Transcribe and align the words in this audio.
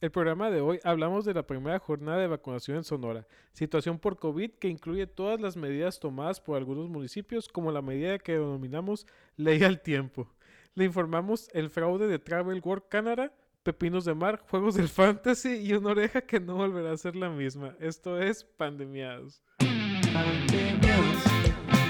El 0.00 0.12
programa 0.12 0.48
de 0.48 0.60
hoy 0.60 0.78
hablamos 0.84 1.24
de 1.24 1.34
la 1.34 1.44
primera 1.44 1.80
jornada 1.80 2.18
de 2.18 2.28
vacunación 2.28 2.76
en 2.76 2.84
Sonora, 2.84 3.26
situación 3.52 3.98
por 3.98 4.16
COVID 4.16 4.52
que 4.52 4.68
incluye 4.68 5.08
todas 5.08 5.40
las 5.40 5.56
medidas 5.56 5.98
tomadas 5.98 6.40
por 6.40 6.56
algunos 6.56 6.88
municipios 6.88 7.48
como 7.48 7.72
la 7.72 7.82
medida 7.82 8.20
que 8.20 8.34
denominamos 8.34 9.08
ley 9.36 9.64
al 9.64 9.80
tiempo. 9.80 10.32
Le 10.76 10.84
informamos 10.84 11.50
el 11.52 11.68
fraude 11.68 12.06
de 12.06 12.20
Travel 12.20 12.62
World 12.64 12.84
Canada, 12.88 13.32
pepinos 13.64 14.04
de 14.04 14.14
mar, 14.14 14.40
juegos 14.48 14.76
del 14.76 14.88
fantasy 14.88 15.56
y 15.56 15.72
una 15.72 15.90
oreja 15.90 16.20
que 16.20 16.38
no 16.38 16.54
volverá 16.54 16.92
a 16.92 16.96
ser 16.96 17.16
la 17.16 17.28
misma. 17.28 17.74
Esto 17.80 18.22
es 18.22 18.44
Pandemiados. 18.44 19.42
Pandemiados, 19.58 21.24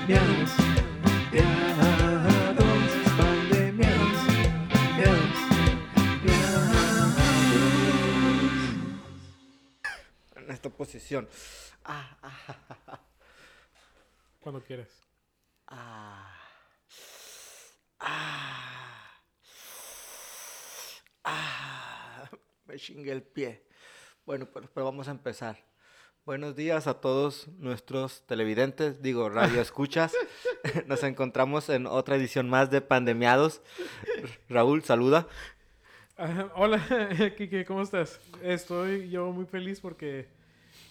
miados, 0.09 0.50
esta 10.58 10.71
posición. 10.71 11.29
Ah, 11.85 12.18
ah, 12.21 12.57
ah, 12.89 13.00
Cuando 14.40 14.61
quieras. 14.61 14.89
ah. 15.68 16.34
Ah. 18.00 19.12
Ah. 21.22 22.31
Me 22.67 22.76
chingué 22.76 23.12
el 23.12 23.22
pie. 23.22 23.64
Bueno, 24.26 24.48
pero, 24.53 24.68
pero 24.75 24.86
vamos 24.86 25.07
a 25.07 25.12
empezar. 25.12 25.64
Buenos 26.25 26.57
días 26.57 26.89
a 26.89 27.00
todos 27.00 27.46
nuestros 27.59 28.26
televidentes, 28.26 29.00
digo, 29.00 29.31
radio 29.31 29.61
escuchas. 29.61 30.12
Nos 30.86 31.04
encontramos 31.04 31.68
en 31.68 31.86
otra 31.86 32.17
edición 32.17 32.50
más 32.50 32.69
de 32.70 32.81
Pandemiados. 32.81 33.62
Raúl, 34.48 34.83
saluda. 34.83 35.28
Hola, 36.56 36.84
Kike, 37.36 37.64
¿cómo 37.64 37.83
estás? 37.83 38.20
Estoy 38.42 39.09
yo 39.09 39.31
muy 39.31 39.47
feliz 39.47 39.81
porque 39.81 40.38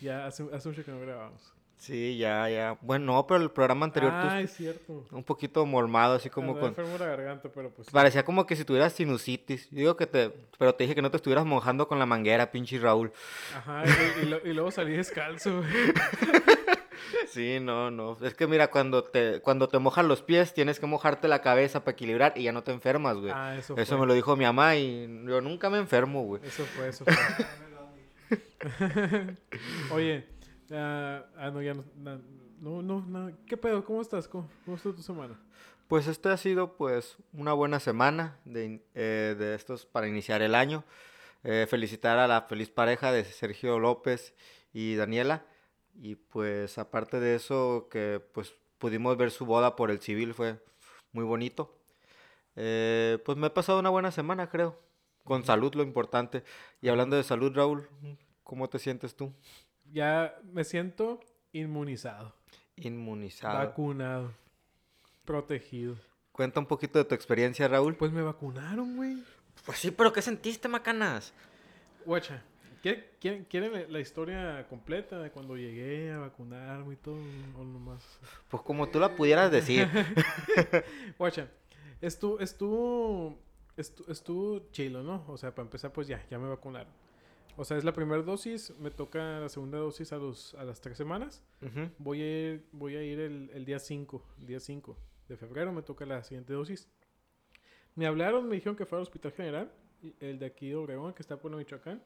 ya 0.02 0.26
hace, 0.26 0.46
hace 0.54 0.70
mucho 0.70 0.84
que 0.86 0.92
no 0.92 1.00
grabamos. 1.00 1.54
Sí, 1.80 2.18
ya, 2.18 2.50
ya. 2.50 2.76
Bueno, 2.82 3.06
no, 3.14 3.28
pero 3.28 3.40
el 3.44 3.52
programa 3.52 3.86
anterior 3.86 4.12
tú 4.12 4.28
Ah, 4.32 4.42
es 4.42 4.52
cierto. 4.56 5.06
un 5.12 5.24
poquito 5.24 5.64
mormado, 5.64 6.16
así 6.16 6.28
como 6.28 6.54
Andaba 6.54 6.62
con... 6.62 6.70
enfermo 6.70 6.98
la 6.98 7.06
garganta, 7.06 7.50
pero 7.54 7.70
pues... 7.70 7.92
Parecía 7.92 8.26
como 8.26 8.48
que 8.48 8.56
si 8.56 8.66
tuvieras 8.66 8.94
sinusitis. 8.94 9.70
Yo 9.70 9.78
digo 9.78 9.96
que 9.96 10.08
te... 10.08 10.32
Pero 10.58 10.74
te 10.74 10.86
dije 10.86 10.96
que 10.96 11.04
no 11.04 11.12
te 11.12 11.18
estuvieras 11.18 11.46
mojando 11.46 11.88
con 11.88 12.00
la 12.00 12.08
manguera, 12.08 12.50
pinche 12.52 12.80
Raúl. 12.80 13.12
Ajá, 13.56 13.84
y, 13.86 14.24
y 14.24 14.26
lo- 14.26 14.44
y 14.44 14.54
luego 14.54 14.72
salí 14.72 14.94
descalzo, 14.98 15.58
güey. 15.58 15.70
Sí, 17.30 17.60
no, 17.62 17.92
no. 17.92 18.18
Es 18.24 18.34
que 18.34 18.48
mira, 18.48 18.70
cuando 18.72 19.04
te, 19.04 19.40
cuando 19.42 19.68
te 19.70 19.78
mojan 19.80 20.08
los 20.08 20.24
pies, 20.24 20.54
tienes 20.54 20.80
que 20.80 20.88
mojarte 20.88 21.28
la 21.28 21.42
cabeza 21.42 21.82
para 21.84 21.94
equilibrar 21.94 22.34
y 22.36 22.44
ya 22.44 22.52
no 22.52 22.64
te 22.64 22.72
enfermas, 22.72 23.18
güey. 23.18 23.32
Ah, 23.34 23.56
eso, 23.56 23.78
Eso 23.78 23.92
fue. 23.96 24.02
me 24.02 24.08
lo 24.08 24.14
dijo 24.14 24.36
mi 24.36 24.46
mamá 24.46 24.76
y 24.76 25.04
yo 25.28 25.40
nunca 25.42 25.70
me 25.70 25.78
enfermo, 25.78 26.24
güey. 26.24 26.42
Eso 26.44 26.64
fue, 26.66 26.90
eso 26.90 27.06
fue. 27.06 27.14
Oye, 29.92 30.26
ah, 30.72 31.26
ah, 31.38 31.52
no, 31.52 31.62
ya 31.62 31.74
no, 31.74 31.84
no, 32.60 32.82
no, 32.82 33.32
¿qué 33.46 33.58
pedo? 33.58 33.84
¿Cómo 33.86 34.02
estás? 34.02 34.28
¿Cómo, 34.28 34.50
estuvo 34.68 34.94
tu 34.94 35.02
semana? 35.02 35.40
Pues 35.88 36.08
esta 36.08 36.34
ha 36.34 36.38
sido 36.38 36.76
pues 36.76 37.18
una 37.34 37.54
buena 37.54 37.80
semana 37.80 38.38
de, 38.46 38.82
eh, 38.94 39.36
de 39.38 39.56
estos 39.56 39.86
para 39.86 40.08
iniciar 40.08 40.42
el 40.42 40.56
año. 40.56 40.84
Eh, 41.44 41.66
felicitar 41.70 42.18
a 42.18 42.28
la 42.28 42.42
feliz 42.42 42.70
pareja 42.70 43.12
de 43.12 43.24
Sergio 43.24 43.80
López 43.80 44.34
y 44.74 44.96
Daniela. 44.96 45.46
Y 45.96 46.16
pues 46.16 46.78
aparte 46.78 47.20
de 47.20 47.36
eso, 47.36 47.88
que 47.90 48.22
pues 48.34 48.54
pudimos 48.78 49.18
ver 49.18 49.32
su 49.32 49.46
boda 49.46 49.76
por 49.76 49.90
el 49.92 50.00
civil, 50.00 50.34
fue 50.34 50.60
muy 51.12 51.24
bonito. 51.24 51.74
Eh, 52.56 53.20
pues 53.26 53.38
me 53.38 53.48
he 53.48 53.50
pasado 53.52 53.80
una 53.80 53.90
buena 53.90 54.12
semana, 54.12 54.50
creo. 54.50 54.78
Con 55.28 55.44
salud, 55.44 55.74
lo 55.76 55.84
importante. 55.84 56.46
Y 56.82 56.88
hablando 56.88 57.18
de 57.18 57.24
salud, 57.24 57.52
Raúl, 57.54 57.86
¿cómo 58.46 58.70
te 58.70 58.80
sientes 58.80 59.14
tú? 59.14 59.34
Ya 59.92 60.34
me 60.54 60.64
siento 60.64 61.20
inmunizado, 61.52 62.34
Inmunizado. 62.78 63.58
vacunado, 63.58 64.32
protegido. 65.26 65.98
Cuenta 66.32 66.62
un 66.62 66.66
poquito 66.66 66.98
de 66.98 67.04
tu 67.04 67.14
experiencia, 67.14 67.68
Raúl. 67.68 67.98
Pues 67.98 68.14
me 68.14 68.22
vacunaron, 68.22 68.96
güey. 68.96 69.22
Pues 69.66 69.80
sí, 69.80 69.92
pero 69.92 70.14
¿qué 70.14 70.22
sentiste, 70.22 70.70
macanas? 70.70 71.34
Guacha, 72.06 72.42
¿quieren, 72.82 73.44
quieren, 73.50 73.92
la 73.92 74.00
historia 74.00 74.66
completa 74.70 75.20
de 75.20 75.30
cuando 75.30 75.58
llegué 75.58 76.14
a 76.14 76.20
vacunarme 76.20 76.94
y 76.94 76.98
todo? 76.98 77.20
O 77.60 77.66
nomás... 77.66 78.02
Pues 78.48 78.64
como 78.64 78.88
tú 78.88 78.98
la 78.98 79.14
pudieras 79.14 79.52
decir. 79.52 79.90
Guacha, 81.18 81.50
estuvo, 82.00 82.40
estuvo, 82.40 83.38
estu- 83.78 84.10
estuvo 84.10 84.70
chilo, 84.72 85.04
¿no? 85.04 85.24
O 85.28 85.38
sea, 85.38 85.54
para 85.56 85.66
empezar, 85.66 85.92
pues 85.94 86.08
ya, 86.08 86.26
ya 86.30 86.38
me 86.40 86.48
vacunaron. 86.50 86.92
O 87.56 87.66
sea, 87.66 87.78
es 87.78 87.84
la 87.84 87.94
primera 87.94 88.22
dosis, 88.22 88.72
me 88.80 88.92
toca 88.92 89.40
la 89.40 89.50
segunda 89.50 89.78
dosis 89.80 90.12
a, 90.14 90.18
los, 90.18 90.54
a 90.56 90.64
las 90.64 90.80
tres 90.82 90.98
semanas. 90.98 91.44
Ujú. 91.62 91.90
Voy 91.98 92.22
a 92.22 92.26
ir, 92.54 92.66
voy 92.72 92.96
a 92.96 93.04
ir 93.04 93.20
el, 93.20 93.50
el 93.54 93.66
día 93.66 93.80
5, 93.80 94.24
el 94.40 94.46
día 94.46 94.60
5 94.60 94.96
de 95.28 95.38
febrero, 95.38 95.72
me 95.74 95.82
toca 95.82 96.06
la 96.06 96.24
siguiente 96.24 96.54
dosis. 96.54 96.88
Me 97.96 98.06
hablaron, 98.06 98.48
me 98.48 98.56
dijeron 98.56 98.76
que 98.76 98.86
fue 98.86 98.98
al 99.00 99.02
Hospital 99.04 99.32
General, 99.32 99.72
el 100.20 100.38
de 100.38 100.46
aquí 100.46 100.70
de 100.70 100.76
Obregón, 100.76 101.14
que 101.14 101.24
está 101.24 101.38
por 101.40 101.54
Michoacán. 101.56 102.04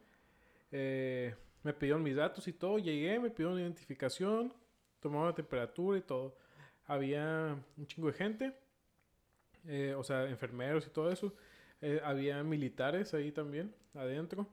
Eh, 0.72 1.36
me 1.64 1.74
pidieron 1.74 2.02
mis 2.02 2.16
datos 2.16 2.48
y 2.48 2.54
todo, 2.54 2.80
llegué, 2.80 3.20
me 3.20 3.30
pidieron 3.30 3.60
identificación, 3.60 4.54
tomaron 5.02 5.28
la 5.28 5.36
temperatura 5.36 5.98
y 5.98 6.02
todo. 6.02 6.38
Había 6.86 7.62
un 7.78 7.86
chingo 7.88 8.08
de 8.08 8.14
gente, 8.14 8.54
eh, 9.66 9.94
o 9.98 10.04
sea, 10.04 10.30
enfermeros 10.30 10.88
y 10.88 10.90
todo 10.90 11.12
eso. 11.12 11.34
Eh, 11.82 12.02
había 12.04 12.44
militares 12.44 13.14
ahí 13.14 13.32
también, 13.32 13.74
adentro. 13.94 14.48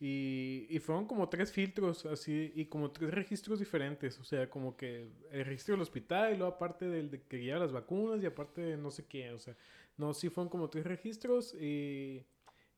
Y, 0.00 0.66
y 0.70 0.78
fueron 0.80 1.06
como 1.06 1.28
tres 1.28 1.52
filtros 1.52 2.06
así 2.06 2.52
y 2.54 2.66
como 2.66 2.92
tres 2.92 3.12
registros 3.12 3.58
diferentes. 3.60 4.18
O 4.20 4.24
sea, 4.24 4.48
como 4.50 4.76
que 4.76 5.08
el 5.32 5.44
registro 5.44 5.74
del 5.74 5.82
hospital 5.82 6.34
y 6.34 6.36
luego 6.38 6.54
aparte 6.54 6.86
del 6.88 7.10
de 7.10 7.22
que 7.24 7.42
lleva 7.42 7.60
las 7.60 7.72
vacunas 7.72 8.22
y 8.22 8.26
aparte 8.26 8.60
de 8.62 8.76
no 8.76 8.90
sé 8.90 9.06
qué. 9.06 9.32
O 9.32 9.38
sea, 9.40 9.56
no, 9.96 10.14
sí 10.14 10.28
fueron 10.30 10.48
como 10.50 10.70
tres 10.70 10.86
registros 10.86 11.54
y 11.54 12.24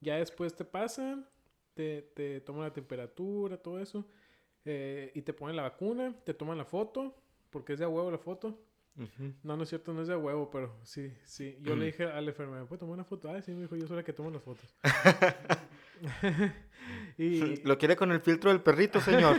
ya 0.00 0.16
después 0.16 0.54
te 0.56 0.64
pasan, 0.64 1.26
te, 1.74 2.02
te 2.02 2.40
toman 2.40 2.64
la 2.64 2.72
temperatura, 2.72 3.58
todo 3.58 3.80
eso. 3.80 4.06
eh, 4.64 5.12
y 5.14 5.22
te 5.22 5.32
ponen 5.34 5.56
la 5.56 5.62
vacuna, 5.62 6.14
te 6.24 6.34
toman 6.34 6.58
la 6.58 6.64
foto, 6.64 7.16
porque 7.50 7.74
es 7.74 7.78
de 7.78 7.84
a 7.86 7.88
huevo 7.88 8.10
la 8.10 8.18
foto. 8.18 8.58
No, 9.42 9.56
no 9.56 9.62
es 9.62 9.70
cierto, 9.70 9.94
no 9.94 10.02
es 10.02 10.08
de 10.08 10.16
huevo, 10.16 10.50
pero 10.50 10.76
sí, 10.82 11.10
sí. 11.24 11.56
Yo 11.62 11.74
le 11.74 11.86
dije 11.86 12.04
al 12.04 12.28
enfermero, 12.28 12.66
¿puedo 12.66 12.80
tomar 12.80 12.94
una 12.94 13.04
foto? 13.04 13.30
Ah, 13.30 13.40
sí, 13.40 13.52
me 13.52 13.62
dijo, 13.62 13.76
yo 13.76 13.86
soy 13.86 13.96
la 13.96 14.02
que 14.02 14.12
tomo 14.12 14.30
las 14.30 14.42
fotos. 14.42 14.76
y, 17.18 17.62
Lo 17.62 17.78
quiere 17.78 17.96
con 17.96 18.12
el 18.12 18.20
filtro 18.20 18.50
del 18.50 18.60
perrito, 18.60 19.00
señor. 19.00 19.38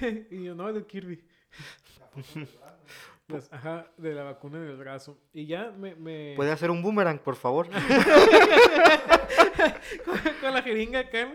y 0.30 0.44
yo, 0.44 0.54
no, 0.54 0.68
es 0.68 0.74
del 0.74 0.86
Kirby. 0.86 1.22
Las- 3.28 3.48
ajá, 3.52 3.90
de 3.98 4.14
la 4.14 4.22
vacuna 4.22 4.58
en 4.58 4.64
el 4.64 4.76
brazo. 4.76 5.18
Y 5.32 5.46
ya 5.46 5.70
me... 5.70 5.94
me... 5.94 6.32
¿Puede 6.36 6.52
hacer 6.52 6.70
un 6.70 6.82
boomerang, 6.82 7.18
por 7.18 7.36
favor? 7.36 7.68
con 10.40 10.54
la 10.54 10.62
jeringa 10.62 11.00
acá. 11.00 11.34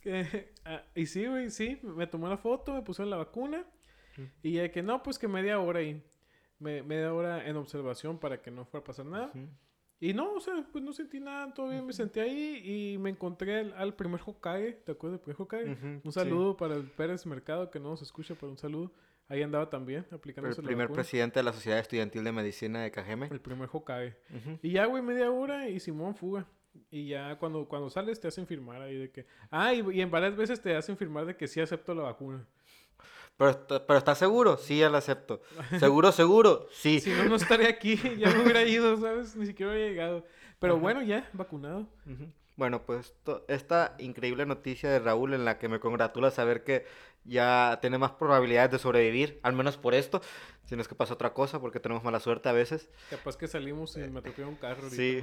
Que, 0.00 0.52
ah, 0.64 0.82
y 0.94 1.06
sí, 1.06 1.26
güey, 1.26 1.50
sí, 1.50 1.80
me 1.82 2.06
tomó 2.06 2.28
la 2.28 2.36
foto, 2.36 2.74
me 2.74 2.82
pusieron 2.82 3.10
la 3.10 3.16
vacuna. 3.16 3.64
Y 4.42 4.52
ya 4.52 4.70
que 4.70 4.82
no, 4.82 5.02
pues 5.02 5.18
que 5.18 5.28
media 5.28 5.58
hora 5.60 5.80
ahí. 5.80 6.02
Me- 6.58 6.82
media 6.82 7.12
hora 7.14 7.46
en 7.48 7.56
observación 7.56 8.18
para 8.18 8.40
que 8.42 8.50
no 8.50 8.64
fuera 8.64 8.82
a 8.82 8.84
pasar 8.84 9.06
nada. 9.06 9.26
Ujú. 9.34 9.46
Y 10.00 10.14
no, 10.14 10.32
o 10.34 10.40
sea, 10.40 10.64
pues 10.70 10.82
no 10.84 10.92
sentí 10.92 11.18
nada, 11.18 11.52
todo 11.52 11.70
bien, 11.70 11.84
me 11.84 11.92
senté 11.92 12.20
ahí 12.20 12.62
y 12.94 12.98
me 12.98 13.10
encontré 13.10 13.58
al, 13.58 13.72
al 13.74 13.94
primer 13.94 14.20
Hokage, 14.24 14.74
¿te 14.84 14.92
acuerdas 14.92 15.18
del 15.18 15.24
primer 15.24 15.42
Hokage? 15.42 15.72
Ujú, 15.72 15.86
Un 16.04 16.12
sí. 16.12 16.12
saludo 16.12 16.56
para 16.56 16.76
el 16.76 16.84
Pérez 16.84 17.26
Mercado, 17.26 17.68
que 17.70 17.80
no 17.80 17.90
nos 17.90 18.02
escucha, 18.02 18.34
pero 18.38 18.50
un 18.52 18.58
saludo. 18.58 18.92
Ahí 19.26 19.42
andaba 19.42 19.68
también, 19.68 20.06
aplicándose 20.12 20.60
El 20.60 20.66
primer 20.68 20.86
vacuna. 20.86 21.02
presidente 21.02 21.40
de 21.40 21.42
la 21.42 21.52
Sociedad 21.52 21.80
Estudiantil 21.80 22.22
de 22.24 22.30
Medicina 22.32 22.80
de 22.82 22.90
Cajeme. 22.92 23.26
El 23.30 23.40
primer 23.40 23.68
Hokage. 23.72 24.16
Y 24.62 24.70
ya, 24.70 24.86
güey, 24.86 25.02
media 25.02 25.30
hora 25.32 25.68
y 25.68 25.80
Simón 25.80 26.14
fuga. 26.14 26.46
Y 26.90 27.08
ya 27.08 27.36
cuando, 27.38 27.66
cuando 27.68 27.90
sales 27.90 28.20
te 28.20 28.28
hacen 28.28 28.46
firmar 28.46 28.80
ahí 28.80 28.96
de 28.96 29.10
que... 29.10 29.26
Ah, 29.50 29.74
y, 29.74 29.82
y 29.96 30.00
en 30.00 30.10
varias 30.12 30.36
veces 30.36 30.62
te 30.62 30.74
hacen 30.76 30.96
firmar 30.96 31.26
de 31.26 31.36
que 31.36 31.48
sí 31.48 31.60
acepto 31.60 31.92
la 31.94 32.04
vacuna. 32.04 32.46
Pero, 33.38 33.50
está- 33.50 33.86
pero 33.86 33.98
¿estás 33.98 34.18
seguro? 34.18 34.58
Sí, 34.58 34.78
ya 34.78 34.90
lo 34.90 34.98
acepto. 34.98 35.40
¿Seguro, 35.78 36.12
seguro? 36.12 36.66
Sí. 36.72 37.00
Si 37.00 37.10
no, 37.10 37.24
no 37.24 37.36
estaría 37.36 37.68
aquí, 37.68 37.96
ya 38.18 38.30
me 38.34 38.42
hubiera 38.42 38.62
ido, 38.64 38.96
¿sabes? 39.00 39.34
Ni 39.36 39.46
siquiera 39.46 39.72
hubiera 39.72 39.88
llegado. 39.88 40.26
Pero 40.58 40.76
bueno, 40.78 41.02
ya, 41.02 41.30
vacunado. 41.32 41.86
Bueno, 42.56 42.82
pues 42.84 43.14
esta 43.46 43.94
increíble 44.00 44.44
noticia 44.44 44.90
de 44.90 44.98
Raúl 44.98 45.32
en 45.34 45.44
la 45.44 45.58
que 45.58 45.68
me 45.68 45.78
congratula 45.78 46.32
saber 46.32 46.64
que 46.64 46.84
ya 47.24 47.78
tiene 47.80 47.98
más 47.98 48.10
probabilidades 48.12 48.72
de 48.72 48.78
sobrevivir, 48.80 49.38
al 49.44 49.52
menos 49.52 49.76
por 49.76 49.94
esto, 49.94 50.20
si 50.64 50.74
no 50.74 50.82
es 50.82 50.88
que 50.88 50.96
pasa 50.96 51.14
otra 51.14 51.32
cosa, 51.32 51.60
porque 51.60 51.78
tenemos 51.78 52.02
mala 52.02 52.18
suerte 52.18 52.48
a 52.48 52.52
veces. 52.52 52.88
Capaz 53.10 53.36
que 53.36 53.46
salimos 53.46 53.96
y 53.96 54.00
me 54.00 54.18
atropelló 54.18 54.48
un 54.48 54.56
carro. 54.56 54.82
ahorita, 54.82 54.96
Sí, 54.96 55.22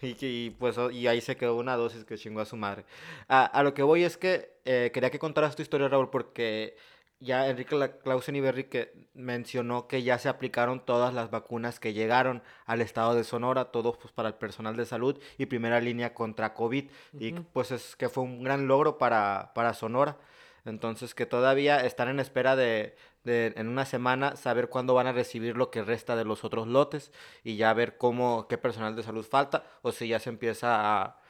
y, 0.00 0.16
y 0.46 0.50
pues 0.50 0.78
o- 0.78 0.90
y 0.90 1.06
ahí 1.08 1.20
se 1.20 1.36
quedó 1.36 1.56
una 1.56 1.76
dosis 1.76 2.06
que 2.06 2.16
chingó 2.16 2.40
a 2.40 2.46
su 2.46 2.56
madre. 2.56 2.86
A, 3.28 3.44
a 3.44 3.62
lo 3.62 3.74
que 3.74 3.82
voy 3.82 4.04
es 4.04 4.16
que 4.16 4.50
eh, 4.64 4.90
quería 4.94 5.10
que 5.10 5.18
contaras 5.18 5.54
tu 5.56 5.60
historia, 5.60 5.88
Raúl, 5.88 6.08
porque 6.08 6.76
ya 7.20 7.48
Enrique 7.48 7.76
Clausen 8.02 8.36
Iberri 8.36 8.64
que 8.64 9.08
mencionó 9.12 9.86
que 9.86 10.02
ya 10.02 10.18
se 10.18 10.28
aplicaron 10.30 10.84
todas 10.84 11.12
las 11.12 11.30
vacunas 11.30 11.78
que 11.78 11.92
llegaron 11.92 12.42
al 12.64 12.80
estado 12.80 13.14
de 13.14 13.24
Sonora, 13.24 13.66
todos 13.66 13.98
pues, 13.98 14.12
para 14.12 14.28
el 14.28 14.34
personal 14.34 14.76
de 14.76 14.86
salud 14.86 15.20
y 15.36 15.46
primera 15.46 15.80
línea 15.80 16.14
contra 16.14 16.54
COVID. 16.54 16.90
Y 17.18 17.32
pues 17.32 17.70
es 17.72 17.94
que 17.96 18.08
fue 18.08 18.24
un 18.24 18.42
gran 18.42 18.66
logro 18.66 18.96
para, 18.98 19.52
para 19.54 19.74
Sonora. 19.74 20.16
Entonces 20.64 21.14
que 21.14 21.26
todavía 21.26 21.84
están 21.84 22.08
en 22.08 22.20
espera 22.20 22.56
de, 22.56 22.96
de, 23.24 23.52
en 23.56 23.68
una 23.68 23.84
semana 23.84 24.36
saber 24.36 24.68
cuándo 24.68 24.94
van 24.94 25.06
a 25.06 25.12
recibir 25.12 25.56
lo 25.56 25.70
que 25.70 25.82
resta 25.82 26.16
de 26.16 26.24
los 26.24 26.44
otros 26.44 26.66
lotes 26.66 27.12
y 27.44 27.56
ya 27.56 27.72
ver 27.74 27.96
cómo, 27.98 28.46
qué 28.48 28.58
personal 28.58 28.96
de 28.96 29.02
salud 29.02 29.24
falta 29.24 29.64
o 29.82 29.92
si 29.92 30.08
ya 30.08 30.18
se 30.18 30.30
empieza 30.30 31.02
a, 31.02 31.20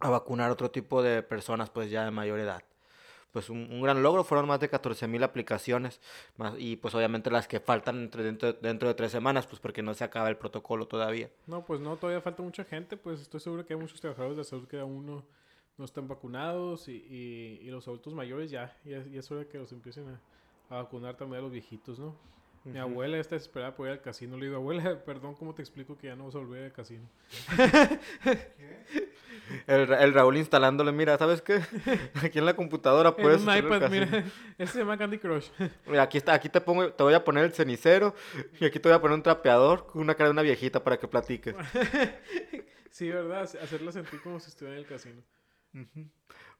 a 0.00 0.08
vacunar 0.08 0.50
otro 0.50 0.70
tipo 0.70 1.02
de 1.02 1.22
personas 1.22 1.70
pues 1.70 1.90
ya 1.90 2.04
de 2.04 2.12
mayor 2.12 2.38
edad 2.38 2.62
pues 3.34 3.50
un, 3.50 3.82
gran 3.82 4.00
logro, 4.00 4.22
fueron 4.22 4.46
más 4.46 4.60
de 4.60 4.68
14 4.68 5.08
mil 5.08 5.24
aplicaciones 5.24 6.00
más, 6.36 6.54
y 6.56 6.76
pues 6.76 6.94
obviamente 6.94 7.32
las 7.32 7.48
que 7.48 7.58
faltan 7.58 8.04
entre, 8.04 8.22
dentro, 8.22 8.52
dentro 8.52 8.86
de 8.86 8.94
tres 8.94 9.10
semanas, 9.10 9.44
pues 9.48 9.58
porque 9.60 9.82
no 9.82 9.92
se 9.92 10.04
acaba 10.04 10.28
el 10.28 10.36
protocolo 10.36 10.86
todavía. 10.86 11.28
No, 11.48 11.64
pues 11.64 11.80
no, 11.80 11.96
todavía 11.96 12.20
falta 12.20 12.44
mucha 12.44 12.62
gente, 12.62 12.96
pues 12.96 13.20
estoy 13.20 13.40
seguro 13.40 13.66
que 13.66 13.74
hay 13.74 13.80
muchos 13.80 14.00
trabajadores 14.00 14.36
de 14.36 14.44
salud 14.44 14.68
que 14.68 14.78
aún 14.78 15.04
no, 15.04 15.24
no 15.76 15.84
están 15.84 16.06
vacunados 16.06 16.86
y, 16.86 16.92
y, 17.60 17.68
los 17.70 17.88
adultos 17.88 18.14
mayores 18.14 18.52
ya, 18.52 18.78
ya, 18.84 19.04
ya, 19.04 19.18
es 19.18 19.28
hora 19.32 19.48
que 19.48 19.58
los 19.58 19.72
empiecen 19.72 20.06
a, 20.10 20.20
a 20.72 20.82
vacunar 20.84 21.16
también 21.16 21.40
a 21.40 21.42
los 21.42 21.50
viejitos, 21.50 21.98
¿no? 21.98 22.14
Mi 22.64 22.78
abuela 22.78 23.18
está 23.18 23.34
desesperada 23.34 23.74
por 23.74 23.86
ir 23.86 23.92
al 23.92 24.00
casino. 24.00 24.38
Le 24.38 24.46
digo, 24.46 24.56
abuela, 24.56 24.98
perdón, 25.04 25.34
¿cómo 25.34 25.54
te 25.54 25.60
explico 25.60 25.98
que 25.98 26.06
ya 26.06 26.16
no 26.16 26.24
vas 26.24 26.34
a 26.34 26.38
volver 26.38 26.64
al 26.64 26.72
casino? 26.72 27.06
el, 29.66 29.92
el, 29.92 30.14
Raúl 30.14 30.38
instalándole, 30.38 30.90
mira, 30.90 31.18
¿sabes 31.18 31.42
qué? 31.42 31.60
Aquí 32.24 32.38
en 32.38 32.46
la 32.46 32.56
computadora 32.56 33.14
puedes. 33.14 33.42
En 33.42 33.48
un 33.48 33.56
iPad, 33.56 33.90
mira. 33.90 34.24
Ese 34.56 34.72
se 34.72 34.78
llama 34.78 34.96
Candy 34.96 35.18
Crush. 35.18 35.50
Mira, 35.86 36.04
aquí, 36.04 36.16
está, 36.16 36.32
aquí 36.32 36.48
te, 36.48 36.60
pongo, 36.60 36.90
te 36.90 37.02
voy 37.02 37.12
a 37.12 37.22
poner 37.22 37.44
el 37.44 37.52
cenicero 37.52 38.14
y 38.58 38.64
aquí 38.64 38.78
te 38.78 38.88
voy 38.88 38.96
a 38.96 39.00
poner 39.00 39.16
un 39.16 39.22
trapeador 39.22 39.86
con 39.86 40.00
una 40.00 40.14
cara 40.14 40.28
de 40.28 40.32
una 40.32 40.42
viejita 40.42 40.82
para 40.82 40.98
que 40.98 41.06
platiques. 41.06 41.54
sí, 42.90 43.10
¿verdad? 43.10 43.42
Hacerla 43.42 43.92
sentir 43.92 44.22
como 44.22 44.40
si 44.40 44.48
estuviera 44.48 44.78
en 44.78 44.82
el 44.82 44.88
casino. 44.88 45.20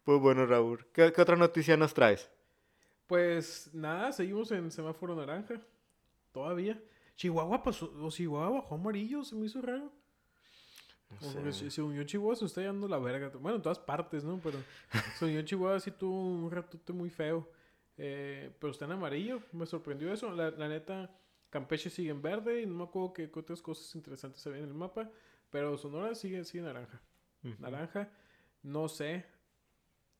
Pues 0.02 0.20
bueno, 0.20 0.44
Raúl, 0.44 0.84
¿qué, 0.92 1.12
¿qué 1.12 1.22
otra 1.22 1.36
noticia 1.36 1.78
nos 1.78 1.94
traes? 1.94 2.30
Pues 3.06 3.70
nada, 3.72 4.12
seguimos 4.12 4.50
en 4.50 4.70
semáforo 4.70 5.14
naranja. 5.14 5.60
Todavía. 6.34 6.82
Chihuahua 7.14 7.62
pasó, 7.62 7.94
o 8.02 8.10
Chihuahua 8.10 8.58
bajó 8.60 8.74
amarillo, 8.74 9.22
se 9.22 9.36
me 9.36 9.46
hizo 9.46 9.62
raro. 9.62 9.92
No 11.20 11.52
sé. 11.52 11.70
se, 11.70 11.80
unió 11.80 12.02
Chihuahua, 12.02 12.34
se 12.34 12.44
está 12.46 12.60
llevando 12.60 12.88
la 12.88 12.98
verga. 12.98 13.30
Bueno, 13.38 13.56
en 13.58 13.62
todas 13.62 13.78
partes, 13.78 14.24
¿no? 14.24 14.40
Pero 14.42 14.58
se 15.16 15.26
unió 15.26 15.42
Chihuahua, 15.42 15.78
sí 15.78 15.92
tuvo 15.92 16.26
un 16.26 16.50
ratote 16.50 16.92
muy 16.92 17.08
feo. 17.08 17.48
Eh, 17.96 18.52
pero 18.58 18.72
está 18.72 18.86
en 18.86 18.92
amarillo, 18.92 19.40
me 19.52 19.64
sorprendió 19.64 20.12
eso. 20.12 20.32
La, 20.32 20.50
la, 20.50 20.68
neta, 20.68 21.16
Campeche 21.50 21.88
sigue 21.88 22.10
en 22.10 22.20
verde 22.20 22.62
y 22.62 22.66
no 22.66 22.74
me 22.74 22.82
acuerdo 22.82 23.12
qué 23.12 23.30
otras 23.32 23.62
cosas 23.62 23.94
interesantes 23.94 24.42
se 24.42 24.50
ven 24.50 24.64
en 24.64 24.70
el 24.70 24.74
mapa. 24.74 25.08
Pero 25.50 25.78
Sonora 25.78 26.16
sigue, 26.16 26.42
sigue 26.42 26.64
naranja. 26.64 27.00
Naranja, 27.60 28.10
no 28.64 28.88
sé. 28.88 29.24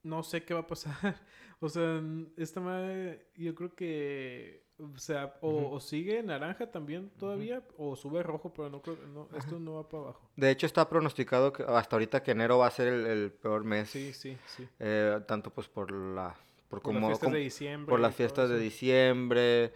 No 0.04 0.22
sé 0.22 0.44
qué 0.44 0.54
va 0.54 0.60
a 0.60 0.66
pasar. 0.68 1.20
o 1.58 1.68
sea, 1.68 2.00
esta 2.36 2.60
madre, 2.60 3.32
yo 3.34 3.52
creo 3.56 3.74
que 3.74 4.63
o 4.78 4.98
sea, 4.98 5.34
o, 5.40 5.78
sigue 5.78 6.22
naranja 6.22 6.70
también 6.70 7.10
todavía, 7.18 7.62
o 7.78 7.94
sube 7.96 8.22
rojo, 8.22 8.52
pero 8.52 8.70
no 8.70 8.82
creo, 8.82 8.96
no, 9.12 9.28
esto 9.36 9.58
no 9.58 9.74
va 9.74 9.88
para 9.88 10.02
abajo. 10.04 10.30
De 10.36 10.50
hecho, 10.50 10.66
está 10.66 10.88
pronosticado 10.88 11.52
que 11.52 11.62
hasta 11.62 11.96
ahorita 11.96 12.22
que 12.22 12.32
enero 12.32 12.58
va 12.58 12.66
a 12.66 12.70
ser 12.70 12.88
el, 12.88 13.30
peor 13.32 13.64
mes. 13.64 13.90
Sí, 13.90 14.12
sí, 14.12 14.36
sí. 14.46 14.68
Eh, 14.80 15.20
tanto 15.26 15.50
pues 15.50 15.68
por 15.68 15.92
la... 15.92 16.34
Por, 16.68 16.82
como, 16.82 17.08
las 17.08 17.18
fiestas 17.18 17.32
de 17.32 17.38
diciembre. 17.38 17.90
Por 17.90 18.00
las 18.00 18.14
fiestas 18.14 18.48
de 18.48 18.58
diciembre. 18.58 19.72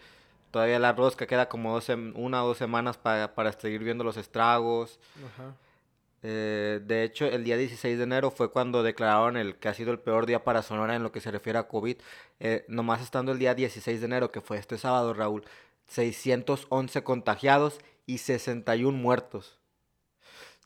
Todavía 0.51 0.79
la 0.81 0.93
rosca 0.93 1.27
queda 1.27 1.49
como 1.49 1.79
una 2.15 2.45
o 2.45 2.49
dos 2.49 2.59
semanas 2.59 2.97
para, 2.97 3.35
para 3.35 3.53
seguir 3.53 3.85
viendo 3.85 4.03
los 4.03 4.17
estragos. 4.17 4.99
Ajá. 5.35 5.55
Eh, 6.23 6.81
de 6.85 7.05
hecho, 7.05 7.27
el 7.27 7.45
día 7.45 7.57
16 7.57 7.97
de 7.97 8.05
enero 8.05 8.31
fue 8.31 8.51
cuando 8.51 8.83
declararon 8.83 9.37
el 9.37 9.57
que 9.57 9.69
ha 9.69 9.75
sido 9.75 9.93
el 9.93 10.01
peor 10.01 10.27
día 10.27 10.43
para 10.43 10.63
Sonora 10.63 10.97
en 10.97 11.03
lo 11.03 11.13
que 11.13 11.21
se 11.21 11.31
refiere 11.31 11.59
a 11.59 11.69
COVID. 11.69 11.97
Eh, 12.41 12.65
nomás 12.69 13.03
estando 13.03 13.33
el 13.33 13.39
día 13.39 13.55
16 13.55 14.01
de 14.01 14.07
enero, 14.07 14.33
que 14.33 14.41
fue 14.41 14.59
este 14.59 14.79
sábado, 14.79 15.15
Raúl, 15.15 15.45
611 15.87 17.03
contagiados 17.05 17.79
y 18.07 18.19
61 18.19 18.97
muertos. 18.97 19.59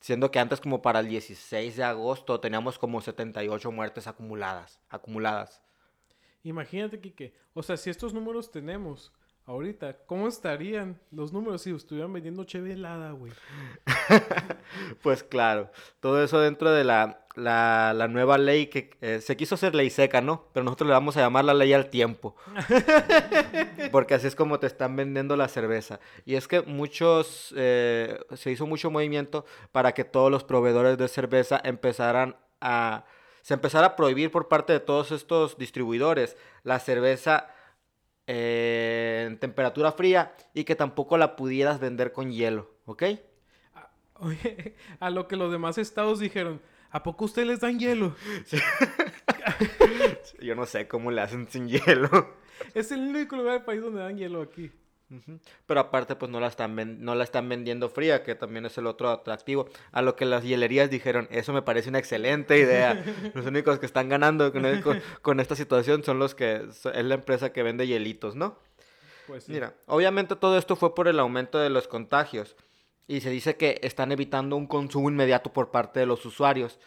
Siendo 0.01 0.31
que 0.31 0.41
antes 0.41 0.61
como 0.61 0.83
para 0.83 1.01
el 1.01 1.09
16 1.09 1.77
de 1.77 1.85
agosto 1.85 2.41
teníamos 2.41 2.79
como 2.79 3.01
78 3.01 3.71
muertes 3.71 4.07
acumuladas. 4.07 4.81
acumuladas. 4.89 5.63
Imagínate, 6.43 7.01
Kike. 7.01 7.35
O 7.55 7.63
sea, 7.63 7.77
si 7.77 7.91
estos 7.91 8.13
números 8.13 8.51
tenemos 8.51 9.13
ahorita, 9.47 9.97
¿cómo 10.07 10.29
estarían 10.29 10.99
los 11.11 11.33
números 11.33 11.63
si 11.63 11.71
estuvieran 11.71 12.13
vendiendo 12.13 12.45
cheve 12.45 12.73
helada, 12.73 13.13
güey? 13.13 13.33
pues 15.03 15.23
claro, 15.23 15.71
todo 16.01 16.23
eso 16.23 16.41
dentro 16.41 16.71
de 16.71 16.85
la, 16.85 17.27
la, 17.35 17.93
la 17.95 18.09
nueva 18.09 18.39
ley 18.39 18.67
que 18.67 18.97
eh, 19.01 19.21
se 19.21 19.37
quiso 19.37 19.55
hacer 19.55 19.75
ley 19.75 19.91
seca, 19.91 20.21
¿no? 20.21 20.47
Pero 20.53 20.65
nosotros 20.65 20.89
le 20.89 20.95
vamos 20.95 21.17
a 21.17 21.21
llamar 21.21 21.45
la 21.45 21.55
ley 21.55 21.73
al 21.73 21.91
tiempo. 21.91 22.37
Porque 23.93 24.15
así 24.15 24.27
es 24.27 24.37
como 24.37 24.59
te 24.59 24.67
están 24.67 24.97
vendiendo 24.97 25.37
la 25.37 25.49
cerveza. 25.49 26.01
Y 26.25 26.37
es 26.37 26.47
que 26.47 26.63
muchos, 26.63 27.53
eh, 27.57 28.21
se 28.35 28.51
hizo 28.51 28.67
mucho 28.67 28.91
movimiento 28.91 29.45
para 29.73 29.93
que 29.93 30.05
todos 30.05 30.31
los 30.31 30.45
proveedores 30.45 30.99
de 30.99 31.09
cerveza 31.09 31.61
empezaran 31.65 32.37
a, 32.61 33.05
se 33.43 33.55
empezara 33.55 33.89
a 33.89 33.97
prohibir 33.97 34.31
por 34.31 34.49
parte 34.49 34.73
de 34.73 34.81
todos 34.81 35.11
estos 35.11 35.59
distribuidores 35.59 36.37
la 36.63 36.79
cerveza 36.79 37.49
eh, 38.27 39.25
en 39.27 39.39
temperatura 39.39 39.93
fría 39.93 40.35
y 40.55 40.65
que 40.65 40.77
tampoco 40.77 41.19
la 41.19 41.37
pudieras 41.37 41.81
vender 41.81 42.13
con 42.13 42.31
hielo, 42.33 42.71
¿ok? 42.85 43.03
Oye, 44.15 44.77
a 45.01 45.11
lo 45.11 45.27
que 45.29 45.37
los 45.37 45.51
demás 45.51 45.79
estados 45.79 46.21
dijeron, 46.21 46.61
¿a 46.91 47.03
poco 47.03 47.25
ustedes 47.25 47.49
les 47.49 47.61
dan 47.61 47.79
hielo? 47.79 48.15
Yo 50.41 50.55
no 50.55 50.67
sé 50.67 50.87
cómo 50.87 51.11
le 51.11 51.21
hacen 51.21 51.49
sin 51.49 51.69
hielo. 51.69 52.37
Es 52.75 52.93
el 52.93 53.01
único 53.01 53.37
lugar 53.37 53.55
del 53.55 53.65
país 53.65 53.83
donde 53.83 54.01
dan 54.01 54.17
hielo 54.17 54.43
aquí. 54.43 54.71
Pero 55.67 55.81
aparte, 55.81 56.17
pues 56.17 56.31
no 56.31 56.41
la, 56.41 56.47
están 56.47 57.05
no 57.05 57.15
la 57.15 57.25
están 57.25 57.49
vendiendo 57.49 57.89
fría, 57.89 58.23
que 58.23 58.35
también 58.35 58.67
es 58.67 58.79
el 58.79 58.87
otro 58.87 59.11
atractivo. 59.11 59.67
A 59.91 60.03
lo 60.03 60.17
que 60.17 60.25
las 60.25 60.45
hielerías 60.45 60.91
dijeron, 60.91 61.29
eso 61.31 61.53
me 61.53 61.63
parece 61.63 61.89
una 61.89 61.99
excelente 61.99 62.59
idea. 62.59 63.05
los 63.35 63.47
únicos 63.47 63.79
que 63.79 63.87
están 63.87 64.09
ganando 64.09 64.53
con, 65.23 65.41
esta 65.41 65.57
situación 65.57 66.03
son 66.05 66.19
los 66.19 66.35
que 66.35 66.67
es 66.73 66.85
la 66.85 67.15
empresa 67.15 67.53
que 67.53 67.63
vende 67.63 67.87
hielitos, 67.87 68.35
¿no? 68.35 68.57
Pues 69.27 69.49
Mira, 69.49 69.75
obviamente 69.87 70.37
todo 70.37 70.59
esto 70.59 70.77
fue 70.77 70.95
por 70.95 71.09
el 71.09 71.21
aumento 71.21 71.59
de 71.59 71.71
los 71.71 71.87
contagios 71.89 72.57
y 73.07 73.21
se 73.21 73.31
dice 73.31 73.57
que 73.57 73.81
están 73.83 74.13
evitando 74.13 74.57
un 74.57 74.67
consumo 74.67 75.09
inmediato 75.09 75.53
por 75.53 75.71
parte 75.71 76.01
de 76.01 76.07
los 76.07 76.25
usuarios. 76.25 76.79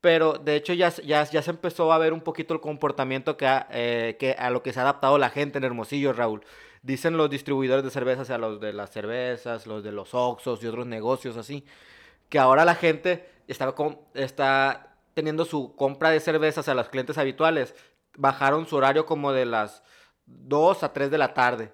Pero 0.00 0.34
de 0.34 0.56
hecho 0.56 0.72
ya, 0.72 0.90
ya, 0.90 1.24
ya 1.24 1.42
se 1.42 1.50
empezó 1.50 1.92
a 1.92 1.98
ver 1.98 2.12
un 2.12 2.20
poquito 2.20 2.54
el 2.54 2.60
comportamiento 2.60 3.36
que, 3.36 3.46
eh, 3.70 4.16
que 4.18 4.32
a 4.32 4.50
lo 4.50 4.62
que 4.62 4.72
se 4.72 4.80
ha 4.80 4.82
adaptado 4.82 5.16
la 5.16 5.30
gente 5.30 5.58
en 5.58 5.64
Hermosillo, 5.64 6.12
Raúl. 6.12 6.42
Dicen 6.82 7.16
los 7.16 7.30
distribuidores 7.30 7.84
de 7.84 7.90
cervezas, 7.90 8.22
o 8.22 8.24
sea, 8.26 8.38
los 8.38 8.60
de 8.60 8.72
las 8.72 8.90
cervezas, 8.90 9.66
los 9.66 9.84
de 9.84 9.92
los 9.92 10.14
Oxos 10.14 10.62
y 10.62 10.66
otros 10.66 10.86
negocios 10.86 11.36
así, 11.36 11.64
que 12.28 12.38
ahora 12.38 12.64
la 12.64 12.74
gente 12.74 13.28
está, 13.46 13.74
está 14.14 14.96
teniendo 15.14 15.44
su 15.44 15.76
compra 15.76 16.10
de 16.10 16.20
cervezas 16.20 16.68
a 16.68 16.74
los 16.74 16.88
clientes 16.88 17.18
habituales. 17.18 17.74
Bajaron 18.16 18.66
su 18.66 18.76
horario 18.76 19.06
como 19.06 19.32
de 19.32 19.46
las 19.46 19.82
2 20.26 20.82
a 20.82 20.92
3 20.92 21.10
de 21.10 21.18
la 21.18 21.34
tarde, 21.34 21.72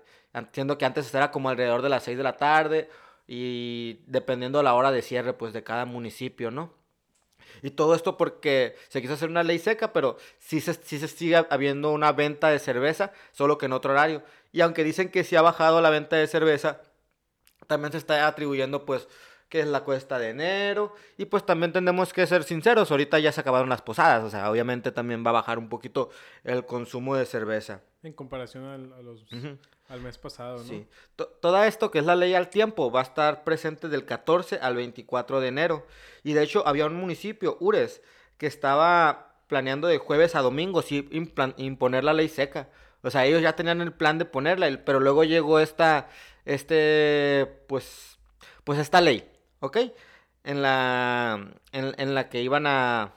siendo 0.52 0.78
que 0.78 0.84
antes 0.84 1.12
era 1.14 1.30
como 1.30 1.48
alrededor 1.48 1.82
de 1.82 1.88
las 1.88 2.02
6 2.04 2.16
de 2.16 2.24
la 2.24 2.36
tarde 2.36 2.90
y 3.26 4.00
dependiendo 4.06 4.58
de 4.58 4.64
la 4.64 4.74
hora 4.74 4.90
de 4.90 5.02
cierre 5.02 5.32
pues 5.32 5.52
de 5.52 5.62
cada 5.62 5.84
municipio, 5.84 6.50
¿no? 6.50 6.77
Y 7.62 7.70
todo 7.70 7.94
esto 7.94 8.16
porque 8.16 8.76
se 8.88 9.00
quiso 9.00 9.14
hacer 9.14 9.30
una 9.30 9.42
ley 9.42 9.58
seca, 9.58 9.92
pero 9.92 10.16
sí 10.38 10.60
se, 10.60 10.74
sí 10.74 10.98
se 10.98 11.08
sigue 11.08 11.36
habiendo 11.50 11.92
una 11.92 12.12
venta 12.12 12.48
de 12.48 12.58
cerveza, 12.58 13.12
solo 13.32 13.58
que 13.58 13.66
en 13.66 13.72
otro 13.72 13.92
horario. 13.92 14.22
Y 14.52 14.60
aunque 14.60 14.84
dicen 14.84 15.10
que 15.10 15.24
sí 15.24 15.36
ha 15.36 15.42
bajado 15.42 15.80
la 15.80 15.90
venta 15.90 16.16
de 16.16 16.26
cerveza, 16.26 16.80
también 17.66 17.92
se 17.92 17.98
está 17.98 18.26
atribuyendo 18.26 18.84
pues 18.84 19.08
que 19.48 19.60
es 19.60 19.66
la 19.66 19.82
cuesta 19.84 20.18
de 20.18 20.30
enero. 20.30 20.94
Y 21.16 21.26
pues 21.26 21.44
también 21.44 21.72
tenemos 21.72 22.12
que 22.12 22.26
ser 22.26 22.44
sinceros, 22.44 22.90
ahorita 22.90 23.18
ya 23.18 23.32
se 23.32 23.40
acabaron 23.40 23.68
las 23.68 23.82
posadas, 23.82 24.24
o 24.24 24.30
sea, 24.30 24.50
obviamente 24.50 24.92
también 24.92 25.24
va 25.24 25.30
a 25.30 25.34
bajar 25.34 25.58
un 25.58 25.68
poquito 25.68 26.10
el 26.44 26.66
consumo 26.66 27.16
de 27.16 27.26
cerveza. 27.26 27.80
En 28.02 28.12
comparación 28.12 28.92
a 28.92 29.02
los, 29.02 29.24
al 29.88 30.00
mes 30.02 30.18
pasado, 30.18 30.58
¿no? 30.58 30.64
Sí. 30.64 30.86
todo 31.16 31.64
esto 31.64 31.90
que 31.90 31.98
es 31.98 32.04
la 32.04 32.14
ley 32.14 32.34
al 32.34 32.50
tiempo 32.50 32.90
va 32.90 33.00
a 33.00 33.04
estar 33.04 33.42
presente 33.42 33.88
del 33.88 34.04
14 34.04 34.58
al 34.60 34.76
24 34.76 35.40
de 35.40 35.48
enero. 35.48 35.86
Y 36.22 36.34
de 36.34 36.42
hecho 36.42 36.66
había 36.66 36.86
un 36.86 36.94
municipio, 36.94 37.56
Ures, 37.60 38.02
que 38.36 38.46
estaba 38.46 39.34
planeando 39.46 39.88
de 39.88 39.98
jueves 39.98 40.34
a 40.34 40.42
domingo 40.42 40.82
sí, 40.82 41.08
imponer 41.56 42.04
la 42.04 42.12
ley 42.12 42.28
seca. 42.28 42.68
O 43.02 43.10
sea, 43.10 43.24
ellos 43.24 43.40
ya 43.40 43.56
tenían 43.56 43.80
el 43.80 43.92
plan 43.92 44.18
de 44.18 44.26
ponerla, 44.26 44.68
pero 44.84 45.00
luego 45.00 45.24
llegó 45.24 45.58
esta, 45.58 46.08
este, 46.44 47.46
pues, 47.66 48.18
pues 48.64 48.78
esta 48.78 49.00
ley, 49.00 49.30
¿ok? 49.60 49.78
En 50.44 50.60
la, 50.62 51.50
en, 51.72 51.94
en 51.96 52.14
la 52.14 52.28
que 52.28 52.42
iban 52.42 52.66
a, 52.66 53.14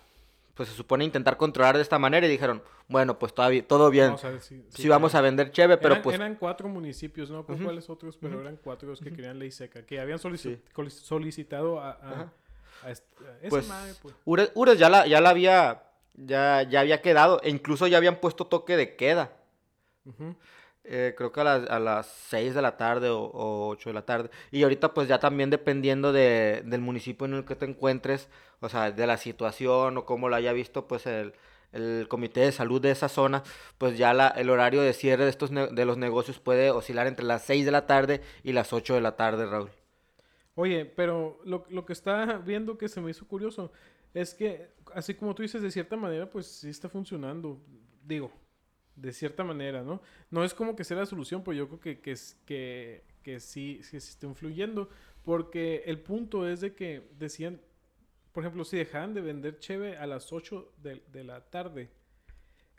pues 0.62 0.70
se 0.70 0.76
supone 0.76 1.04
intentar 1.04 1.38
controlar 1.38 1.76
de 1.76 1.82
esta 1.82 1.98
manera 1.98 2.28
y 2.28 2.30
dijeron, 2.30 2.62
bueno, 2.88 3.18
pues 3.18 3.34
todavía, 3.34 3.68
todo 3.68 3.90
bien. 3.90 4.10
Vamos 4.10 4.26
a 4.26 4.30
ver 4.30 4.42
si- 4.42 4.64
Sí, 4.70 4.88
vamos 4.88 5.16
a 5.16 5.22
vender 5.22 5.50
cheve, 5.50 5.76
pero 5.78 5.96
eran, 5.96 6.04
pues... 6.04 6.14
eran 6.16 6.36
cuatro 6.36 6.70
municipios, 6.70 7.32
no 7.32 7.40
Ujú. 7.40 7.64
cuáles 7.64 7.90
otros, 7.90 8.16
pero 8.16 8.40
eran 8.40 8.58
cuatro 8.64 8.88
los 8.88 9.00
que 9.02 9.12
querían 9.12 9.40
ley 9.40 9.50
seca, 9.50 9.84
que 9.88 10.00
habían 10.00 10.20
solici- 10.20 10.60
Sí. 10.60 10.90
solicitado 11.04 11.80
a, 11.80 11.94
a- 11.94 12.12
Ajá. 12.12 12.34
a 12.84 12.92
est- 12.92 13.04
a 13.22 13.38
esa 13.40 13.50
Pues, 13.50 13.68
madre, 13.68 13.94
pues. 14.04 14.14
Ures, 14.24 14.52
Ures 14.54 14.78
ya 14.78 14.88
la, 14.92 15.08
ya 15.08 15.20
la 15.20 15.32
había, 15.32 15.82
ya, 16.14 16.62
ya 16.62 16.82
había 16.82 17.02
quedado, 17.02 17.42
e 17.42 17.50
incluso 17.50 17.88
ya 17.88 17.98
habían 17.98 18.18
puesto 18.20 18.46
toque 18.46 18.78
de 18.78 18.96
queda. 18.96 19.32
Eh, 20.84 21.14
creo 21.16 21.32
que 21.32 21.42
a 21.42 21.44
las, 21.44 21.70
a 21.70 21.80
las 21.80 22.08
6 22.30 22.56
de 22.56 22.62
la 22.62 22.76
tarde 22.76 23.10
o, 23.10 23.20
o 23.22 23.68
8 23.70 23.90
de 23.90 23.94
la 23.94 24.06
tarde. 24.06 24.30
Y 24.52 24.64
ahorita 24.64 24.94
pues 24.94 25.08
ya 25.08 25.20
también 25.20 25.50
dependiendo 25.50 26.12
de, 26.12 26.64
del 26.66 26.82
municipio 26.82 27.26
en 27.28 27.36
el 27.36 27.46
que 27.46 27.56
te 27.56 27.66
encuentres, 27.66 28.30
o 28.60 28.70
sea, 28.70 28.92
de 28.92 29.08
la 29.08 29.18
situación 29.18 29.98
o 29.98 30.06
cómo 30.06 30.28
lo 30.30 30.36
haya 30.36 30.54
visto 30.54 30.88
pues 30.88 31.06
el, 31.06 31.34
el 31.72 32.08
comité 32.10 32.42
de 32.42 32.52
salud 32.52 32.82
de 32.82 32.92
esa 32.92 33.10
zona, 33.10 33.44
pues 33.78 33.98
ya 33.98 34.14
la, 34.14 34.30
el 34.30 34.50
horario 34.50 34.82
de 34.82 34.94
cierre 34.94 35.24
de, 35.24 35.30
estos 35.30 35.52
de 35.52 35.86
los 35.86 35.98
negocios 35.98 36.40
puede 36.40 36.72
oscilar 36.72 37.08
entre 37.08 37.26
las 37.26 37.44
6 37.44 37.66
de 37.66 37.72
la 37.72 37.86
tarde 37.86 38.22
y 38.44 38.54
las 38.54 38.74
8 38.74 38.96
de 38.96 39.02
la 39.02 39.16
tarde, 39.16 39.46
Raúl. 39.46 39.70
Oye, 40.56 40.86
pero 40.86 41.40
lo, 41.46 41.66
lo 41.70 41.86
que 41.86 41.94
está 41.94 42.38
viendo 42.46 42.78
que 42.78 42.90
se 42.90 43.02
me 43.02 43.12
hizo 43.12 43.28
curioso 43.28 43.72
es 44.14 44.34
que, 44.34 44.70
así 44.94 45.14
como 45.14 45.34
tú 45.34 45.44
dices, 45.44 45.62
de 45.62 45.72
cierta 45.72 45.96
manera, 45.96 46.30
pues 46.30 46.48
sí 46.48 46.70
está 46.70 46.90
funcionando. 46.90 47.62
Digo, 48.04 48.32
de 48.96 49.14
cierta 49.14 49.44
manera, 49.44 49.84
¿no? 49.84 50.02
No 50.30 50.44
es 50.44 50.54
como 50.54 50.76
que 50.76 50.84
sea 50.84 50.98
la 50.98 51.06
solución, 51.06 51.44
pero 51.44 51.54
yo 51.58 51.68
creo 51.68 51.80
que, 51.80 52.00
que, 52.02 52.12
es- 52.12 52.38
que, 52.46 53.04
que 53.24 53.40
sí, 53.40 53.82
sí, 53.84 53.98
está 53.98 54.26
influyendo. 54.28 54.90
Porque 55.24 55.84
el 55.86 56.00
punto 56.00 56.48
es 56.50 56.62
de 56.62 56.74
que 56.74 57.04
decían, 57.20 57.62
por 58.34 58.44
ejemplo, 58.44 58.64
si 58.66 58.78
dejaban 58.78 59.14
de 59.14 59.22
vender 59.22 59.60
cheve 59.60 59.98
a 59.98 60.08
las 60.08 60.32
8 60.34 60.72
de, 60.82 61.02
de 61.12 61.24
la 61.24 61.42
tarde, 61.50 61.90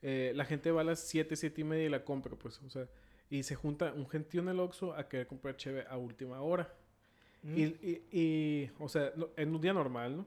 eh, 0.03 0.33
la 0.35 0.45
gente 0.45 0.71
va 0.73 0.81
a 0.81 0.85
las 0.85 1.01
7, 1.01 1.37
7 1.37 1.61
y 1.61 1.65
media 1.65 1.85
y 1.87 1.89
la 1.89 2.05
compra, 2.05 2.35
pues, 2.37 2.61
o 2.63 2.71
sea, 2.71 2.89
y 3.31 3.45
se 3.45 3.55
junta 3.55 3.93
un 3.95 4.09
gentío 4.09 4.43
en 4.43 4.49
el 4.49 4.61
Oxxo 4.61 4.95
a 4.95 5.09
querer 5.09 5.27
comprar 5.27 5.57
cheve 5.57 5.85
a 5.89 5.97
última 5.97 6.41
hora. 6.43 6.73
Y, 7.45 7.65
y- 7.65 8.03
y, 8.13 8.71
o 8.79 8.89
sea, 8.89 9.13
en 9.37 9.55
un 9.55 9.61
día 9.61 9.73
normal, 9.73 10.17
¿no? 10.19 10.27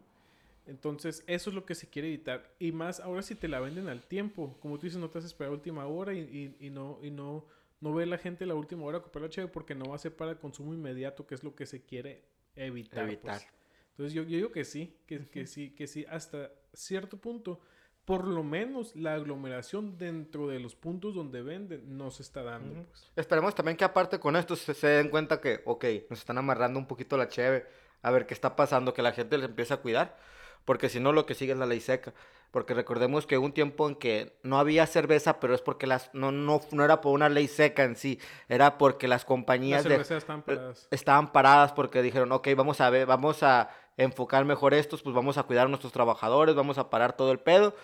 Entonces, 0.67 1.23
eso 1.27 1.49
es 1.49 1.55
lo 1.55 1.65
que 1.65 1.75
se 1.75 1.87
quiere 1.89 2.07
evitar. 2.07 2.53
Y 2.59 2.71
más 2.71 2.99
ahora 2.99 3.21
si 3.21 3.35
te 3.35 3.47
la 3.47 3.59
venden 3.59 3.87
al 3.87 4.01
tiempo. 4.07 4.57
Como 4.59 4.77
tú 4.77 4.85
dices, 4.87 4.99
no 4.99 5.09
te 5.09 5.19
vas 5.19 5.25
a 5.25 5.27
esperar 5.27 5.51
a 5.51 5.55
última 5.55 5.85
hora 5.85 6.13
y, 6.13 6.19
y- 6.59 6.67
y 6.67 6.69
no, 6.71 6.99
y 7.03 7.11
no, 7.11 7.45
no 7.81 7.93
ve 7.93 8.05
la 8.05 8.17
gente 8.17 8.45
la 8.45 8.55
última 8.55 8.83
hora 8.85 8.97
a 8.97 9.01
comprar 9.01 9.23
la 9.23 9.29
cheve 9.29 9.47
porque 9.47 9.75
no 9.75 9.85
va 9.89 9.95
a 9.95 9.99
ser 9.99 10.15
para 10.15 10.39
consumo 10.39 10.73
inmediato, 10.73 11.27
que 11.27 11.35
es 11.35 11.43
lo 11.43 11.55
que 11.55 11.65
se 11.65 11.83
quiere 11.83 12.23
evitar. 12.55 13.05
pues. 13.05 13.13
Evitar. 13.13 13.41
Entonces, 13.91 14.13
yo, 14.13 14.23
yo 14.23 14.37
digo 14.37 14.51
que 14.51 14.65
sí, 14.65 14.97
que, 15.05 15.19
que 15.25 15.45
sí, 15.47 15.69
que 15.71 15.87
sí, 15.87 16.05
hasta 16.09 16.51
cierto 16.73 17.17
punto. 17.17 17.59
Por 18.03 18.27
lo 18.27 18.43
menos 18.43 18.95
la 18.95 19.15
aglomeración 19.15 19.97
dentro 19.97 20.47
de 20.47 20.59
los 20.59 20.75
puntos 20.75 21.15
donde 21.15 21.41
venden 21.41 21.97
no 21.97 22.11
se 22.11 22.21
está 22.21 22.43
dando. 22.43 22.83
Pues. 22.85 23.11
Esperemos 23.15 23.55
también 23.55 23.77
que 23.77 23.83
aparte 23.83 24.19
con 24.19 24.35
esto 24.35 24.55
se, 24.55 24.75
se 24.75 24.87
den 24.87 25.09
cuenta 25.09 25.41
que, 25.41 25.61
ok, 25.65 25.85
nos 26.11 26.19
están 26.19 26.37
amarrando 26.37 26.77
un 26.77 26.87
poquito 26.87 27.17
la 27.17 27.29
cheve, 27.29 27.65
a 28.03 28.11
ver 28.11 28.27
qué 28.27 28.35
está 28.35 28.55
pasando, 28.55 28.93
que 28.93 29.01
la 29.01 29.11
gente 29.11 29.37
les 29.39 29.47
empiece 29.49 29.73
a 29.73 29.77
cuidar, 29.77 30.15
porque 30.65 30.89
si 30.89 30.99
no 30.99 31.13
lo 31.13 31.25
que 31.25 31.35
sigue 31.35 31.53
es 31.53 31.57
la 31.57 31.65
ley 31.65 31.79
seca. 31.79 32.13
Porque 32.51 32.73
recordemos 32.73 33.27
que 33.27 33.37
hubo 33.37 33.45
un 33.45 33.51
tiempo 33.53 33.87
en 33.89 33.95
que 33.95 34.37
no 34.41 34.57
había 34.59 34.87
cerveza, 34.87 35.39
pero 35.39 35.53
es 35.53 35.61
porque 35.61 35.87
las 35.87 36.09
no, 36.13 36.31
no, 36.31 36.61
no 36.71 36.85
era 36.85 37.01
por 37.01 37.13
una 37.13 37.27
ley 37.29 37.47
seca 37.47 37.83
en 37.83 37.95
sí, 37.97 38.19
era 38.47 38.77
porque 38.77 39.07
las 39.07 39.21
Las 39.21 39.25
compañías 39.25 39.83
de- 39.83 39.89
cerveceras 39.91 40.23
están 40.23 40.41
paradas. 40.41 40.87
estaban 40.91 41.31
paradas 41.33 41.73
porque 41.73 42.01
dijeron, 42.01 42.31
ok, 42.31 42.47
vamos 42.55 42.79
a 42.81 42.89
ver, 42.89 43.05
vamos 43.07 43.43
a 43.43 43.69
enfocar 43.97 44.45
mejor 44.45 44.73
estos, 44.73 45.01
pues 45.03 45.13
vamos 45.15 45.37
a 45.37 45.43
cuidar 45.43 45.65
a 45.65 45.69
nuestros 45.69 45.91
trabajadores, 45.93 46.55
vamos 46.55 46.77
a 46.77 46.89
parar 46.89 47.15
todo 47.17 47.31
el 47.33 47.39
pedo. 47.39 47.75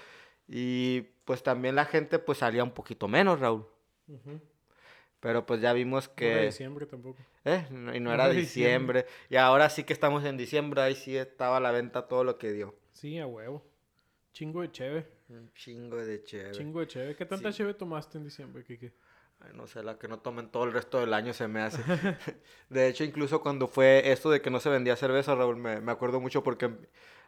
Y 0.47 1.01
pues 1.25 1.43
también 1.43 1.75
la 1.75 1.85
gente 1.85 2.17
pues 2.19 2.37
salía 2.39 2.63
un 2.63 2.71
poquito 2.71 3.07
menos, 3.09 3.39
Raúl. 3.41 3.65
Pero 5.19 5.45
pues 5.45 5.61
ya 5.61 5.73
vimos 5.73 6.07
No 6.09 6.15
que... 6.15 6.41
diciembre 6.45 6.85
tampoco. 6.85 7.17
¿Eh? 7.45 7.65
Y 7.93 7.99
no 7.99 8.13
era 8.13 8.29
diciembre. 8.29 9.05
Y 9.29 9.35
ahora 9.37 9.69
sí 9.69 9.83
que 9.83 9.93
estamos 9.93 10.23
en 10.25 10.37
diciembre, 10.37 10.81
ahí 10.81 10.95
sí 10.95 11.17
estaba 11.17 11.57
a 11.57 11.59
la 11.59 11.71
venta 11.71 12.07
todo 12.07 12.23
lo 12.23 12.37
que 12.37 12.51
dio. 12.51 12.75
Sí, 12.91 13.19
a 13.19 13.27
huevo. 13.27 13.65
Chingo 14.33 14.61
de 14.61 14.71
cheve. 14.71 15.07
Un 15.29 15.51
chingo 15.53 15.97
de 15.97 16.23
chévere. 16.23 16.51
Chingo 16.51 16.79
de 16.81 16.87
cheve. 16.87 17.15
¿Qué 17.15 17.25
tanta 17.25 17.51
Sí. 17.51 17.59
cheve 17.59 17.73
tomaste 17.73 18.17
en 18.17 18.23
diciembre, 18.25 18.63
Kike? 18.63 18.93
Ay, 19.39 19.51
no 19.55 19.65
sé, 19.65 19.81
la 19.83 19.97
que 19.97 20.07
no 20.07 20.19
tomen 20.19 20.49
todo 20.49 20.65
el 20.65 20.71
resto 20.73 20.99
del 20.99 21.13
año 21.13 21.33
se 21.33 21.47
me 21.47 21.61
hace. 21.61 21.81
De 22.69 22.87
hecho, 22.87 23.03
incluso 23.03 23.41
cuando 23.41 23.67
fue 23.67 24.11
esto 24.11 24.29
de 24.29 24.41
que 24.41 24.49
no 24.49 24.59
se 24.59 24.69
vendía 24.69 24.95
cerveza, 24.95 25.35
Raúl, 25.35 25.57
me, 25.57 25.81
me 25.81 25.91
acuerdo 25.91 26.19
mucho 26.21 26.43
porque 26.43 26.69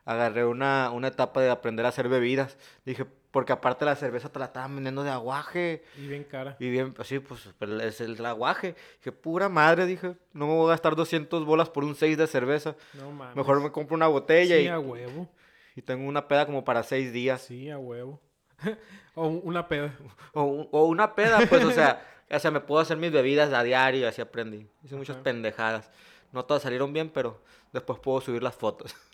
agarré 0.06 0.46
una, 0.46 0.92
una 0.92 1.08
etapa 1.08 1.42
de 1.42 1.50
aprender 1.50 1.86
a 1.86 1.90
hacer 1.90 2.10
bebidas. 2.10 2.58
Dije, 2.86 3.06
porque 3.34 3.52
aparte 3.52 3.84
la 3.84 3.96
cerveza 3.96 4.30
te 4.32 4.38
la 4.38 4.46
estaban 4.46 4.76
vendiendo 4.76 5.04
de 5.04 5.10
aguaje. 5.10 5.84
Y 5.98 6.08
bien 6.08 6.24
cara. 6.24 6.56
Y 6.60 6.70
bien, 6.70 6.94
así, 7.00 7.18
pues, 7.18 7.50
pero 7.58 7.80
es 7.82 8.00
el 8.00 8.24
aguaje. 8.24 8.76
Dije, 9.00 9.12
pura 9.12 9.50
madre, 9.50 9.88
dije, 9.88 10.16
no 10.34 10.46
me 10.46 10.54
voy 10.54 10.68
a 10.68 10.70
gastar 10.70 10.96
200 10.96 11.44
bolas 11.44 11.68
por 11.70 11.84
un 11.84 11.96
6 11.96 12.16
de 12.16 12.28
cerveza. 12.28 12.76
No 12.94 13.12
mames. 13.12 13.36
Mejor 13.36 13.60
me 13.60 13.72
compro 13.72 13.96
una 13.96 14.06
botella 14.08 14.56
Sí, 14.56 14.62
y, 14.64 14.68
a 14.68 14.80
huevo. 14.80 15.28
y 15.76 15.82
tengo 15.82 16.08
una 16.08 16.28
peda 16.28 16.46
como 16.46 16.64
para 16.64 16.84
6 16.84 17.12
días. 17.12 17.42
Sí, 17.42 17.72
a 17.72 17.80
huevo. 17.80 18.22
o 19.16 19.28
un- 19.28 19.42
una 19.44 19.68
peda. 19.68 19.98
O, 20.34 20.44
un- 20.44 20.70
o 20.72 20.86
una 20.86 21.16
peda, 21.16 21.40
pues, 21.50 21.64
o 21.66 21.72
sea, 21.72 22.06
o 22.30 22.38
sea, 22.38 22.52
me 22.52 22.60
puedo 22.60 22.82
hacer 22.82 22.98
mis 22.98 23.12
bebidas 23.12 23.52
a 23.52 23.64
diario 23.64 24.08
así 24.08 24.22
aprendí. 24.22 24.70
Hice 24.84 24.96
muchas 24.96 25.16
Ajá. 25.16 25.24
pendejadas. 25.24 25.90
No 26.32 26.46
todas 26.46 26.62
salieron 26.62 26.94
bien, 26.94 27.10
pero 27.10 27.42
después 27.72 27.98
puedo 28.00 28.22
subir 28.22 28.44
las 28.44 28.54
fotos. 28.56 28.96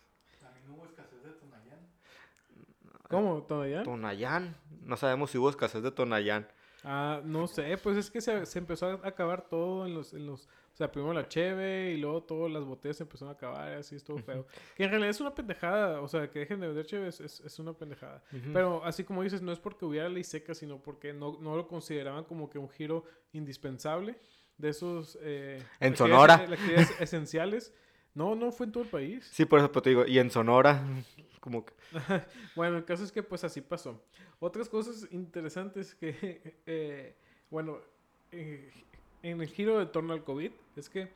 ¿Cómo? 3.09 3.43
¿Todavía? 3.43 3.83
Tonayán. 3.83 4.55
No 4.83 4.95
sabemos 4.95 5.31
si 5.31 5.37
hubo 5.37 5.49
escasez 5.49 5.83
de 5.83 5.91
Tonayán. 5.91 6.47
Ah, 6.83 7.19
no 7.25 7.47
sé. 7.47 7.77
Pues 7.77 7.97
es 7.97 8.09
que 8.09 8.21
se, 8.21 8.45
se 8.45 8.59
empezó 8.59 8.85
a 8.85 8.93
acabar 9.07 9.49
todo 9.49 9.85
en 9.85 9.93
los, 9.93 10.13
en 10.13 10.25
los... 10.25 10.45
O 10.45 10.75
sea, 10.79 10.89
primero 10.89 11.11
la 11.13 11.27
cheve 11.27 11.91
y 11.91 11.97
luego 11.97 12.23
todas 12.23 12.49
las 12.49 12.63
botellas 12.63 12.95
se 12.97 13.03
empezaron 13.03 13.33
a 13.33 13.37
acabar. 13.37 13.73
Así 13.73 13.95
estuvo 13.97 14.19
feo. 14.19 14.45
Que 14.77 14.83
en 14.85 14.91
realidad 14.91 15.09
es 15.09 15.19
una 15.19 15.35
pendejada. 15.35 15.99
O 15.99 16.07
sea, 16.07 16.29
que 16.29 16.39
dejen 16.39 16.61
de 16.61 16.67
vender 16.67 16.85
cheve 16.85 17.09
es, 17.09 17.19
es, 17.19 17.41
es 17.41 17.59
una 17.59 17.73
pendejada. 17.73 18.23
Pero 18.53 18.85
así 18.85 19.03
como 19.03 19.23
dices, 19.23 19.41
no 19.41 19.51
es 19.51 19.59
porque 19.59 19.83
hubiera 19.85 20.07
ley 20.07 20.23
seca, 20.23 20.53
sino 20.53 20.81
porque 20.81 21.11
no, 21.11 21.37
no 21.41 21.57
lo 21.57 21.67
consideraban 21.67 22.23
como 22.23 22.49
que 22.49 22.59
un 22.59 22.69
giro 22.69 23.03
indispensable 23.33 24.17
de 24.57 24.69
esos... 24.69 25.17
eh, 25.21 25.61
En 25.81 25.97
Sonora. 25.97 26.35
actividades 26.35 27.01
esenciales. 27.01 27.73
No, 28.19 28.35
no 28.35 28.51
fue 28.51 28.65
en 28.65 28.73
todo 28.73 28.83
el 28.83 28.89
país. 28.89 29.25
Sí, 29.31 29.45
por 29.45 29.59
eso 29.59 29.69
te 29.71 29.89
digo. 29.91 30.05
Y 30.05 30.19
en 30.19 30.29
Sonora, 30.29 30.83
como 31.39 31.65
que... 31.65 31.73
Bueno, 32.55 32.75
el 32.77 32.83
caso 32.83 33.03
es 33.05 33.11
que 33.13 33.23
pues 33.23 33.45
así 33.45 33.61
pasó. 33.61 34.03
Otras 34.41 34.67
cosas 34.67 35.07
interesantes 35.11 35.95
que, 35.95 36.57
eh, 36.65 37.15
bueno, 37.49 37.77
eh, 38.33 38.69
en 39.23 39.39
el 39.41 39.47
giro 39.47 39.79
de 39.79 39.85
torno 39.85 40.11
al 40.13 40.23
COVID, 40.25 40.51
es 40.75 40.89
que 40.89 41.07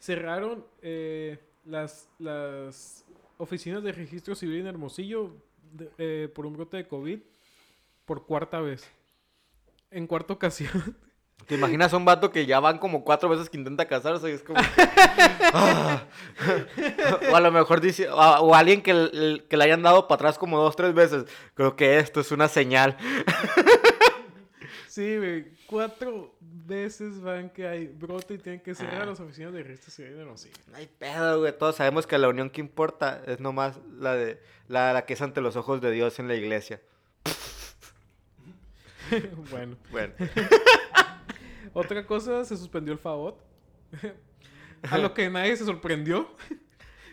cerraron 0.00 0.64
eh, 0.80 1.38
las, 1.64 2.08
las 2.20 3.04
oficinas 3.38 3.82
de 3.82 3.90
registro 3.90 4.36
civil 4.36 4.60
en 4.60 4.66
Hermosillo 4.68 5.34
de- 5.72 5.90
eh, 5.98 6.28
por 6.32 6.46
un 6.46 6.54
brote 6.54 6.76
de 6.76 6.86
COVID 6.86 7.18
por 8.04 8.26
cuarta 8.26 8.60
vez. 8.60 8.88
En 9.90 10.06
cuarta 10.06 10.34
ocasión. 10.34 10.96
¿Te 11.48 11.54
imaginas 11.54 11.94
a 11.94 11.96
un 11.96 12.04
vato 12.04 12.30
que 12.30 12.44
ya 12.44 12.60
van 12.60 12.76
como 12.76 13.02
cuatro 13.02 13.30
veces 13.30 13.48
que 13.48 13.56
intenta 13.56 13.86
casarse 13.86 14.28
y 14.28 14.34
es 14.34 14.42
como 14.42 14.60
que... 14.60 14.68
Ah. 15.54 16.04
o 17.32 17.34
a 17.34 17.40
lo 17.40 17.50
mejor 17.50 17.80
dice... 17.80 18.06
O, 18.10 18.54
alguien 18.54 18.82
que, 18.82 18.92
le 18.92 19.64
hayan 19.64 19.82
dado 19.82 20.06
para 20.06 20.16
atrás 20.16 20.38
como 20.38 20.58
dos, 20.58 20.76
tres 20.76 20.92
veces. 20.92 21.24
Creo 21.54 21.74
que 21.74 21.98
esto 21.98 22.20
es 22.20 22.32
una 22.32 22.48
señal. 22.48 22.98
Sí, 24.88 25.16
güey, 25.16 25.46
cuatro 25.66 26.34
veces 26.40 27.22
van 27.22 27.48
que 27.48 27.66
hay 27.66 27.86
brote 27.86 28.34
y 28.34 28.38
tienen 28.38 28.60
que 28.60 28.74
cerrar 28.74 29.02
Ah. 29.02 29.06
las 29.06 29.20
oficinas 29.20 29.54
de 29.54 29.62
registro 29.62 29.90
civil 29.90 30.12
en 30.12 30.20
Hermosillo. 30.20 30.54
No 30.70 30.76
hay 30.76 30.86
pedo, 30.86 31.40
güey. 31.40 31.56
Todos 31.56 31.76
sabemos 31.76 32.06
que 32.06 32.18
la 32.18 32.28
unión 32.28 32.50
que 32.50 32.60
importa 32.60 33.22
es 33.26 33.40
nomás 33.40 33.78
la 33.98 34.14
de 34.14 34.38
la, 34.66 34.92
la 34.92 35.06
que 35.06 35.14
es 35.14 35.22
ante 35.22 35.40
los 35.40 35.56
ojos 35.56 35.80
de 35.80 35.92
Dios 35.92 36.18
en 36.18 36.28
la 36.28 36.34
iglesia. 36.34 36.82
bueno. 39.50 39.76
Bueno. 39.90 40.12
Otra 41.72 42.06
cosa, 42.06 42.44
se 42.44 42.56
suspendió 42.56 42.92
el 42.92 42.98
FAOT. 42.98 43.38
A 44.90 44.98
lo 44.98 45.12
que 45.14 45.28
nadie 45.28 45.56
se 45.56 45.64
sorprendió. 45.64 46.28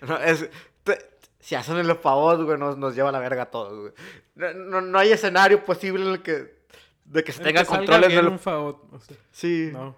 No, 0.07 0.17
es, 0.17 0.47
te- 0.83 0.99
si 1.39 1.55
hacen 1.55 1.77
el 1.77 1.95
favor, 1.95 2.43
güey, 2.45 2.57
nos, 2.59 2.77
nos 2.77 2.95
lleva 2.95 3.09
a 3.09 3.11
la 3.11 3.19
verga 3.19 3.43
a 3.43 3.51
todos, 3.51 3.79
güey. 3.79 3.93
No, 4.35 4.53
no, 4.53 4.81
no 4.81 4.99
hay 4.99 5.11
escenario 5.11 5.63
posible 5.65 6.03
en 6.05 6.11
el 6.11 6.21
que... 6.21 6.55
De 7.05 7.23
que 7.23 7.31
se 7.31 7.39
El 7.41 7.47
tenga 7.47 7.61
que 7.61 7.65
salga 7.65 7.79
controles 7.79 8.09
bien 8.09 8.23
del... 8.23 8.31
un 8.31 8.39
FAOT. 8.39 8.93
o 8.93 8.99
sea, 8.99 9.17
Sí. 9.31 9.69
no. 9.71 9.95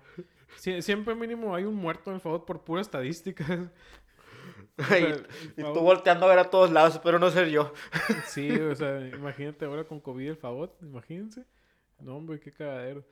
Sie- 0.59 0.81
siempre 0.81 1.13
mínimo 1.15 1.53
hay 1.55 1.63
un 1.65 1.75
muerto 1.75 2.09
en 2.09 2.15
el 2.15 2.21
FAOT 2.21 2.45
por 2.45 2.61
pura 2.63 2.81
estadística. 2.81 3.43
y, 4.77 4.83
sea, 4.83 4.97
el 4.97 5.27
y 5.57 5.61
tú 5.63 5.79
volteando 5.81 6.25
a 6.25 6.29
ver 6.29 6.39
a 6.39 6.49
todos 6.49 6.71
lados, 6.71 6.99
pero 7.03 7.17
no 7.19 7.29
ser 7.31 7.49
yo. 7.49 7.73
Sí, 8.27 8.51
o 8.51 8.75
sea, 8.75 8.99
imagínate 9.07 9.65
ahora 9.65 9.83
con 9.83 9.99
COVID 9.99 10.29
el 10.29 10.37
FAOT, 10.37 10.81
imagínense. 10.83 11.43
No, 11.99 12.15
hombre, 12.17 12.39
qué 12.39 12.51
cagadero. 12.53 13.03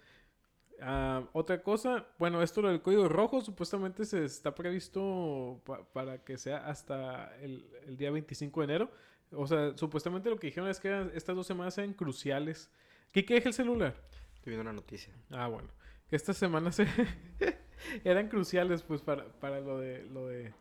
Ah, 0.82 1.24
otra 1.34 1.63
cosa, 1.63 2.05
bueno, 2.20 2.41
esto 2.41 2.62
lo 2.62 2.67
del 2.70 2.82
código 2.82 3.08
rojo 3.08 3.39
supuestamente 3.41 4.03
se 4.05 4.25
está 4.25 4.53
previsto 4.53 5.62
pa- 5.65 5.84
para 5.94 6.24
que 6.24 6.38
sea 6.38 6.67
hasta 6.67 7.34
el, 7.41 7.65
el 7.88 7.96
día 7.98 8.12
25 8.12 8.60
de 8.62 8.65
enero, 8.65 8.91
O 9.32 9.48
sea, 9.48 9.75
supuestamente 9.77 10.29
lo 10.29 10.38
que 10.38 10.48
dijeron 10.48 10.70
es 10.70 10.79
que 10.79 11.12
estas 11.15 11.36
dos 11.36 11.48
semanas 11.48 11.77
eran 11.77 11.94
cruciales. 11.94 12.70
¿Qué 13.12 13.24
deja 13.24 13.48
el 13.50 13.53
celular? 13.53 13.96
Estoy 14.36 14.51
viendo 14.51 14.62
una 14.63 14.74
noticia. 14.74 15.13
Ah, 15.32 15.48
bueno. 15.48 15.70
Que 16.10 16.15
estas 16.17 16.38
semanas 16.38 16.75
se- 16.75 16.88
eran 18.03 18.27
cruciales, 18.27 18.84
pues, 18.84 19.01
para, 19.01 19.25
para 19.39 19.60
lo 19.62 19.79
de, 19.79 20.03
lo 20.05 20.27
de, 20.27 20.53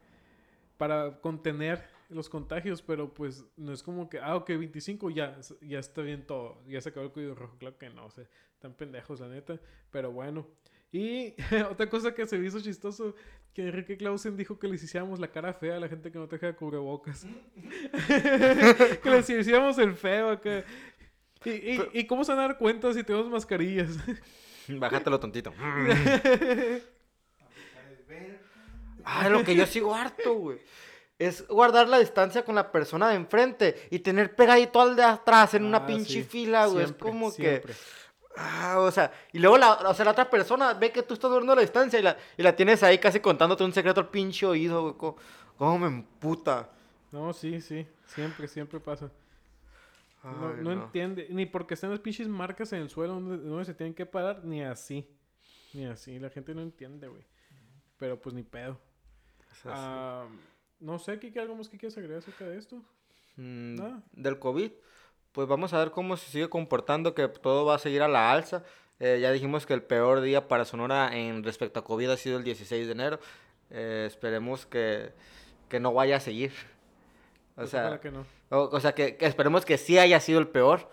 para 0.77 1.21
contener 1.21 1.83
los 2.11 2.29
contagios, 2.29 2.83
pero 2.83 3.13
pues 3.15 3.45
no 3.57 3.73
es 3.73 3.83
como 3.83 4.09
que, 4.09 4.19
ah, 4.19 4.37
ok, 4.37 4.49
25, 4.51 5.11
ya, 5.11 5.39
ya 5.63 5.79
está 5.79 6.03
bien 6.03 6.27
todo, 6.27 6.59
ya 6.67 6.81
se 6.81 6.91
acabó 6.91 7.07
el 7.07 7.13
cuido 7.13 7.35
rojo, 7.35 7.57
claro 7.59 7.79
que 7.79 7.91
no, 7.91 8.07
o 8.07 8.11
sea, 8.11 8.25
están 8.65 8.75
pendejos, 8.75 9.21
la 9.21 9.29
neta, 9.29 9.61
pero 9.91 10.11
bueno. 10.11 10.47
Y 10.91 11.35
otra 11.71 11.89
cosa 11.89 12.15
que 12.15 12.27
se 12.27 12.39
me 12.39 12.47
hizo 12.47 12.61
chistoso, 12.61 13.15
que 13.53 13.69
Enrique 13.69 13.97
Clausen 13.99 14.37
dijo 14.39 14.59
que 14.59 14.69
les 14.69 14.83
hiciéramos 14.83 15.21
la 15.21 15.29
cara 15.29 15.53
fea 15.53 15.77
a 15.77 15.81
la 15.81 15.89
gente 15.89 16.11
que 16.11 16.19
no 16.19 16.27
deja 16.27 16.57
cubrebocas. 16.57 17.27
que 19.03 19.11
les 19.11 19.29
hiciéramos 19.29 19.77
el 19.79 19.95
feo 19.95 20.31
acá. 20.31 20.65
¿Y, 21.45 21.51
y, 21.51 21.81
y 21.93 22.07
cómo 22.07 22.25
se 22.25 22.33
van 22.33 22.39
a 22.39 22.49
dar 22.49 22.59
cuenta 22.59 22.93
si 22.95 23.05
tenemos 23.05 23.29
mascarillas? 23.29 23.99
Bájatelo 24.69 25.21
tontito. 25.21 25.53
Ah, 29.05 29.29
lo 29.29 29.45
que 29.45 29.55
yo 29.55 29.67
sigo 29.67 29.95
harto, 29.95 30.35
güey. 30.35 30.59
Es 31.19 31.47
guardar 31.47 31.87
la 31.89 31.99
distancia 31.99 32.45
con 32.45 32.55
la 32.55 32.73
persona 32.73 33.11
de 33.11 33.17
enfrente 33.17 33.87
y 33.91 33.99
tener 33.99 34.35
pegadito 34.35 34.81
al 34.81 34.97
de 34.97 35.05
atrás 35.05 35.53
en 35.55 35.65
una 35.65 35.79
Ah, 35.79 35.87
pinche 35.87 36.23
sí. 36.23 36.25
fila, 36.25 36.67
güey. 36.67 36.87
Es 36.87 36.93
como 36.93 37.31
siempre. 37.31 37.75
que. 37.75 38.04
Ah, 38.37 38.81
o 38.81 38.91
sea, 38.91 39.13
y 39.33 39.39
luego 39.39 39.59
la, 39.59 39.75
o 39.75 39.95
sea, 39.95 40.05
la 40.05 40.11
otra 40.11 40.29
persona 40.29 40.75
ve 40.75 40.91
que 40.91 41.03
tú 41.03 41.15
estás 41.15 41.31
guardando 41.31 41.55
la 41.55 41.61
distancia 41.61 41.99
y 41.99 42.03
la, 42.03 42.17
y 42.37 42.43
la 42.43 42.57
tienes 42.57 42.83
ahí 42.83 42.99
casi 42.99 43.21
contándote 43.21 43.63
un 43.65 43.73
secreto 43.73 44.01
al 44.01 44.09
pinche 44.09 44.45
oído, 44.45 44.83
güey. 44.83 44.95
¿Cómo, 44.95 45.17
cómo 45.57 45.79
me 45.79 45.87
emputa? 45.87 46.71
No, 47.13 47.33
sí, 47.33 47.61
sí. 47.61 47.87
Siempre, 48.07 48.49
siempre 48.49 48.81
pasa. 48.81 49.11
No, 50.25 50.73
entiende. 50.73 51.29
Ni 51.31 51.45
porque 51.47 51.75
están 51.75 51.91
las 51.91 52.01
pinches 52.01 52.27
marcas 52.27 52.73
en 52.73 52.81
el 52.81 52.89
suelo 52.89 53.15
donde, 53.15 53.37
donde 53.37 53.65
se 53.67 53.75
tienen 53.75 53.95
que 53.95 54.07
parar, 54.07 54.45
ni 54.45 54.63
así. 54.63 55.07
Ni 55.75 55.85
así. 55.87 56.19
La 56.19 56.31
gente 56.31 56.55
no 56.55 56.63
entiende, 56.63 57.09
güey. 57.09 57.23
Pero 57.99 58.21
pues 58.21 58.35
ni 58.35 58.43
pedo. 58.43 58.81
Ah, 59.67 60.27
no 60.81 60.99
sé, 60.99 61.19
Kike, 61.19 61.41
¿algo 61.41 61.57
más 61.57 61.69
que 61.69 61.79
quieras 61.79 61.97
agregar 61.99 62.19
acerca 62.19 62.47
de 62.47 62.59
esto? 62.59 62.77
Mm, 63.37 63.75
nada. 63.75 64.03
del 64.13 64.39
COVID, 64.39 64.71
pues 65.35 65.47
vamos 65.49 65.75
a 65.75 65.79
ver 65.79 65.91
cómo 65.91 66.17
se 66.17 66.31
sigue 66.31 66.49
comportando, 66.49 67.15
que 67.15 67.29
todo 67.29 67.67
va 67.67 67.75
a 67.75 67.79
seguir 67.79 68.03
a 68.03 68.09
la 68.09 68.33
alza. 68.33 68.63
Eh, 69.01 69.19
ya 69.21 69.31
dijimos 69.33 69.67
que 69.67 69.75
el 69.75 69.83
peor 69.83 70.21
día 70.23 70.49
para 70.49 70.65
Sonora 70.65 71.15
en 71.15 71.43
respecto 71.43 71.81
a 71.81 71.85
COVID 71.85 72.11
ha 72.11 72.17
sido 72.17 72.39
el 72.39 72.45
16 72.45 72.87
de 72.87 72.93
enero. 72.93 73.19
Eh, 73.71 74.05
esperemos 74.07 74.65
que, 74.65 75.13
que 75.69 75.81
no 75.81 75.93
vaya 75.93 76.17
a 76.17 76.21
seguir. 76.21 76.53
O 77.53 77.57
Pues 77.57 77.71
sea, 77.71 78.01
que 78.01 78.11
no. 78.11 78.25
o, 78.51 78.69
o 78.73 78.81
sea 78.81 78.95
que, 78.95 79.17
que 79.17 79.27
esperemos 79.27 79.65
que 79.65 79.77
sí 79.79 79.99
haya 79.99 80.21
sido 80.21 80.39
el 80.39 80.49
peor, 80.49 80.89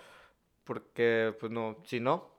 porque 0.64 1.36
pues 1.40 1.52
no, 1.52 1.78
si 1.86 2.00
no, 2.00 2.30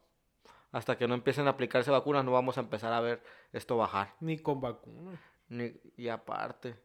hasta 0.72 0.96
que 0.96 1.06
no 1.08 1.14
empiecen 1.14 1.46
a 1.46 1.50
aplicarse 1.50 1.90
vacunas 1.90 2.24
no 2.24 2.32
vamos 2.32 2.56
a 2.58 2.60
empezar 2.60 2.92
a 2.92 3.00
ver 3.00 3.22
esto 3.52 3.76
bajar. 3.76 4.14
Ni 4.20 4.38
con 4.38 4.60
vacuna. 4.60 5.20
Ni- 5.48 5.72
y 5.96 6.08
aparte. 6.08 6.76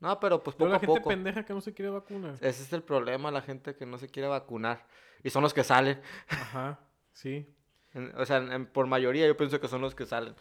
No, 0.00 0.18
pero 0.20 0.42
pues 0.42 0.54
Pero 0.56 0.66
poco 0.66 0.70
la 0.70 0.76
a 0.76 0.80
gente 0.80 0.98
poco. 0.98 1.08
pendeja 1.08 1.44
que 1.44 1.54
no 1.54 1.60
se 1.60 1.72
quiere 1.72 1.90
vacunar. 1.90 2.34
Ese 2.40 2.62
es 2.62 2.72
el 2.72 2.82
problema, 2.82 3.30
la 3.30 3.42
gente 3.42 3.74
que 3.74 3.86
no 3.86 3.98
se 3.98 4.08
quiere 4.08 4.28
vacunar. 4.28 4.84
Y 5.22 5.30
son 5.30 5.42
los 5.42 5.54
que 5.54 5.64
salen. 5.64 6.00
Ajá, 6.28 6.78
sí. 7.12 7.48
En- 7.94 8.12
O 8.16 8.26
sea, 8.26 8.38
en- 8.38 8.66
por 8.66 8.86
mayoría 8.86 9.26
yo 9.26 9.36
pienso 9.36 9.60
que 9.60 9.68
son 9.68 9.80
los 9.80 9.94
que 9.94 10.04
salen. 10.04 10.34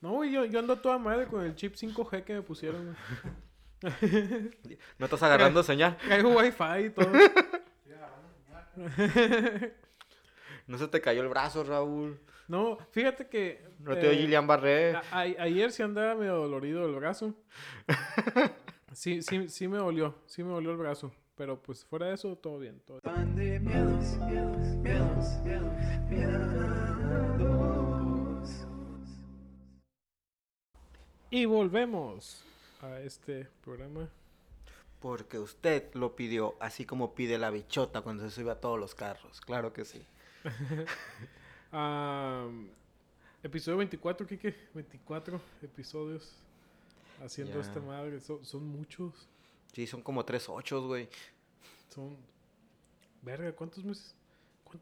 No, 0.00 0.12
güey, 0.12 0.30
yo, 0.30 0.44
yo 0.44 0.58
ando 0.58 0.76
toda 0.76 0.98
madre 0.98 1.26
con 1.26 1.42
el 1.44 1.54
chip 1.54 1.74
5G 1.74 2.24
que 2.24 2.34
me 2.34 2.42
pusieron. 2.42 2.96
No 4.98 5.04
estás 5.06 5.22
agarrando 5.22 5.62
señal. 5.62 5.96
Traigo 6.08 6.36
wifi 6.36 6.86
y 6.86 6.90
todo. 6.90 7.10
No 10.66 10.76
se 10.76 10.86
te 10.88 11.00
cayó 11.00 11.22
el 11.22 11.28
brazo, 11.28 11.64
Raúl. 11.64 12.20
No, 12.46 12.76
fíjate 12.90 13.26
que... 13.28 13.66
No 13.78 13.94
te 13.94 14.00
dio 14.00 14.10
eh, 14.10 14.16
Gillian 14.16 14.46
Barré. 14.46 14.94
a- 14.96 15.02
a- 15.10 15.20
ayer 15.20 15.72
sí 15.72 15.82
andaba 15.82 16.14
medio 16.14 16.34
dolorido 16.36 16.84
el 16.86 16.94
brazo. 16.94 17.34
Sí, 18.98 19.22
sí, 19.22 19.48
sí 19.48 19.68
me 19.68 19.76
dolió. 19.78 20.12
Sí 20.26 20.42
me 20.42 20.50
dolió 20.50 20.72
el 20.72 20.76
brazo. 20.76 21.12
Pero 21.36 21.62
pues 21.62 21.84
fuera 21.84 22.06
de 22.06 22.14
eso, 22.14 22.34
todo 22.34 22.58
bien. 22.58 22.82
Todo 22.84 23.00
bien. 23.00 23.64
Miedos, 23.64 24.16
miedos, 24.26 24.58
miedos, 24.82 25.38
miedos. 26.10 26.48
Y 31.30 31.44
volvemos 31.44 32.42
a 32.80 32.98
este 32.98 33.46
programa. 33.62 34.08
Porque 34.98 35.38
usted 35.38 35.94
lo 35.94 36.16
pidió, 36.16 36.56
así 36.58 36.84
como 36.84 37.14
pide 37.14 37.38
la 37.38 37.50
bichota 37.50 38.00
cuando 38.00 38.28
se 38.28 38.34
sube 38.34 38.50
a 38.50 38.60
todos 38.60 38.80
los 38.80 38.96
carros. 38.96 39.40
Claro 39.42 39.72
que 39.72 39.84
sí. 39.84 40.02
Ah, 41.70 42.48
episodio 43.42 43.76
24, 43.76 44.26
Kike. 44.26 44.54
24 44.72 45.38
episodios 45.62 46.42
haciendo 47.24 47.54
Ya. 47.54 47.60
esta 47.60 47.80
madre. 47.80 48.20
Son, 48.20 48.44
son 48.44 48.66
muchos. 48.66 49.28
Sí, 49.72 49.86
son 49.86 50.02
como 50.02 50.24
tres 50.24 50.48
ochos, 50.48 50.86
güey. 50.86 51.08
Son. 51.94 52.16
Verga, 53.22 53.52
¿cuántos 53.52 53.84
meses? 53.84 54.14
¿Cuán- 54.64 54.80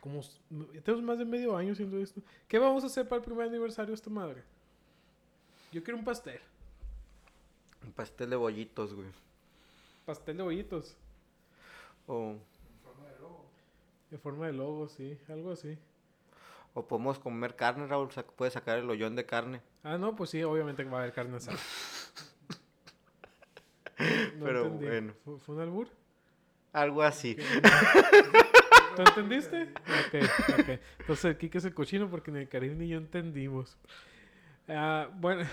Como. 0.00 0.20
Tenemos 0.84 1.02
más 1.04 1.18
de 1.18 1.24
medio 1.24 1.56
año 1.56 1.72
haciendo 1.72 1.98
esto. 1.98 2.20
¿Qué 2.48 2.58
vamos 2.58 2.84
a 2.84 2.86
hacer 2.86 3.08
para 3.08 3.20
el 3.20 3.24
primer 3.24 3.48
aniversario 3.48 3.88
de 3.90 3.94
esta 3.94 4.10
madre? 4.10 4.42
Yo 5.72 5.82
quiero 5.82 5.98
un 5.98 6.04
pastel. 6.04 6.40
Un 7.84 7.92
pastel 7.92 8.30
de 8.30 8.36
bollitos, 8.36 8.94
güey. 8.94 9.08
Pastel 10.06 10.36
de 10.36 10.42
bollitos. 10.42 10.96
O, 12.06 12.36
En 14.10 14.20
forma 14.20 14.46
de 14.46 14.52
logo, 14.52 14.88
sí. 14.88 15.18
Algo 15.28 15.50
así. 15.50 15.76
O 16.74 16.86
podemos 16.86 17.18
comer 17.18 17.56
carne, 17.56 17.86
Raúl. 17.86 18.08
Puedes 18.36 18.54
sacar 18.54 18.78
el 18.78 18.90
hoyón 18.90 19.16
de 19.16 19.24
carne. 19.24 19.62
Ah, 19.82 19.96
no, 19.96 20.14
pues 20.14 20.30
sí, 20.30 20.42
obviamente 20.42 20.84
va 20.84 20.98
a 20.98 21.00
haber 21.02 21.14
carne 21.14 21.36
asada. 21.36 21.58
No 24.36 24.44
Pero 24.46 24.62
entendí. 24.64 24.86
bueno. 24.86 25.14
¿Fue, 25.24 25.38
fue 25.38 25.54
un 25.54 25.60
albur? 25.60 25.88
Algo 26.72 27.02
así. 27.02 27.36
¿Tú 28.96 29.02
entendiste? 29.02 29.62
Ok, 29.62 30.24
ok. 30.58 30.80
Entonces 30.98 31.36
Kike 31.36 31.58
es 31.58 31.64
el 31.64 31.74
cochino 31.74 32.10
porque 32.10 32.32
ni 32.32 32.40
el 32.40 32.48
Karim 32.48 32.76
ni 32.76 32.88
yo 32.88 32.98
entendimos. 32.98 33.76
Ah, 34.66 35.08
bueno, 35.14 35.46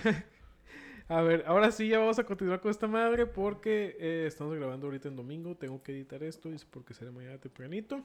a 1.08 1.22
ver, 1.22 1.44
ahora 1.46 1.72
sí 1.72 1.88
ya 1.88 2.00
vamos 2.00 2.18
a 2.18 2.24
continuar 2.24 2.62
con 2.62 2.72
esta 2.72 2.88
madre 2.88 3.28
porque 3.28 3.96
eh, 4.00 4.26
estamos 4.28 4.56
grabando 4.56 4.88
ahorita 4.88 5.08
en 5.10 5.16
domingo. 5.16 5.56
Tengo 5.56 5.84
que 5.84 5.92
editar 5.92 6.24
esto 6.24 6.50
y 6.50 6.56
es 6.56 6.66
porque 6.66 6.96
será 6.96 7.12
mañana 7.12 7.38
tempranito. 7.38 8.02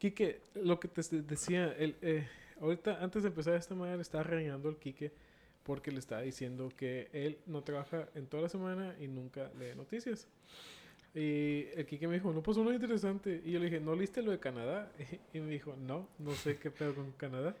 Kike, 0.00 0.40
lo 0.54 0.80
que 0.80 0.88
te 0.88 1.02
decía, 1.20 1.74
el, 1.78 1.94
eh, 2.00 2.26
ahorita 2.58 3.04
antes 3.04 3.22
de 3.22 3.28
empezar 3.28 3.54
esta 3.54 3.74
madre 3.74 4.00
estaba 4.00 4.24
regañando 4.24 4.70
al 4.70 4.78
Kike 4.78 5.12
porque 5.62 5.92
le 5.92 5.98
estaba 5.98 6.22
diciendo 6.22 6.70
que 6.74 7.10
él 7.12 7.38
no 7.44 7.62
trabaja 7.62 8.08
en 8.14 8.26
toda 8.26 8.44
la 8.44 8.48
semana 8.48 8.96
y 8.98 9.08
nunca 9.08 9.50
lee 9.58 9.74
noticias. 9.76 10.26
Y 11.14 11.66
el 11.74 11.84
Kike 11.84 12.08
me 12.08 12.14
dijo, 12.14 12.32
no 12.32 12.42
pasó 12.42 12.62
nada 12.62 12.74
interesante. 12.74 13.42
Y 13.44 13.52
yo 13.52 13.58
le 13.58 13.66
dije, 13.66 13.78
¿no 13.78 13.94
leíste 13.94 14.22
lo 14.22 14.30
de 14.30 14.40
Canadá? 14.40 14.90
Y 15.34 15.40
me 15.40 15.50
dijo, 15.50 15.76
no, 15.76 16.08
no 16.18 16.32
sé 16.32 16.58
qué 16.58 16.70
pedo 16.70 16.94
con 16.94 17.12
Canadá. 17.12 17.54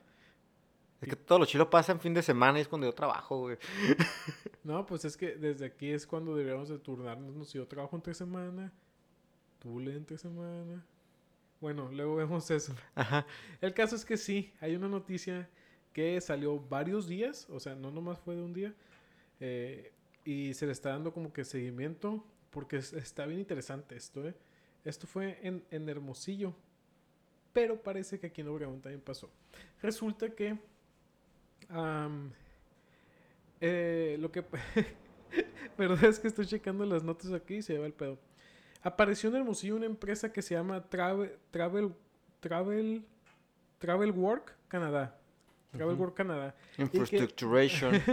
Es 1.02 1.10
que 1.10 1.16
todo 1.16 1.40
lo 1.40 1.44
chilo 1.44 1.68
pasa 1.68 1.92
en 1.92 2.00
fin 2.00 2.14
de 2.14 2.22
semana 2.22 2.58
y 2.58 2.62
es 2.62 2.68
cuando 2.68 2.86
yo 2.86 2.94
trabajo, 2.94 3.38
güey. 3.40 3.58
No, 4.64 4.86
pues 4.86 5.04
es 5.04 5.16
que 5.16 5.34
desde 5.36 5.66
aquí 5.66 5.90
es 5.90 6.06
cuando 6.06 6.34
deberíamos 6.34 6.70
de 6.70 6.78
turnarnos. 6.78 7.50
Si 7.50 7.58
yo 7.58 7.66
trabajo 7.66 7.96
entre 7.96 8.14
semana, 8.14 8.72
tú 9.58 9.78
lees 9.78 9.98
entre 9.98 10.16
semana. 10.16 10.82
Bueno, 11.60 11.90
luego 11.92 12.16
vemos 12.16 12.50
eso. 12.50 12.74
Ajá. 12.94 13.26
El 13.60 13.74
caso 13.74 13.96
es 13.96 14.04
que 14.04 14.16
sí, 14.16 14.52
hay 14.60 14.74
una 14.76 14.88
noticia 14.88 15.48
que 15.92 16.20
salió 16.20 16.58
varios 16.58 17.06
días, 17.08 17.46
o 17.50 17.60
sea, 17.60 17.74
no 17.74 17.90
nomás 17.90 18.18
fue 18.18 18.36
de 18.36 18.42
un 18.42 18.52
día, 18.54 18.74
eh, 19.40 19.92
y 20.24 20.54
se 20.54 20.66
le 20.66 20.72
está 20.72 20.90
dando 20.90 21.12
como 21.12 21.32
que 21.32 21.44
seguimiento, 21.44 22.24
porque 22.50 22.76
es- 22.78 22.92
está 22.94 23.26
bien 23.26 23.40
interesante 23.40 23.96
esto, 23.96 24.26
¿eh? 24.28 24.34
Esto 24.84 25.06
fue 25.06 25.38
en, 25.42 25.64
en 25.70 25.88
Hermosillo, 25.88 26.54
pero 27.52 27.82
parece 27.82 28.18
que 28.20 28.28
aquí 28.28 28.40
en 28.42 28.48
Obregón 28.48 28.80
también 28.82 29.00
pasó. 29.02 29.30
Resulta 29.82 30.30
que 30.30 30.58
eh, 33.60 34.16
lo 34.20 34.30
que... 34.32 34.44
Verdad 35.78 36.04
es 36.04 36.18
que 36.18 36.28
estoy 36.28 36.46
checando 36.46 36.84
las 36.84 37.02
notas 37.04 37.32
aquí 37.32 37.56
y 37.56 37.62
se 37.62 37.72
lleva 37.74 37.86
el 37.86 37.92
pedo. 37.92 38.18
Apareció 38.82 39.28
en 39.30 39.36
Hermosillo 39.36 39.76
una 39.76 39.86
empresa 39.86 40.32
que 40.32 40.42
se 40.42 40.54
llama 40.54 40.82
Travel, 40.88 41.32
Travel, 41.50 41.94
Travel, 42.40 43.04
Travel 43.78 44.10
Work 44.12 44.56
Canadá. 44.68 45.16
Travel. 45.72 45.96
Work 45.96 46.14
Canadá. 46.14 46.54
Infrastructuration. 46.78 47.94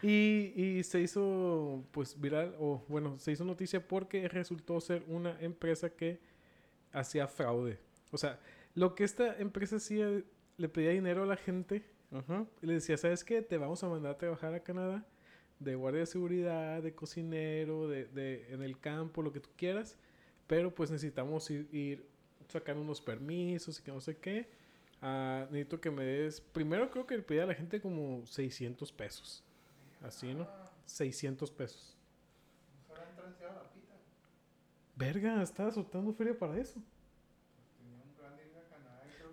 Y, 0.00 0.52
y 0.54 0.84
se 0.84 1.00
hizo 1.00 1.84
pues 1.90 2.20
viral, 2.20 2.54
o 2.58 2.84
bueno, 2.86 3.18
se 3.18 3.32
hizo 3.32 3.44
noticia 3.44 3.86
porque 3.86 4.28
resultó 4.28 4.80
ser 4.80 5.02
una 5.08 5.36
empresa 5.40 5.90
que 5.90 6.20
hacía 6.92 7.26
fraude. 7.26 7.80
O 8.12 8.18
sea, 8.18 8.38
lo 8.74 8.94
que 8.94 9.02
esta 9.02 9.36
empresa 9.38 9.76
hacía, 9.76 10.22
le 10.56 10.68
pedía 10.68 10.90
dinero 10.90 11.24
a 11.24 11.26
la 11.26 11.36
gente 11.36 11.84
y 12.62 12.66
le 12.66 12.74
decía, 12.74 12.96
¿sabes 12.96 13.24
qué? 13.24 13.42
Te 13.42 13.58
vamos 13.58 13.82
a 13.82 13.88
mandar 13.88 14.12
a 14.12 14.18
trabajar 14.18 14.54
a 14.54 14.60
Canadá, 14.60 15.04
de 15.60 15.74
guardia 15.74 16.00
de 16.00 16.06
seguridad, 16.06 16.82
de 16.82 16.94
cocinero, 16.94 17.88
de, 17.88 18.06
de 18.06 18.52
en 18.52 18.62
el 18.62 18.78
campo, 18.78 19.22
lo 19.22 19.32
que 19.32 19.40
tú 19.40 19.50
quieras. 19.56 19.96
Pero 20.46 20.74
pues 20.74 20.90
necesitamos 20.90 21.50
ir, 21.50 21.68
ir 21.72 22.06
sacando 22.48 22.82
unos 22.82 23.00
permisos 23.00 23.78
y 23.78 23.82
que 23.82 23.92
no 23.92 24.00
sé 24.00 24.16
qué. 24.16 24.48
Ah, 25.00 25.46
necesito 25.50 25.80
que 25.80 25.90
me 25.90 26.04
des. 26.04 26.40
Primero 26.40 26.90
creo 26.90 27.06
que 27.06 27.16
le 27.16 27.22
pedí 27.22 27.38
a 27.38 27.46
la 27.46 27.54
gente 27.54 27.80
como 27.80 28.24
600 28.26 28.92
pesos. 28.92 29.44
Así, 30.02 30.34
¿no? 30.34 30.48
600 30.86 31.50
pesos. 31.50 31.96
Verga, 34.96 35.42
estaba 35.42 35.70
soltando 35.70 36.12
feria 36.12 36.36
para 36.36 36.58
eso. 36.58 36.80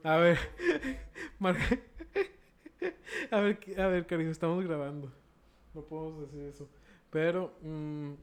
A 0.04 0.18
ver, 0.18 0.38
a 3.32 3.40
ver, 3.40 3.60
a 3.80 3.88
ver, 3.88 4.06
cariño, 4.06 4.30
estamos 4.30 4.64
grabando. 4.64 5.12
No 5.76 5.82
podemos 5.82 6.22
decir 6.22 6.42
eso. 6.48 6.70
Pero, 7.10 7.54
mm, 7.62 8.14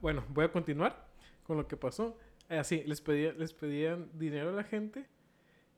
bueno, 0.00 0.24
voy 0.28 0.44
a 0.44 0.52
continuar 0.52 1.06
con 1.42 1.56
lo 1.56 1.66
que 1.66 1.76
pasó. 1.76 2.16
Eh, 2.48 2.58
Así, 2.58 2.82
les, 2.84 3.00
pedía, 3.00 3.32
les 3.32 3.52
pedían 3.52 4.08
dinero 4.14 4.50
a 4.50 4.52
la 4.52 4.64
gente 4.64 5.06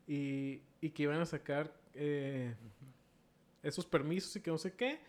y, 0.06 0.62
y 0.80 0.90
que 0.90 1.04
iban 1.04 1.20
a 1.20 1.26
sacar 1.26 1.74
eh, 1.94 2.54
esos 3.62 3.86
permisos 3.86 4.36
y 4.36 4.40
que 4.40 4.50
no 4.50 4.58
sé 4.58 4.74
qué. 4.74 5.00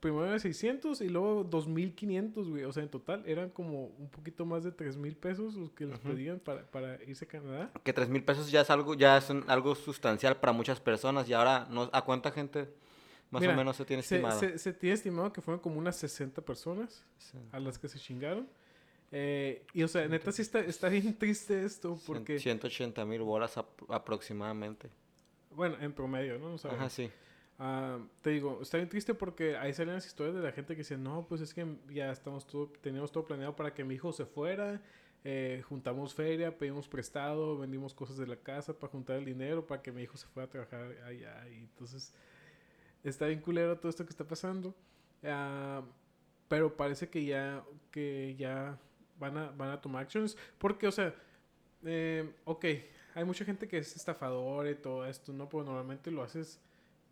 Primero 0.00 0.26
era 0.26 0.38
600 0.38 1.00
y 1.00 1.08
luego 1.08 1.44
2500, 1.44 2.50
güey. 2.50 2.64
O 2.64 2.72
sea, 2.72 2.82
en 2.82 2.90
total 2.90 3.22
eran 3.26 3.48
como 3.48 3.86
un 3.86 4.10
poquito 4.10 4.44
más 4.44 4.62
de 4.62 4.70
3000 4.70 5.16
pesos 5.16 5.54
los 5.54 5.70
que 5.70 5.86
les 5.86 5.98
pedían 5.98 6.40
para, 6.40 6.70
para 6.70 7.02
irse 7.04 7.24
a 7.24 7.28
Canadá. 7.28 7.72
Que 7.82 7.94
tres 7.94 8.10
mil 8.10 8.22
pesos 8.22 8.50
ya 8.50 8.60
es 8.60 8.68
algo, 8.68 8.94
ya 8.94 9.16
es 9.16 9.30
algo 9.30 9.74
sustancial 9.74 10.36
para 10.36 10.52
muchas 10.52 10.78
personas. 10.78 11.26
Y 11.26 11.32
ahora, 11.32 11.66
no, 11.70 11.88
¿a 11.90 12.04
cuánta 12.04 12.32
gente 12.32 12.68
más 13.34 13.40
Mira, 13.42 13.52
o 13.54 13.56
menos 13.56 13.76
se 13.76 13.84
tiene 13.84 14.00
estimado? 14.00 14.38
se, 14.40 14.56
se 14.58 14.72
tiene 14.72 14.94
estimado 14.94 15.32
que 15.32 15.40
fueron 15.42 15.60
como 15.60 15.78
unas 15.78 15.96
60 15.96 16.40
personas 16.42 17.04
Sí. 17.18 17.36
a 17.52 17.58
las 17.60 17.78
que 17.78 17.88
se 17.88 17.98
chingaron. 17.98 18.48
Eh, 19.12 19.64
y 19.74 19.82
o 19.82 19.88
sea, 19.88 20.08
neta 20.08 20.32
sí 20.32 20.42
está, 20.42 20.60
está 20.60 20.88
bien 20.88 21.14
triste 21.18 21.64
esto 21.64 21.98
porque, 22.06 22.38
180 22.38 23.04
mil 23.04 23.22
bolas 23.22 23.56
ap- 23.58 23.90
aproximadamente. 23.90 24.88
bueno, 25.50 25.76
en 25.80 25.92
promedio, 25.92 26.38
¿no? 26.38 26.54
O 26.54 26.58
sea, 26.58 26.72
Ajá, 26.72 26.88
sí. 26.90 27.10
ah, 27.58 27.98
te 28.22 28.30
digo, 28.30 28.60
está 28.62 28.76
bien 28.78 28.88
triste 28.88 29.14
porque 29.14 29.56
ahí 29.56 29.72
salen 29.72 29.94
las 29.94 30.06
historias 30.06 30.34
de 30.34 30.42
la 30.42 30.50
gente 30.52 30.74
que 30.74 30.78
dice, 30.82 30.96
no, 30.96 31.26
pues 31.28 31.40
es 31.42 31.54
que 31.54 31.64
ya 31.92 32.10
estamos 32.10 32.46
todo, 32.46 32.72
teníamos 32.80 33.12
todo 33.12 33.24
planeado 33.24 33.54
para 33.54 33.72
que 33.74 33.84
mi 33.84 33.94
hijo 33.94 34.12
se 34.12 34.24
fuera, 34.26 34.80
eh, 35.22 35.62
juntamos 35.68 36.12
feria, 36.14 36.58
pedimos 36.58 36.88
prestado, 36.88 37.56
vendimos 37.58 37.94
cosas 37.94 38.16
de 38.16 38.26
la 38.26 38.36
casa 38.36 38.76
para 38.78 38.90
juntar 38.90 39.16
el 39.16 39.24
dinero 39.24 39.64
para 39.66 39.80
que 39.80 39.92
mi 39.92 40.02
hijo 40.02 40.16
se 40.16 40.26
fuera 40.26 40.46
a 40.46 40.50
trabajar 40.50 40.90
allá. 41.06 41.48
Y 41.50 41.58
entonces 41.58 42.12
está 43.04 43.26
bien 43.26 43.40
culero 43.40 43.78
todo 43.78 43.90
esto 43.90 44.04
que 44.04 44.10
está 44.10 44.26
pasando. 44.26 44.74
Ah, 45.22 45.82
pero 46.48 46.76
parece 46.76 47.08
que 47.08 47.24
ya, 47.24 47.64
que 47.90 48.34
ya 48.36 48.78
van 49.18 49.36
a, 49.38 49.50
van 49.50 49.70
a 49.70 49.80
tomar 49.80 50.02
acciones. 50.02 50.36
Porque, 50.58 50.86
o 50.86 50.92
sea, 50.92 51.14
eh, 51.84 52.34
ok, 52.44 52.64
hay 53.14 53.24
mucha 53.24 53.44
gente 53.44 53.68
que 53.68 53.78
es 53.78 53.94
estafadora 53.96 54.70
y 54.70 54.74
todo 54.74 55.06
esto, 55.06 55.32
¿no? 55.32 55.48
Pero 55.48 55.64
normalmente 55.64 56.10
lo 56.10 56.22
haces 56.22 56.60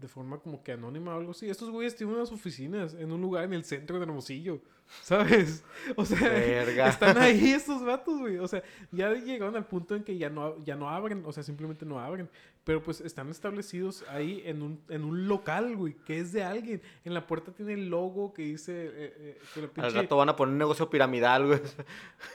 de 0.03 0.09
forma 0.09 0.39
como 0.39 0.63
que 0.63 0.73
anónima 0.73 1.15
o 1.15 1.19
algo 1.19 1.31
así. 1.31 1.49
Estos 1.49 1.71
güeyes 1.71 1.97
tienen 1.97 2.15
unas 2.17 2.31
oficinas 2.33 2.93
en 2.95 3.11
un 3.13 3.21
lugar 3.23 3.45
en 3.45 3.55
el 3.55 3.65
centro 3.65 3.97
de 3.99 4.03
Hermosillo, 4.03 4.61
¿sabes? 5.03 5.65
O 5.97 6.05
sea, 6.05 6.29
Verga. 6.29 6.89
están 6.89 7.17
ahí 7.17 7.53
estos 7.53 7.85
vatos, 7.85 8.19
güey. 8.19 8.37
O 8.39 8.47
sea, 8.49 8.63
ya 8.91 9.15
llegaron 9.15 9.57
al 9.57 9.65
punto 9.67 9.95
en 9.97 10.03
que 10.05 10.19
ya 10.19 10.29
no, 10.29 10.63
ya 10.65 10.75
no 10.77 10.91
abren, 10.91 11.23
o 11.25 11.33
sea, 11.33 11.43
simplemente 11.43 11.87
no 11.87 11.99
abren. 12.01 12.29
Pero 12.65 12.83
pues 12.83 13.01
están 13.01 13.29
establecidos 13.31 14.05
ahí 14.09 14.43
en 14.45 14.63
un, 14.63 14.81
en 14.89 15.05
un 15.05 15.27
local, 15.27 15.75
güey, 15.77 15.95
que 16.05 16.19
es 16.21 16.33
de 16.33 16.43
alguien. 16.45 16.83
En 17.05 17.15
la 17.15 17.27
puerta 17.27 17.53
tiene 17.53 17.73
el 17.75 17.89
logo 17.89 18.33
que 18.35 18.43
dice... 18.43 18.73
eh, 18.87 18.93
eh, 18.95 19.39
que 19.55 19.61
la 19.63 19.67
Al 19.67 19.73
pinche- 19.73 19.93
rato 20.03 20.17
van 20.17 20.29
a 20.29 20.37
poner 20.37 20.53
un 20.53 20.59
negocio 20.59 20.91
piramidal, 20.91 21.47
güey. 21.47 21.61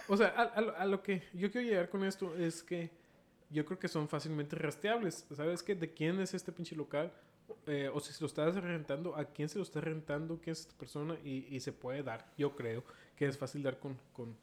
o 0.08 0.18
sea, 0.18 0.28
a, 0.28 0.42
a 0.82 0.86
lo 0.86 1.02
que 1.04 1.22
yo 1.34 1.52
quiero 1.52 1.68
llegar 1.68 1.90
con 1.90 2.04
esto 2.04 2.36
es 2.36 2.64
que 2.64 2.90
yo 3.50 3.64
creo 3.64 3.80
que 3.80 3.88
son 3.88 4.10
fácilmente 4.10 4.58
rastreables. 4.58 5.26
¿Sabes 5.34 5.64
qué? 5.64 5.74
¿De 5.76 5.94
quién 5.94 6.20
es 6.20 6.34
este 6.34 6.52
pinche 6.52 6.76
local? 6.76 7.14
Eh, 7.68 7.90
o 7.94 8.00
si 8.00 8.14
se 8.14 8.22
lo 8.22 8.28
estás 8.28 8.56
rentando, 8.56 9.16
¿a 9.16 9.26
quién 9.26 9.50
se 9.50 9.58
lo 9.58 9.64
está 9.64 9.82
rentando? 9.82 10.40
¿Quién 10.40 10.54
es 10.54 10.62
esta 10.62 10.78
persona? 10.78 11.18
Y, 11.24 11.48
y 11.50 11.60
se 11.60 11.72
puede 11.74 12.04
dar. 12.04 12.32
Yo 12.38 12.56
creo 12.56 12.84
que 13.16 13.26
es 13.26 13.38
fácil 13.38 13.64
dar 13.64 13.80
con, 13.80 13.98
con, 14.14 14.36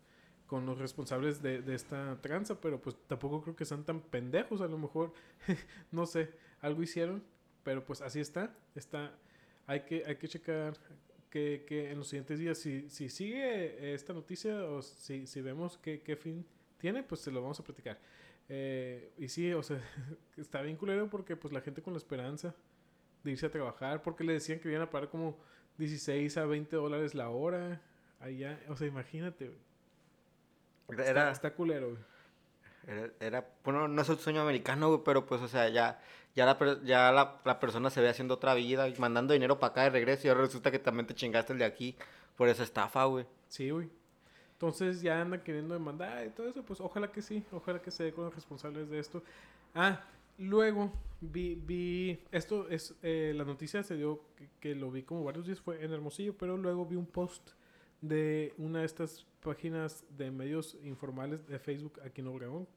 con 0.46 0.66
los 0.66 0.78
responsables 0.78 1.42
de, 1.42 1.62
de 1.62 1.74
esta 1.74 2.20
tranza, 2.20 2.60
pero 2.60 2.80
pues 2.80 2.96
tampoco 3.06 3.42
creo 3.42 3.56
que 3.56 3.64
sean 3.64 3.84
tan 3.84 4.00
pendejos. 4.00 4.60
A 4.60 4.66
lo 4.66 4.78
mejor, 4.78 5.12
no 5.90 6.06
sé, 6.06 6.30
algo 6.60 6.82
hicieron, 6.82 7.22
pero 7.62 7.84
pues 7.84 8.00
así 8.00 8.20
está. 8.20 8.54
está 8.74 9.12
hay, 9.66 9.80
que, 9.80 10.04
hay 10.06 10.16
que 10.16 10.28
checar 10.28 10.74
que, 11.30 11.64
que 11.66 11.90
en 11.90 11.98
los 11.98 12.08
siguientes 12.08 12.38
días, 12.38 12.58
si, 12.58 12.88
si 12.90 13.08
sigue 13.08 13.94
esta 13.94 14.12
noticia 14.12 14.64
o 14.66 14.82
si, 14.82 15.26
si 15.26 15.40
vemos 15.40 15.78
qué, 15.78 16.00
qué 16.02 16.16
fin 16.16 16.46
tiene, 16.78 17.02
pues 17.02 17.22
se 17.22 17.30
lo 17.30 17.42
vamos 17.42 17.58
a 17.58 17.64
platicar. 17.64 17.98
Eh, 18.48 19.12
y 19.18 19.28
sí, 19.28 19.52
o 19.52 19.62
sea, 19.62 19.80
está 20.36 20.60
bien 20.62 20.76
culero 20.76 21.08
porque 21.08 21.36
pues 21.36 21.52
la 21.52 21.60
gente 21.60 21.82
con 21.82 21.94
la 21.94 21.98
esperanza 21.98 22.54
de 23.24 23.32
irse 23.32 23.46
a 23.46 23.50
trabajar, 23.50 24.02
porque 24.02 24.22
le 24.24 24.34
decían 24.34 24.60
que 24.60 24.68
iban 24.68 24.82
a 24.82 24.90
pagar 24.90 25.08
como 25.08 25.36
16 25.78 26.36
a 26.36 26.44
20 26.46 26.76
dólares 26.76 27.14
la 27.14 27.30
hora 27.30 27.80
allá, 28.20 28.58
o 28.68 28.76
sea, 28.76 28.86
imagínate. 28.86 29.50
Está, 30.88 31.04
Era, 31.06 31.30
está 31.30 31.54
culero, 31.54 31.90
güey. 31.90 32.02
era, 32.86 33.10
era- 33.20 33.48
bueno, 33.64 33.88
no 33.88 34.02
es 34.02 34.08
el 34.08 34.18
sueño 34.18 34.42
americano, 34.42 34.88
güey, 34.88 35.00
pero 35.04 35.24
pues, 35.26 35.40
o 35.40 35.48
sea, 35.48 35.68
ya, 35.68 36.00
ya, 36.34 36.44
la, 36.46 36.58
ya 36.84 37.10
la, 37.12 37.40
la 37.44 37.58
persona 37.60 37.90
se 37.90 38.00
ve 38.02 38.08
haciendo 38.10 38.34
otra 38.34 38.54
vida 38.54 38.88
y 38.88 38.94
mandando 38.98 39.32
dinero 39.32 39.58
para 39.58 39.70
acá 39.72 39.82
de 39.84 39.90
regreso 39.90 40.26
y 40.26 40.30
ahora 40.30 40.42
resulta 40.42 40.70
que 40.70 40.78
también 40.78 41.06
te 41.06 41.14
chingaste 41.14 41.52
el 41.54 41.58
de 41.58 41.64
aquí 41.64 41.96
por 42.36 42.48
esa 42.48 42.62
estafa, 42.62 43.04
güey. 43.04 43.26
Sí, 43.48 43.70
güey. 43.70 43.88
Entonces 44.52 45.02
ya 45.02 45.20
andan 45.20 45.40
queriendo 45.42 45.74
demandar 45.74 46.26
y 46.26 46.30
todo 46.30 46.48
eso, 46.48 46.62
pues 46.62 46.80
ojalá 46.80 47.10
que 47.10 47.22
sí, 47.22 47.44
ojalá 47.52 47.80
que 47.82 47.90
se 47.90 48.04
dé 48.04 48.12
con 48.12 48.24
los 48.24 48.34
responsables 48.34 48.88
de 48.88 48.98
esto. 48.98 49.22
Ah, 49.74 50.00
luego 50.38 50.92
vi, 51.20 51.54
vi 51.54 52.18
esto 52.32 52.68
es, 52.68 52.94
eh, 53.02 53.32
la 53.34 53.44
noticia 53.44 53.82
se 53.82 53.96
dio, 53.96 54.22
que, 54.60 54.74
lo 54.74 54.90
vi 54.90 55.02
como 55.02 55.24
varios 55.24 55.46
días, 55.46 55.60
fue 55.60 55.84
en 55.84 55.92
Hermosillo, 55.92 56.36
pero 56.36 56.56
luego 56.56 56.86
vi 56.86 56.96
un 56.96 57.06
post 57.06 57.50
de 58.00 58.52
una 58.58 58.80
de 58.80 58.86
estas 58.86 59.26
páginas 59.42 60.04
de 60.16 60.30
medios 60.30 60.76
informales 60.84 61.46
de 61.46 61.58
Facebook 61.58 62.00
aquí 62.04 62.20
en 62.20 62.28
Obregón, 62.28 62.68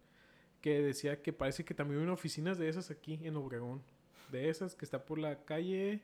que 0.61 0.81
decía 0.81 1.21
que 1.21 1.33
parece 1.33 1.63
que 1.65 1.73
también 1.73 2.01
hay 2.01 2.07
oficinas 2.09 2.57
de 2.57 2.69
esas 2.69 2.89
aquí 2.91 3.19
en 3.23 3.35
Obregón, 3.35 3.81
de 4.31 4.49
esas 4.49 4.75
que 4.75 4.85
está 4.85 5.05
por 5.05 5.17
la 5.19 5.43
calle, 5.45 6.01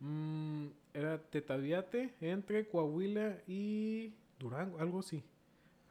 mm, 0.00 0.66
era 0.94 1.18
Tetaviate, 1.18 2.14
entre 2.20 2.66
Coahuila 2.68 3.38
y 3.46 4.12
Durango, 4.38 4.78
algo 4.78 5.00
así, 5.00 5.22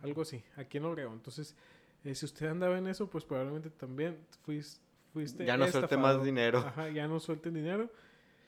algo 0.01 0.21
así, 0.23 0.43
aquí 0.55 0.77
en 0.77 0.85
Obregón. 0.85 1.13
Entonces, 1.13 1.55
eh, 2.03 2.15
si 2.15 2.25
usted 2.25 2.47
andaba 2.47 2.77
en 2.77 2.87
eso, 2.87 3.09
pues 3.09 3.23
probablemente 3.25 3.69
también 3.69 4.17
fuis- 4.45 4.79
fuiste 5.13 5.45
Ya 5.45 5.57
no 5.57 5.67
suelte 5.67 5.97
más 5.97 6.23
dinero. 6.23 6.59
Ajá, 6.59 6.89
ya 6.89 7.07
no 7.07 7.19
suelten 7.19 7.53
dinero. 7.53 7.89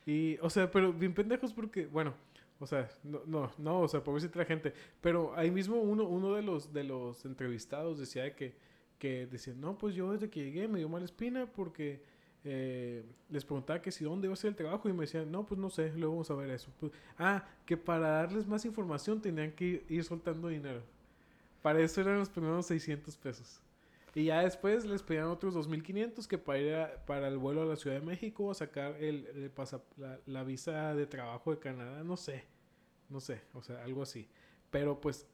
Y, 0.06 0.38
o 0.42 0.50
sea, 0.50 0.70
pero 0.70 0.92
bien 0.92 1.14
pendejos 1.14 1.54
porque, 1.54 1.86
bueno, 1.86 2.14
o 2.60 2.68
sea, 2.68 2.90
no, 3.04 3.22
no, 3.26 3.52
no, 3.58 3.82
o 3.82 3.88
sea, 3.88 4.04
pobrecita 4.04 4.44
gente. 4.46 4.74
Pero 5.02 5.34
ahí 5.36 5.52
mismo 5.52 5.78
uno, 5.78 6.04
uno 6.04 6.36
de 6.36 6.42
los, 6.42 6.74
de 6.74 6.84
los 6.84 7.26
entrevistados 7.26 8.00
decía 8.00 8.24
de 8.24 8.36
que, 8.36 8.56
que 9.00 9.28
decía, 9.28 9.54
no, 9.56 9.78
pues 9.78 9.96
yo 9.96 10.12
desde 10.12 10.30
que 10.30 10.44
llegué 10.44 10.68
me 10.68 10.80
dio 10.80 10.90
mala 10.90 11.06
espina 11.06 11.46
porque 11.46 12.02
eh, 12.46 13.04
les 13.30 13.46
preguntaba 13.46 13.82
que 13.82 13.92
si 13.92 14.04
dónde 14.04 14.28
iba 14.28 14.34
a 14.34 14.38
ser 14.38 14.50
el 14.50 14.56
trabajo 14.56 14.90
y 14.90 14.94
me 14.94 15.02
decían, 15.02 15.32
no, 15.32 15.46
pues 15.46 15.60
no 15.60 15.70
sé, 15.70 15.92
luego 15.96 16.14
vamos 16.16 16.32
a 16.32 16.36
ver 16.36 16.50
eso. 16.50 16.72
Pues, 16.80 16.92
ah, 17.18 17.46
que 17.66 17.78
para 17.78 18.10
darles 18.10 18.48
más 18.48 18.66
información 18.66 19.22
tenían 19.22 19.52
que 19.52 19.66
ir, 19.66 19.86
ir 19.90 20.04
soltando 20.04 20.48
dinero. 20.50 20.82
Para 21.62 21.80
eso 21.80 22.02
eran 22.02 22.20
los 22.20 22.30
primeros 22.30 22.66
600 22.66 23.16
pesos. 23.18 23.62
Y 24.16 24.26
ya 24.26 24.42
después 24.42 24.86
les 24.86 25.02
pedían 25.02 25.26
otros 25.26 25.56
2.500 25.56 26.28
que 26.28 26.38
para 26.38 26.60
ir 26.60 26.74
a- 26.76 27.06
para 27.06 27.28
el 27.28 27.38
vuelo 27.38 27.64
a 27.64 27.66
la 27.66 27.76
Ciudad 27.76 28.00
de 28.00 28.06
México 28.06 28.52
a 28.52 28.54
sacar 28.54 28.96
el, 29.02 29.26
el 29.28 29.50
pasa- 29.50 29.84
la, 29.98 30.20
la 30.28 30.44
visa 30.44 30.94
de 30.94 31.08
trabajo 31.08 31.52
de 31.52 31.60
Canadá, 31.60 32.04
no 32.04 32.16
sé, 32.16 32.46
no 33.10 33.20
sé, 33.20 33.42
o 33.54 33.64
sea, 33.64 33.84
algo 33.84 34.04
así. 34.04 34.30
Pero 34.70 35.02
pues, 35.02 35.28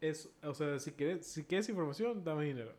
es, 0.00 0.30
o 0.42 0.52
sea, 0.54 0.78
si 0.80 0.92
quieres, 0.92 1.26
si 1.26 1.44
quieres 1.44 1.68
información, 1.68 2.24
dame 2.24 2.44
dinero. 2.46 2.72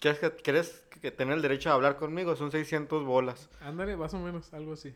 ¿Quieres, 0.00 0.20
que, 0.20 0.30
¿Quieres 0.30 0.84
que 1.00 1.10
tener 1.10 1.34
el 1.34 1.42
derecho 1.42 1.70
a 1.70 1.74
hablar 1.74 1.96
conmigo? 1.96 2.36
Son 2.36 2.50
600 2.50 3.04
bolas. 3.04 3.50
Ándale, 3.60 3.96
más 3.96 4.14
o 4.14 4.18
menos, 4.20 4.52
algo 4.54 4.74
así. 4.74 4.94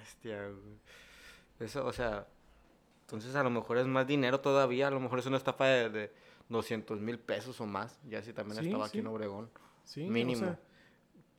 Bestia, 0.00 0.48
güey. 0.48 0.78
Eso, 1.60 1.86
o 1.86 1.92
sea, 1.92 2.26
entonces 3.02 3.34
a 3.36 3.42
lo 3.44 3.50
mejor 3.50 3.78
es 3.78 3.86
más 3.86 4.06
dinero 4.06 4.40
todavía, 4.40 4.88
a 4.88 4.90
lo 4.90 4.98
mejor 5.00 5.20
es 5.20 5.26
una 5.26 5.36
estafa 5.36 5.66
de, 5.66 5.90
de 5.90 6.12
200 6.48 7.00
mil 7.00 7.18
pesos 7.18 7.60
o 7.60 7.66
más, 7.66 7.98
ya 8.08 8.22
si 8.22 8.32
también 8.32 8.60
Sí, 8.60 8.66
estaba 8.66 8.86
aquí 8.86 8.98
en 8.98 9.06
Obregón. 9.06 9.50
Sí, 9.84 10.04
Mínimo. 10.08 10.42
o 10.42 10.44
sea, 10.44 10.60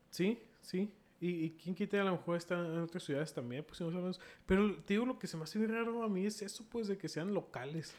sí, 0.10 0.40
sí. 0.62 0.92
Y, 1.22 1.46
y 1.46 1.50
quién 1.52 1.74
quita, 1.76 2.00
a 2.02 2.04
lo 2.04 2.12
mejor 2.12 2.36
está 2.38 2.56
en 2.56 2.80
otras 2.80 3.04
ciudades 3.04 3.34
también, 3.34 3.64
pues 3.64 3.78
si 3.78 3.84
no 3.84 3.92
sabemos. 3.92 4.20
Pero 4.46 4.76
te 4.84 4.94
digo, 4.96 5.06
lo 5.06 5.18
que 5.18 5.28
se 5.28 5.38
me 5.38 5.44
hace 5.44 5.66
raro 5.66 6.04
a 6.04 6.10
mí 6.10 6.26
es 6.26 6.42
eso, 6.42 6.66
pues, 6.70 6.88
de 6.88 6.98
que 6.98 7.08
sean 7.08 7.34
locales. 7.34 7.96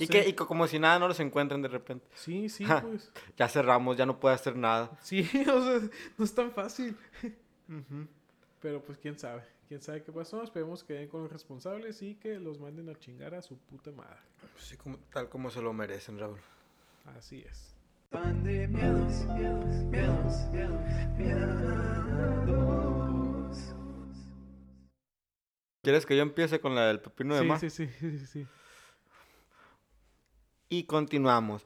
Y 0.00 0.06
que 0.08 0.28
y 0.28 0.32
co- 0.34 0.46
como 0.46 0.66
si 0.66 0.78
nada 0.78 0.98
no 0.98 1.06
los 1.08 1.18
encuentren 1.20 1.62
de 1.62 1.68
repente. 1.68 2.06
Sí, 2.14 2.48
sí, 2.48 2.64
pues. 2.82 3.10
Ya 3.36 3.48
cerramos, 3.48 3.96
ya 3.96 4.04
no 4.04 4.18
puede 4.20 4.34
hacer 4.34 4.56
nada. 4.56 4.90
Sí, 5.00 5.20
o 5.52 5.62
sea, 5.62 5.80
no 6.18 6.24
es 6.24 6.34
tan 6.34 6.50
fácil. 6.52 6.96
Pero 8.60 8.82
pues 8.82 8.98
quién 8.98 9.18
sabe, 9.18 9.42
quién 9.66 9.80
sabe 9.82 10.02
qué 10.02 10.12
pasó. 10.12 10.42
Esperemos 10.42 10.82
que 10.84 10.94
den 10.94 11.08
con 11.08 11.22
los 11.22 11.32
responsables 11.32 12.00
y 12.02 12.14
que 12.14 12.38
los 12.38 12.58
manden 12.60 12.88
a 12.88 12.94
chingar 12.98 13.34
a 13.34 13.42
su 13.42 13.58
puta 13.58 13.92
madre. 13.92 14.18
Sí, 14.58 14.76
como, 14.76 14.98
tal 15.12 15.28
como 15.28 15.50
se 15.50 15.60
lo 15.62 15.72
merecen, 15.72 16.18
Raúl. 16.18 16.38
Así 17.16 17.42
es. 17.48 17.74
Pan 18.10 18.42
de 18.44 18.68
miedos, 18.68 19.26
miedos, 19.36 19.66
miedos, 19.86 20.48
miedos. 21.16 21.66
¿Quieres 25.82 26.04
que 26.06 26.16
yo 26.16 26.22
empiece 26.22 26.60
con 26.60 26.74
la 26.74 26.86
del 26.88 27.00
pepino 27.00 27.34
de 27.34 27.42
Sí, 27.42 27.46
mar? 27.46 27.60
sí, 27.60 27.70
sí, 27.70 27.86
sí, 27.88 28.18
sí, 28.18 28.26
sí. 28.26 28.46
Y 30.68 30.84
continuamos. 30.86 31.64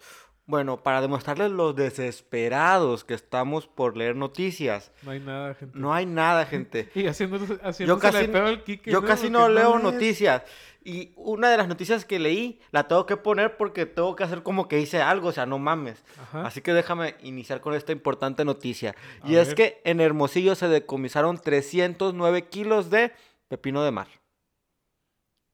Bueno, 0.50 0.82
para 0.82 1.00
demostrarles 1.00 1.52
los 1.52 1.76
desesperados 1.76 3.04
que 3.04 3.14
estamos 3.14 3.68
por 3.68 3.96
leer 3.96 4.16
noticias. 4.16 4.90
No 5.04 5.12
hay 5.12 5.20
nada, 5.20 5.54
gente. 5.54 5.78
No 5.78 5.94
hay 5.94 6.06
nada, 6.06 6.44
gente. 6.44 6.90
Y 6.96 7.06
haciendo, 7.06 7.36
haciéndose 7.36 7.86
Yo 7.86 7.98
casi, 8.00 8.26
la 8.26 8.32
peor 8.32 8.46
al 8.46 8.64
Quique, 8.64 8.90
yo 8.90 9.04
casi 9.04 9.30
no 9.30 9.48
leo 9.48 9.78
noticias. 9.78 10.42
Y 10.82 11.12
una 11.14 11.50
de 11.50 11.56
las 11.56 11.68
noticias 11.68 12.04
que 12.04 12.18
leí 12.18 12.60
la 12.72 12.88
tengo 12.88 13.06
que 13.06 13.16
poner 13.16 13.56
porque 13.56 13.86
tengo 13.86 14.16
que 14.16 14.24
hacer 14.24 14.42
como 14.42 14.66
que 14.66 14.80
hice 14.80 15.00
algo, 15.00 15.28
o 15.28 15.32
sea, 15.32 15.46
no 15.46 15.60
mames. 15.60 16.02
Ajá. 16.20 16.44
Así 16.46 16.62
que 16.62 16.72
déjame 16.72 17.14
iniciar 17.22 17.60
con 17.60 17.74
esta 17.74 17.92
importante 17.92 18.44
noticia. 18.44 18.96
A 19.22 19.30
y 19.30 19.36
es 19.36 19.54
que 19.54 19.80
en 19.84 20.00
Hermosillo 20.00 20.56
se 20.56 20.66
decomisaron 20.66 21.38
309 21.38 22.48
kilos 22.48 22.90
de 22.90 23.12
pepino 23.46 23.84
de 23.84 23.92
mar. 23.92 24.08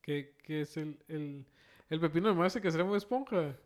¿Qué, 0.01 0.33
qué 0.43 0.63
es 0.63 0.79
el, 0.79 0.99
el, 1.09 1.45
el 1.91 2.01
pepino 2.01 2.29
de 2.29 2.35
mar 2.35 2.47
ese 2.47 2.63
que 2.63 2.71
será 2.71 2.85
muy 2.85 2.97
esponja? 2.97 3.57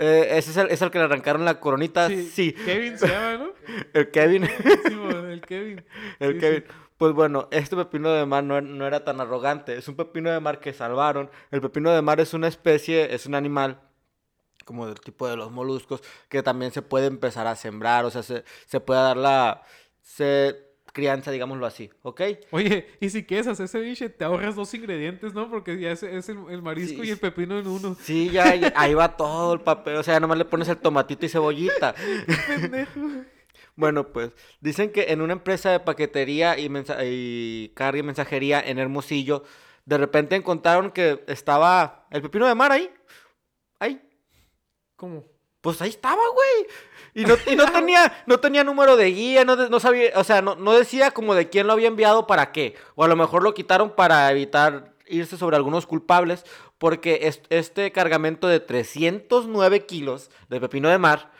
Eh, 0.00 0.38
ese 0.38 0.50
es 0.52 0.56
el, 0.56 0.70
es 0.70 0.80
el 0.80 0.90
que 0.90 0.98
le 0.98 1.04
arrancaron 1.04 1.44
la 1.44 1.58
coronita. 1.60 2.08
Sí, 2.08 2.52
Kevin 2.52 2.96
se 2.98 3.08
llama, 3.08 3.36
¿no? 3.36 3.52
el 3.94 4.10
Kevin. 4.10 4.46
Sí, 4.86 4.94
bueno, 4.94 5.28
el 5.28 5.40
Kevin. 5.40 5.84
El 6.20 6.34
Sí, 6.34 6.38
Kevin. 6.40 6.64
sí. 6.66 6.74
Pues 6.96 7.12
bueno, 7.12 7.48
este 7.52 7.76
pepino 7.76 8.10
de 8.10 8.26
mar 8.26 8.42
no, 8.44 8.60
no 8.60 8.86
era 8.86 9.04
tan 9.04 9.20
arrogante. 9.20 9.76
Es 9.76 9.86
un 9.88 9.94
pepino 9.96 10.30
de 10.30 10.40
mar 10.40 10.58
que 10.60 10.72
salvaron. 10.72 11.30
El 11.50 11.60
pepino 11.60 11.92
de 11.92 12.02
mar 12.02 12.18
es 12.20 12.34
una 12.34 12.48
especie, 12.48 13.14
es 13.14 13.26
un 13.26 13.34
animal 13.36 13.80
como 14.64 14.86
del 14.86 15.00
tipo 15.00 15.28
de 15.28 15.36
los 15.36 15.50
moluscos 15.50 16.02
que 16.28 16.42
también 16.42 16.72
se 16.72 16.82
puede 16.82 17.06
empezar 17.06 17.46
a 17.46 17.54
sembrar. 17.56 18.04
O 18.04 18.10
sea, 18.10 18.22
se, 18.22 18.44
se 18.66 18.80
puede 18.80 19.00
dar 19.00 19.16
la 19.16 19.62
se, 20.02 20.56
crianza, 20.98 21.30
digámoslo 21.30 21.64
así. 21.64 21.90
¿Ok? 22.02 22.22
Oye, 22.50 22.88
y 22.98 23.08
si 23.10 23.22
quieres 23.24 23.46
hacer 23.46 23.68
ceviche, 23.68 24.08
te 24.08 24.24
ahorras 24.24 24.56
dos 24.56 24.74
ingredientes, 24.74 25.32
¿no? 25.32 25.48
Porque 25.48 25.78
ya 25.78 25.92
es, 25.92 26.02
es 26.02 26.28
el, 26.28 26.38
el 26.50 26.60
marisco 26.60 27.04
Sí, 27.04 27.08
y 27.08 27.12
el 27.12 27.18
pepino 27.18 27.56
en 27.56 27.68
uno. 27.68 27.96
Sí, 28.00 28.30
ya, 28.30 28.72
ahí 28.74 28.94
va 28.94 29.16
todo 29.16 29.54
el 29.54 29.60
papel. 29.60 29.94
O 29.94 30.02
sea, 30.02 30.18
nomás 30.18 30.38
le 30.38 30.44
pones 30.44 30.68
el 30.68 30.76
tomatito 30.76 31.24
y 31.24 31.28
cebollita. 31.28 31.94
Pendejo. 32.48 33.00
Bueno, 33.76 34.08
pues 34.08 34.32
dicen 34.60 34.90
que 34.90 35.12
en 35.12 35.20
una 35.20 35.34
empresa 35.34 35.70
de 35.70 35.78
paquetería 35.78 36.58
y, 36.58 36.68
y 37.04 37.68
carga 37.76 38.00
y 38.00 38.02
mensajería 38.02 38.60
en 38.60 38.80
Hermosillo, 38.80 39.44
de 39.84 39.98
repente 39.98 40.34
encontraron 40.34 40.90
que 40.90 41.22
estaba 41.28 42.08
el 42.10 42.22
pepino 42.22 42.48
de 42.48 42.56
mar 42.56 42.72
ahí. 42.72 42.90
Ahí. 43.78 44.02
¿Cómo? 44.96 45.24
Pues 45.60 45.80
ahí 45.82 45.90
estaba, 45.90 46.22
güey. 46.34 46.66
Y 47.14 47.24
no, 47.24 47.34
y 47.50 47.56
no 47.56 47.66
tenía, 47.72 48.22
no 48.26 48.38
tenía 48.40 48.64
número 48.64 48.96
de 48.96 49.06
guía, 49.06 49.44
no, 49.44 49.80
sabía, 49.80 50.10
o 50.16 50.24
sea, 50.24 50.40
no, 50.42 50.54
no 50.54 50.72
decía 50.72 51.10
como 51.10 51.34
de 51.34 51.48
quién 51.48 51.66
lo 51.66 51.72
había 51.72 51.88
enviado 51.88 52.26
para 52.26 52.52
qué. 52.52 52.74
O 52.94 53.04
a 53.04 53.08
lo 53.08 53.16
mejor 53.16 53.42
lo 53.42 53.54
quitaron 53.54 53.90
para 53.96 54.30
evitar 54.30 54.94
irse 55.06 55.36
sobre 55.36 55.56
algunos 55.56 55.86
culpables, 55.86 56.44
porque 56.78 57.20
es- 57.22 57.40
este 57.50 57.90
cargamento 57.92 58.46
de 58.46 58.60
309 58.60 59.86
kilos 59.86 60.30
de 60.48 60.60
pepino 60.60 60.88
de 60.88 60.98
mar 60.98 61.32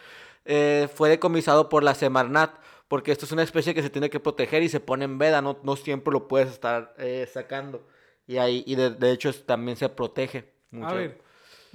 eh, 0.44 0.88
fue 0.94 1.10
decomisado 1.10 1.68
por 1.68 1.84
la 1.84 1.94
Semarnat, 1.94 2.54
porque 2.88 3.12
esto 3.12 3.26
es 3.26 3.32
una 3.32 3.42
especie 3.42 3.74
que 3.74 3.82
se 3.82 3.90
tiene 3.90 4.08
que 4.08 4.18
proteger 4.18 4.62
y 4.62 4.70
se 4.70 4.80
pone 4.80 5.04
en 5.04 5.18
veda, 5.18 5.42
no, 5.42 5.58
no 5.62 5.76
siempre 5.76 6.10
lo 6.12 6.26
puedes 6.26 6.48
estar 6.48 6.94
eh, 6.98 7.28
sacando. 7.32 7.86
Y 8.26 8.38
ahí, 8.38 8.64
y 8.66 8.74
de, 8.74 8.90
de 8.90 9.12
hecho 9.12 9.32
también 9.44 9.76
se 9.76 9.88
protege. 9.90 10.38
A 10.72 10.76
mucho. 10.76 10.94
ver, 10.94 11.20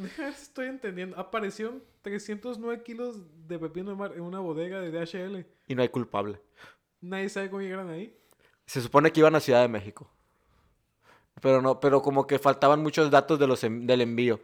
déjame 0.04 0.28
ver 0.30 0.36
si 0.38 0.44
estoy 0.44 0.68
entendiendo. 0.68 1.18
Aparecieron 1.20 1.84
309 2.04 2.84
kilos 2.84 3.18
de 3.48 3.58
pepino 3.60 3.89
de 3.92 3.96
mar 3.98 4.13
en 4.13 4.22
una 4.22 4.39
bodega 4.39 4.80
de 4.80 4.92
DHL. 4.92 5.46
Y 5.68 5.76
no 5.76 5.82
hay 5.82 5.89
culpable. 5.89 6.39
Nadie 7.02 7.30
sabe 7.30 7.50
cómo 7.50 7.62
llegaron 7.62 7.89
ahí. 7.89 8.16
Se 8.66 8.80
supone 8.82 9.12
que 9.12 9.20
iban 9.20 9.36
a 9.36 9.39
Ciudad 9.39 9.62
de 9.62 9.68
México. 9.68 10.10
Pero 11.42 11.62
no, 11.62 11.80
pero 11.80 12.02
como 12.02 12.26
que 12.28 12.39
faltaban 12.39 12.82
muchos 12.82 13.10
datos 13.12 13.38
de 13.39 13.48
los 13.48 13.63
en- 13.63 13.86
del 13.88 14.02
envío. 14.02 14.39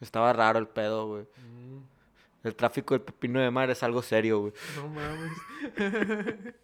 Estaba 0.00 0.32
raro 0.32 0.58
el 0.58 0.68
pedo, 0.68 1.06
güey. 1.08 1.26
El 2.44 2.54
tráfico 2.56 2.94
del 2.94 3.02
pepino 3.02 3.40
de 3.40 3.50
mar 3.50 3.70
es 3.70 3.82
algo 3.82 4.02
serio, 4.02 4.40
güey. 4.40 4.52
No 4.76 4.88
mames. 4.88 5.32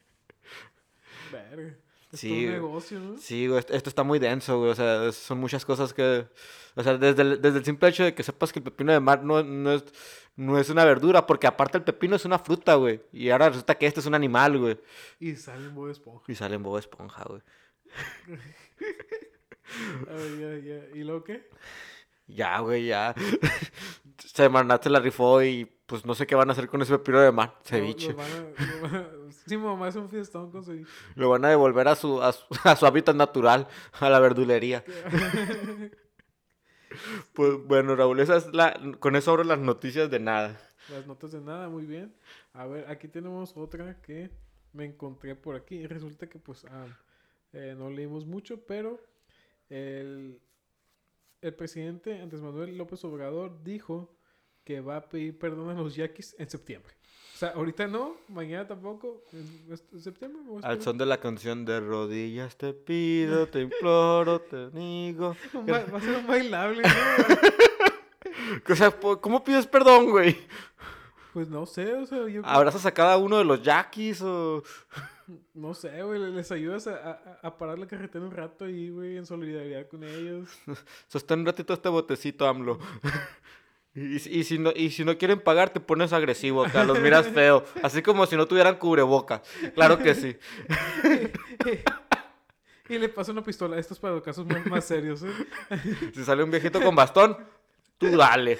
Verga. 1.32 1.76
Es 2.12 2.20
Sí, 2.20 2.46
un 2.46 2.52
negocio, 2.52 3.00
¿no? 3.00 3.18
Sí, 3.18 3.46
güey, 3.46 3.58
esto, 3.68 3.88
está 3.90 4.02
muy 4.02 4.18
denso, 4.18 4.58
güey. 4.58 4.70
O 4.70 4.74
sea, 4.74 5.12
son 5.12 5.38
muchas 5.38 5.64
cosas 5.64 5.92
que... 5.92 6.26
O 6.74 6.82
sea, 6.82 6.96
desde 6.96 7.22
el, 7.22 7.42
desde 7.42 7.58
el 7.58 7.64
simple 7.64 7.88
hecho 7.88 8.04
de 8.04 8.14
que 8.14 8.22
sepas 8.22 8.52
que 8.52 8.60
el 8.60 8.64
pepino 8.64 8.92
de 8.92 9.00
mar 9.00 9.24
no, 9.24 9.42
no, 9.42 9.72
es, 9.72 9.84
no 10.36 10.58
es 10.58 10.70
una 10.70 10.84
verdura, 10.84 11.26
porque 11.26 11.46
aparte 11.46 11.76
el 11.78 11.84
pepino 11.84 12.16
es 12.16 12.24
una 12.24 12.38
fruta, 12.38 12.76
güey. 12.76 13.02
Y 13.12 13.30
ahora 13.30 13.48
resulta 13.48 13.74
que 13.74 13.86
este 13.86 14.00
es 14.00 14.06
un 14.06 14.14
animal, 14.14 14.58
güey. 14.58 14.80
Y 15.20 15.36
sale 15.36 15.66
en 15.66 15.74
Bob 15.74 15.90
Esponja. 15.90 16.24
Y 16.28 16.34
sale 16.34 16.54
en 16.54 16.62
Bob 16.62 16.78
Esponja, 16.78 17.24
güey. 17.24 17.42
A 20.08 20.12
ver, 20.14 20.38
ya, 20.38 20.66
ya. 20.66 20.96
¿Y 20.96 21.04
luego 21.04 21.24
qué? 21.24 21.46
Ya, 22.28 22.60
güey, 22.60 22.86
ya. 22.86 23.14
Semarnat 24.18 24.82
se 24.84 24.90
la 24.90 25.00
rifó 25.00 25.42
y 25.42 25.64
pues 25.86 26.04
no 26.04 26.14
sé 26.14 26.26
qué 26.26 26.34
van 26.34 26.50
a 26.50 26.52
hacer 26.52 26.68
con 26.68 26.82
ese 26.82 26.96
pepino 26.98 27.20
de 27.20 27.32
mar. 27.32 27.54
Ceviche. 27.64 28.12
lo 28.12 28.20
a- 28.22 28.28
lo 28.28 29.28
Sí, 29.46 29.56
mamá 29.56 29.86
hace 29.86 29.98
un 29.98 30.10
fiestón 30.10 30.50
con 30.50 30.62
ceviche. 30.62 30.90
Lo 31.14 31.30
van 31.30 31.44
a 31.44 31.48
devolver 31.48 31.88
a 31.88 31.94
su, 31.96 32.22
a 32.22 32.32
su, 32.32 32.44
a 32.64 32.76
su 32.76 32.86
hábitat 32.86 33.16
natural, 33.16 33.66
a 33.98 34.10
la 34.10 34.20
verdulería. 34.20 34.84
Pues 37.32 37.52
bueno, 37.66 37.94
Raúl, 37.96 38.20
esa 38.20 38.36
es 38.36 38.52
la, 38.52 38.78
con 39.00 39.16
eso 39.16 39.30
abro 39.30 39.44
las 39.44 39.58
noticias 39.58 40.10
de 40.10 40.20
nada. 40.20 40.60
Las 40.90 41.06
notas 41.06 41.32
de 41.32 41.40
nada, 41.40 41.68
muy 41.68 41.84
bien. 41.86 42.14
A 42.54 42.66
ver, 42.66 42.88
aquí 42.90 43.08
tenemos 43.08 43.52
otra 43.56 44.00
que 44.00 44.30
me 44.72 44.84
encontré 44.86 45.34
por 45.34 45.54
aquí. 45.56 45.86
Resulta 45.86 46.28
que 46.28 46.38
pues 46.38 46.64
ah, 46.66 46.86
eh, 47.52 47.74
no 47.76 47.90
leímos 47.90 48.26
mucho, 48.26 48.64
pero 48.66 48.98
el, 49.68 50.40
el 51.40 51.54
presidente 51.54 52.20
Andrés 52.20 52.42
Manuel 52.42 52.76
López 52.76 53.04
Obrador 53.04 53.62
dijo 53.62 54.16
que 54.64 54.80
va 54.80 54.96
a 54.96 55.08
pedir 55.08 55.38
perdón 55.38 55.70
a 55.70 55.80
los 55.80 55.94
yaquis 55.94 56.34
en 56.38 56.48
septiembre. 56.48 56.94
O 57.34 57.38
sea, 57.38 57.50
ahorita 57.50 57.86
no, 57.86 58.16
mañana 58.28 58.66
tampoco, 58.66 59.22
en, 59.32 59.78
en 59.92 60.00
septiembre. 60.00 60.42
Al 60.62 60.82
son 60.82 60.98
de 60.98 61.06
la 61.06 61.20
canción 61.20 61.64
de 61.64 61.78
rodillas 61.78 62.56
te 62.56 62.74
pido, 62.74 63.46
te 63.46 63.60
imploro, 63.60 64.40
te 64.40 64.70
digo. 64.70 65.36
Va 65.70 65.76
a 65.96 66.00
ser 66.00 66.16
un 66.16 66.26
bailable, 66.26 66.82
¿no? 66.82 66.88
O 68.68 68.74
sea, 68.74 68.90
¿cómo 68.90 69.44
pides 69.44 69.66
perdón, 69.66 70.10
güey? 70.10 70.36
Pues 71.32 71.48
no 71.48 71.66
sé, 71.66 71.94
o 71.94 72.06
sea, 72.06 72.26
yo 72.28 72.42
¿Abrazas 72.44 72.84
a 72.86 72.92
cada 72.92 73.16
uno 73.16 73.38
de 73.38 73.44
los 73.44 73.62
yaquis 73.62 74.20
o...? 74.22 74.62
No 75.54 75.74
sé, 75.74 76.02
güey, 76.02 76.18
les 76.32 76.50
ayudas 76.52 76.86
a, 76.86 76.94
a- 76.96 77.38
a 77.42 77.58
parar 77.58 77.78
la 77.78 77.86
carretera 77.86 78.24
un 78.24 78.30
rato 78.30 78.64
ahí, 78.64 78.88
güey, 78.90 79.16
en 79.16 79.26
solidaridad 79.26 79.86
con 79.88 80.04
ellos. 80.04 80.48
Sostén 81.08 81.40
un 81.40 81.46
ratito 81.46 81.72
este 81.74 81.88
botecito, 81.88 82.46
AMLO. 82.46 82.78
Y, 83.94 84.20
si- 84.20 84.30
y 84.30 84.44
si 84.44 84.58
no, 84.60 84.70
y 84.76 84.90
si 84.90 85.04
no 85.04 85.18
quieren 85.18 85.40
pagar, 85.40 85.70
te 85.70 85.80
pones 85.80 86.12
agresivo 86.12 86.64
acá, 86.64 86.84
los 86.84 87.00
miras 87.00 87.26
feo. 87.34 87.64
Así 87.82 88.00
como 88.00 88.26
si 88.26 88.36
no 88.36 88.46
tuvieran 88.46 88.76
cubrebocas. 88.76 89.40
Claro 89.74 89.98
que 89.98 90.14
sí. 90.14 90.36
Y 92.88 92.98
le 92.98 93.08
pasa 93.08 93.32
una 93.32 93.42
pistola. 93.42 93.76
Esto 93.78 93.94
es 93.94 94.00
para 94.00 94.14
los 94.14 94.22
casos 94.22 94.46
más, 94.46 94.64
más 94.66 94.84
serios, 94.84 95.22
¿eh? 95.24 95.32
Si 96.14 96.22
sale 96.24 96.44
un 96.44 96.50
viejito 96.50 96.80
con 96.80 96.94
bastón, 96.94 97.36
tú 97.98 98.16
dale. 98.16 98.58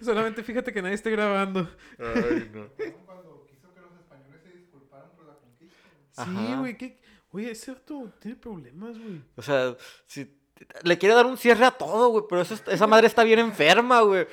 Solamente 0.00 0.42
fíjate 0.42 0.72
que 0.72 0.80
nadie 0.80 0.94
esté 0.94 1.10
grabando. 1.10 1.68
Ay, 1.98 2.50
no. 2.52 2.68
cuando 3.04 3.46
quiso 3.50 3.72
que 3.74 3.80
los 3.80 3.92
españoles 4.00 4.40
se 4.42 4.56
disculparan 4.56 5.10
por 5.16 5.26
la 5.26 5.34
conquista. 5.34 5.88
Sí, 6.14 6.54
güey. 6.58 6.76
¿qué? 6.76 7.00
Oye, 7.30 7.50
ese 7.50 7.72
vato 7.72 8.12
tiene 8.20 8.36
problemas, 8.36 8.98
güey. 8.98 9.20
O 9.36 9.42
sea, 9.42 9.76
si 10.06 10.38
le 10.84 10.96
quiere 10.98 11.14
dar 11.16 11.26
un 11.26 11.36
cierre 11.36 11.64
a 11.64 11.72
todo, 11.72 12.08
güey, 12.10 12.24
pero 12.28 12.42
eso, 12.42 12.54
es- 12.54 12.62
esa 12.68 12.86
madre 12.86 13.06
está 13.08 13.24
bien 13.24 13.40
enferma, 13.40 14.00
güey. 14.02 14.26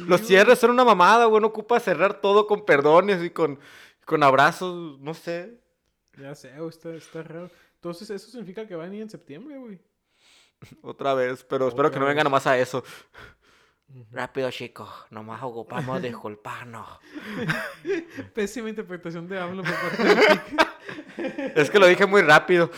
Los 0.00 0.22
cierres 0.22 0.58
son 0.58 0.70
una 0.70 0.84
mamada, 0.84 1.26
güey. 1.26 1.40
No 1.40 1.46
ocupa 1.48 1.78
cerrar 1.78 2.20
todo 2.20 2.46
con 2.46 2.64
perdones 2.64 3.22
y 3.22 3.30
con, 3.30 3.58
con 4.04 4.22
abrazos, 4.24 4.98
no 5.00 5.14
sé. 5.14 5.60
Ya 6.20 6.34
sé, 6.34 6.50
güey, 6.56 6.68
está, 6.70 6.92
está 6.94 7.22
raro. 7.22 7.50
Entonces, 7.76 8.10
eso 8.10 8.28
significa 8.28 8.66
que 8.66 8.74
van 8.74 8.90
a 8.90 8.94
ir 8.96 9.02
en 9.02 9.10
septiembre, 9.10 9.56
güey. 9.56 9.78
Otra 10.82 11.14
vez, 11.14 11.44
pero 11.44 11.68
espero 11.68 11.90
que 11.92 12.00
no 12.00 12.06
venga 12.06 12.16
vez. 12.18 12.24
nomás 12.24 12.46
a 12.48 12.58
eso. 12.58 12.82
Rápido, 14.10 14.50
chicos, 14.50 14.88
nomás 15.10 15.42
ocupamos 15.42 16.02
disculparnos. 16.02 16.86
Pésima 18.34 18.68
interpretación 18.68 19.26
de 19.26 19.38
AMLO 19.38 19.62
por 19.62 19.74
parte 19.74 20.04
de. 20.04 20.40
Es 21.60 21.70
que 21.70 21.78
lo 21.78 21.86
dije 21.86 22.06
muy 22.06 22.22
rápido. 22.22 22.70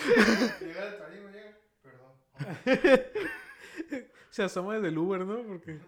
Llega 0.61 0.87
el 0.87 0.99
tarima, 0.99 1.31
llega. 1.31 1.59
Perdón. 1.83 2.15
se 4.31 4.43
asoma 4.45 4.75
desde 4.75 4.89
el 4.89 4.99
Uber, 4.99 5.21
¿no? 5.27 5.43
Porque, 5.43 5.79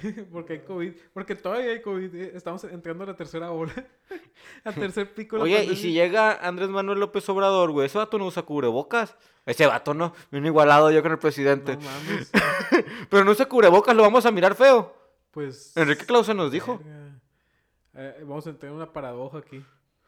porque 0.32 0.54
hay 0.54 0.58
COVID. 0.60 0.92
Porque 1.12 1.34
todavía 1.34 1.70
hay 1.70 1.82
COVID. 1.82 2.14
eh, 2.14 2.32
Estamos 2.34 2.64
entrando 2.64 3.04
a 3.04 3.08
la 3.08 3.16
tercera 3.16 3.50
ola. 3.52 3.72
Al 4.64 4.74
tercer 4.74 5.12
pico. 5.14 5.36
de 5.36 5.42
Oye, 5.42 5.64
y 5.64 5.76
si 5.76 5.92
llega 5.92 6.32
Andrés 6.46 6.68
Manuel 6.68 7.00
López 7.00 7.28
Obrador, 7.28 7.70
güey, 7.70 7.86
ese 7.86 7.98
vato 7.98 8.18
no 8.18 8.26
usa 8.26 8.42
cubrebocas. 8.42 9.16
Ese 9.46 9.66
vato 9.66 9.92
no, 9.94 10.12
viene 10.30 10.48
igualado 10.48 10.90
yo 10.90 11.02
con 11.02 11.12
el 11.12 11.18
presidente. 11.18 11.76
No 11.76 11.82
mames. 11.82 12.30
Pero 13.10 13.24
no 13.24 13.30
usa 13.32 13.46
cubrebocas, 13.46 13.94
lo 13.96 14.02
vamos 14.02 14.24
a 14.26 14.30
mirar 14.30 14.54
feo. 14.54 14.94
Pues. 15.32 15.76
Enrique 15.76 16.04
Clausen 16.06 16.36
nos 16.36 16.52
dijo. 16.52 16.80
Eh, 17.94 18.16
vamos 18.22 18.46
a 18.46 18.50
entrar 18.50 18.70
en 18.70 18.76
una 18.76 18.92
paradoja 18.92 19.38
aquí. 19.38 19.64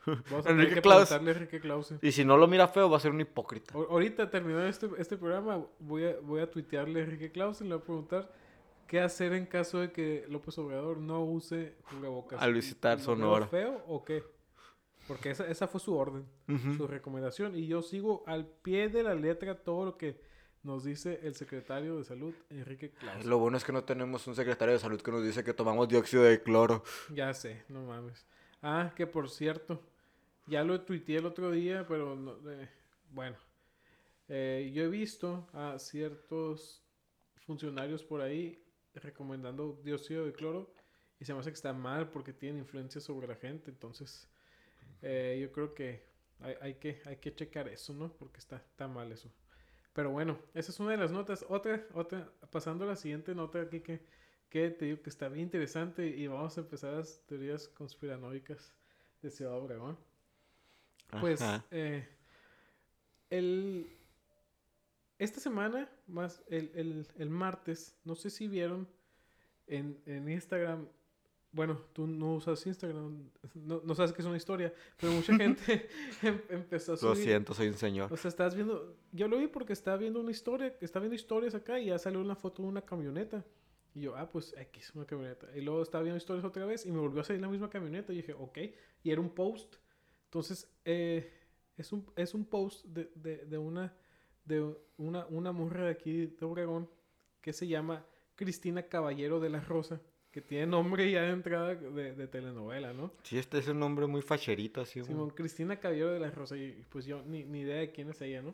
Vamos 0.06 0.22
a 0.32 0.42
tener 0.42 0.50
Enrique 0.52 0.74
que 0.76 0.82
Claus. 0.82 1.08
preguntarle 1.08 1.30
a 1.30 1.34
Enrique 1.34 1.60
Clausen. 1.60 1.98
Y 2.02 2.12
si 2.12 2.24
no 2.24 2.36
lo 2.36 2.46
mira 2.46 2.68
feo, 2.68 2.90
va 2.90 2.98
a 2.98 3.00
ser 3.00 3.10
un 3.10 3.20
hipócrita. 3.20 3.76
O- 3.76 3.90
Ahorita 3.90 4.28
terminando 4.30 4.66
este, 4.66 4.88
este 4.98 5.16
programa, 5.16 5.64
voy 5.78 6.04
a, 6.04 6.16
voy 6.22 6.40
a 6.42 6.50
tuitearle 6.50 7.00
a 7.00 7.04
Enrique 7.04 7.30
Clausen, 7.32 7.68
le 7.68 7.74
voy 7.76 7.82
a 7.82 7.84
preguntar 7.86 8.32
qué 8.86 9.00
hacer 9.00 9.32
en 9.32 9.46
caso 9.46 9.78
de 9.80 9.92
que 9.92 10.26
López 10.28 10.56
Obrador 10.58 10.98
no 10.98 11.24
use 11.24 11.76
cubrebocas. 11.90 12.40
Al 12.40 12.54
visitar 12.54 12.92
¿Lo 12.92 12.96
veo 12.98 13.04
Sonora. 13.06 13.46
feo 13.48 13.82
o 13.86 14.04
qué? 14.04 14.22
Porque 15.06 15.30
esa, 15.30 15.46
esa 15.48 15.68
fue 15.68 15.80
su 15.80 15.94
orden, 15.96 16.26
su 16.76 16.86
recomendación. 16.86 17.54
Y 17.56 17.66
yo 17.66 17.82
sigo 17.82 18.24
al 18.26 18.46
pie 18.46 18.88
de 18.88 19.02
la 19.02 19.14
letra 19.14 19.62
todo 19.62 19.84
lo 19.84 19.96
que 19.98 20.18
nos 20.62 20.82
dice 20.82 21.20
el 21.22 21.34
secretario 21.34 21.98
de 21.98 22.04
salud, 22.04 22.34
Enrique 22.48 22.90
Clausen. 22.90 23.28
Lo 23.28 23.38
bueno 23.38 23.58
es 23.58 23.64
que 23.64 23.72
no 23.72 23.84
tenemos 23.84 24.26
un 24.26 24.34
secretario 24.34 24.72
de 24.72 24.80
salud 24.80 25.00
que 25.02 25.10
nos 25.10 25.22
dice 25.22 25.44
que 25.44 25.52
tomamos 25.52 25.88
dióxido 25.88 26.22
de 26.22 26.42
cloro. 26.42 26.82
Ya 27.12 27.34
sé, 27.34 27.64
no 27.68 27.82
mames. 27.82 28.26
Ah, 28.62 28.94
que 28.96 29.06
por 29.06 29.28
cierto, 29.28 29.82
ya 30.46 30.64
lo 30.64 30.80
tuiteé 30.80 31.18
el 31.18 31.26
otro 31.26 31.50
día, 31.50 31.84
pero 31.86 32.16
no, 32.16 32.36
eh, 32.50 32.70
bueno. 33.10 33.36
Eh, 34.28 34.70
yo 34.74 34.84
he 34.84 34.88
visto 34.88 35.46
a 35.52 35.78
ciertos 35.78 36.82
funcionarios 37.44 38.02
por 38.02 38.22
ahí 38.22 38.63
recomendando 38.94 39.80
dióxido 39.84 40.24
de 40.24 40.32
cloro 40.32 40.72
y 41.20 41.24
se 41.24 41.34
me 41.34 41.40
hace 41.40 41.50
que 41.50 41.54
está 41.54 41.72
mal 41.72 42.10
porque 42.10 42.32
tienen 42.32 42.58
influencia 42.58 43.00
sobre 43.00 43.26
la 43.26 43.36
gente. 43.36 43.70
Entonces, 43.70 44.28
eh, 45.02 45.38
yo 45.40 45.52
creo 45.52 45.74
que 45.74 46.04
hay, 46.40 46.54
hay 46.60 46.74
que 46.74 47.00
hay 47.04 47.16
que 47.16 47.34
checar 47.34 47.68
eso, 47.68 47.92
¿no? 47.92 48.12
Porque 48.12 48.38
está, 48.38 48.56
está 48.56 48.88
mal 48.88 49.12
eso. 49.12 49.30
Pero 49.92 50.10
bueno, 50.10 50.38
esa 50.54 50.72
es 50.72 50.80
una 50.80 50.90
de 50.90 50.96
las 50.96 51.12
notas. 51.12 51.46
Otra, 51.48 51.86
otra, 51.94 52.28
pasando 52.50 52.84
a 52.84 52.88
la 52.88 52.96
siguiente 52.96 53.34
nota 53.34 53.60
aquí 53.60 53.80
que, 53.80 54.04
que 54.50 54.70
te 54.70 54.86
digo 54.86 55.02
que 55.02 55.10
está 55.10 55.28
bien 55.28 55.44
interesante 55.46 56.06
y 56.06 56.26
vamos 56.26 56.58
a 56.58 56.62
empezar 56.62 56.94
las 56.94 57.20
teorías 57.26 57.68
conspiranoicas 57.68 58.74
de 59.22 59.30
Ciudad 59.30 59.54
Obregón. 59.54 59.96
Pues 61.20 61.40
eh, 61.70 62.08
el, 63.30 63.86
esta 65.18 65.40
semana, 65.40 65.88
más 66.06 66.42
el, 66.48 66.70
el- 66.74 67.06
el 67.16 67.30
martes, 67.30 67.96
no 68.04 68.14
sé 68.14 68.30
si 68.30 68.48
vieron 68.48 68.88
en, 69.66 70.00
en 70.06 70.28
Instagram, 70.28 70.86
bueno, 71.52 71.78
tú 71.92 72.06
no 72.08 72.34
usas 72.34 72.66
Instagram, 72.66 73.30
no, 73.54 73.80
no 73.84 73.94
sabes 73.94 74.12
que 74.12 74.22
es 74.22 74.26
una 74.26 74.36
historia, 74.36 74.74
pero 74.98 75.12
mucha 75.12 75.34
gente 75.36 75.88
em- 76.22 76.40
empezó 76.48 76.92
a 76.92 76.94
Lo 76.96 77.00
subir. 77.14 77.24
siento, 77.24 77.54
soy 77.54 77.68
un 77.68 77.74
señor. 77.74 78.12
O 78.12 78.16
sea, 78.16 78.28
estás 78.28 78.54
viendo, 78.56 78.96
yo 79.12 79.28
lo 79.28 79.38
vi 79.38 79.46
porque 79.46 79.72
estaba 79.72 79.96
viendo 79.96 80.20
una 80.20 80.32
historia, 80.32 80.76
está 80.80 80.98
viendo 80.98 81.14
historias 81.14 81.54
acá 81.54 81.78
y 81.78 81.86
ya 81.86 81.98
salió 81.98 82.20
una 82.20 82.34
foto 82.34 82.62
de 82.62 82.68
una 82.68 82.82
camioneta. 82.82 83.44
Y 83.94 84.00
yo, 84.00 84.16
ah, 84.16 84.28
pues 84.28 84.52
X, 84.58 84.90
una 84.96 85.06
camioneta. 85.06 85.46
Y 85.56 85.60
luego 85.60 85.80
estaba 85.80 86.02
viendo 86.02 86.16
historias 86.18 86.44
otra 86.44 86.66
vez 86.66 86.84
y 86.84 86.90
me 86.90 86.98
volvió 86.98 87.20
a 87.20 87.24
salir 87.24 87.40
la 87.40 87.46
misma 87.48 87.70
camioneta. 87.70 88.12
Y 88.12 88.16
dije, 88.16 88.32
ok. 88.34 88.58
Y 89.04 89.10
era 89.12 89.20
un 89.20 89.30
post. 89.30 89.76
Entonces, 90.24 90.68
eh, 90.84 91.32
es, 91.76 91.92
un, 91.92 92.04
es 92.16 92.34
un 92.34 92.44
post 92.44 92.84
de, 92.86 93.12
de, 93.14 93.44
de 93.46 93.56
una 93.56 93.94
de 94.44 94.74
una, 94.98 95.26
una 95.26 95.52
morra 95.52 95.84
de 95.86 95.90
aquí 95.90 96.26
de 96.26 96.44
Obregón 96.46 96.88
que 97.40 97.52
se 97.52 97.66
llama 97.66 98.04
Cristina 98.36 98.82
Caballero 98.82 99.40
de 99.40 99.50
la 99.50 99.60
Rosa. 99.60 100.00
Que 100.30 100.40
tiene 100.40 100.66
nombre 100.66 101.08
ya 101.08 101.22
de 101.22 101.30
entrada 101.30 101.76
de, 101.76 102.12
de 102.12 102.26
telenovela, 102.26 102.92
¿no? 102.92 103.12
Sí, 103.22 103.38
este 103.38 103.58
es 103.58 103.68
un 103.68 103.78
nombre 103.78 104.06
muy 104.08 104.20
facherito, 104.20 104.80
así. 104.80 105.00
Cristina 105.36 105.78
Caballero 105.78 106.10
de 106.10 106.18
la 106.18 106.30
Rosa, 106.32 106.56
y 106.56 106.84
pues 106.88 107.06
yo 107.06 107.22
ni, 107.22 107.44
ni 107.44 107.60
idea 107.60 107.76
de 107.76 107.92
quién 107.92 108.10
es 108.10 108.20
ella, 108.20 108.42
¿no? 108.42 108.52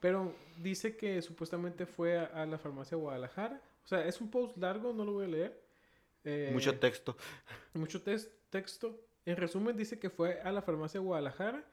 Pero 0.00 0.34
dice 0.62 0.94
que 0.98 1.22
supuestamente 1.22 1.86
fue 1.86 2.18
a, 2.18 2.24
a 2.26 2.44
la 2.44 2.58
farmacia 2.58 2.98
Guadalajara. 2.98 3.58
O 3.82 3.88
sea, 3.88 4.06
es 4.06 4.20
un 4.20 4.30
post 4.30 4.58
largo, 4.58 4.92
no 4.92 5.06
lo 5.06 5.12
voy 5.12 5.24
a 5.24 5.28
leer. 5.28 5.60
Eh, 6.24 6.50
Mucho 6.52 6.78
texto. 6.78 7.16
mucho 7.72 8.02
texto. 8.02 9.00
En 9.24 9.36
resumen, 9.36 9.74
dice 9.78 9.98
que 9.98 10.10
fue 10.10 10.38
a 10.42 10.52
la 10.52 10.60
farmacia 10.60 11.00
Guadalajara 11.00 11.64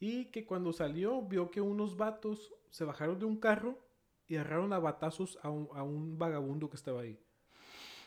y 0.00 0.24
que 0.26 0.46
cuando 0.46 0.72
salió 0.72 1.22
vio 1.22 1.50
que 1.50 1.60
unos 1.60 1.96
vatos 1.96 2.52
se 2.70 2.84
bajaron 2.84 3.18
de 3.18 3.26
un 3.26 3.38
carro 3.38 3.78
y 4.26 4.36
agarraron 4.36 4.72
a 4.72 4.78
batazos 4.78 5.38
a 5.42 5.50
un, 5.50 6.18
vagabundo 6.18 6.70
que 6.70 6.76
estaba 6.76 7.02
ahí. 7.02 7.18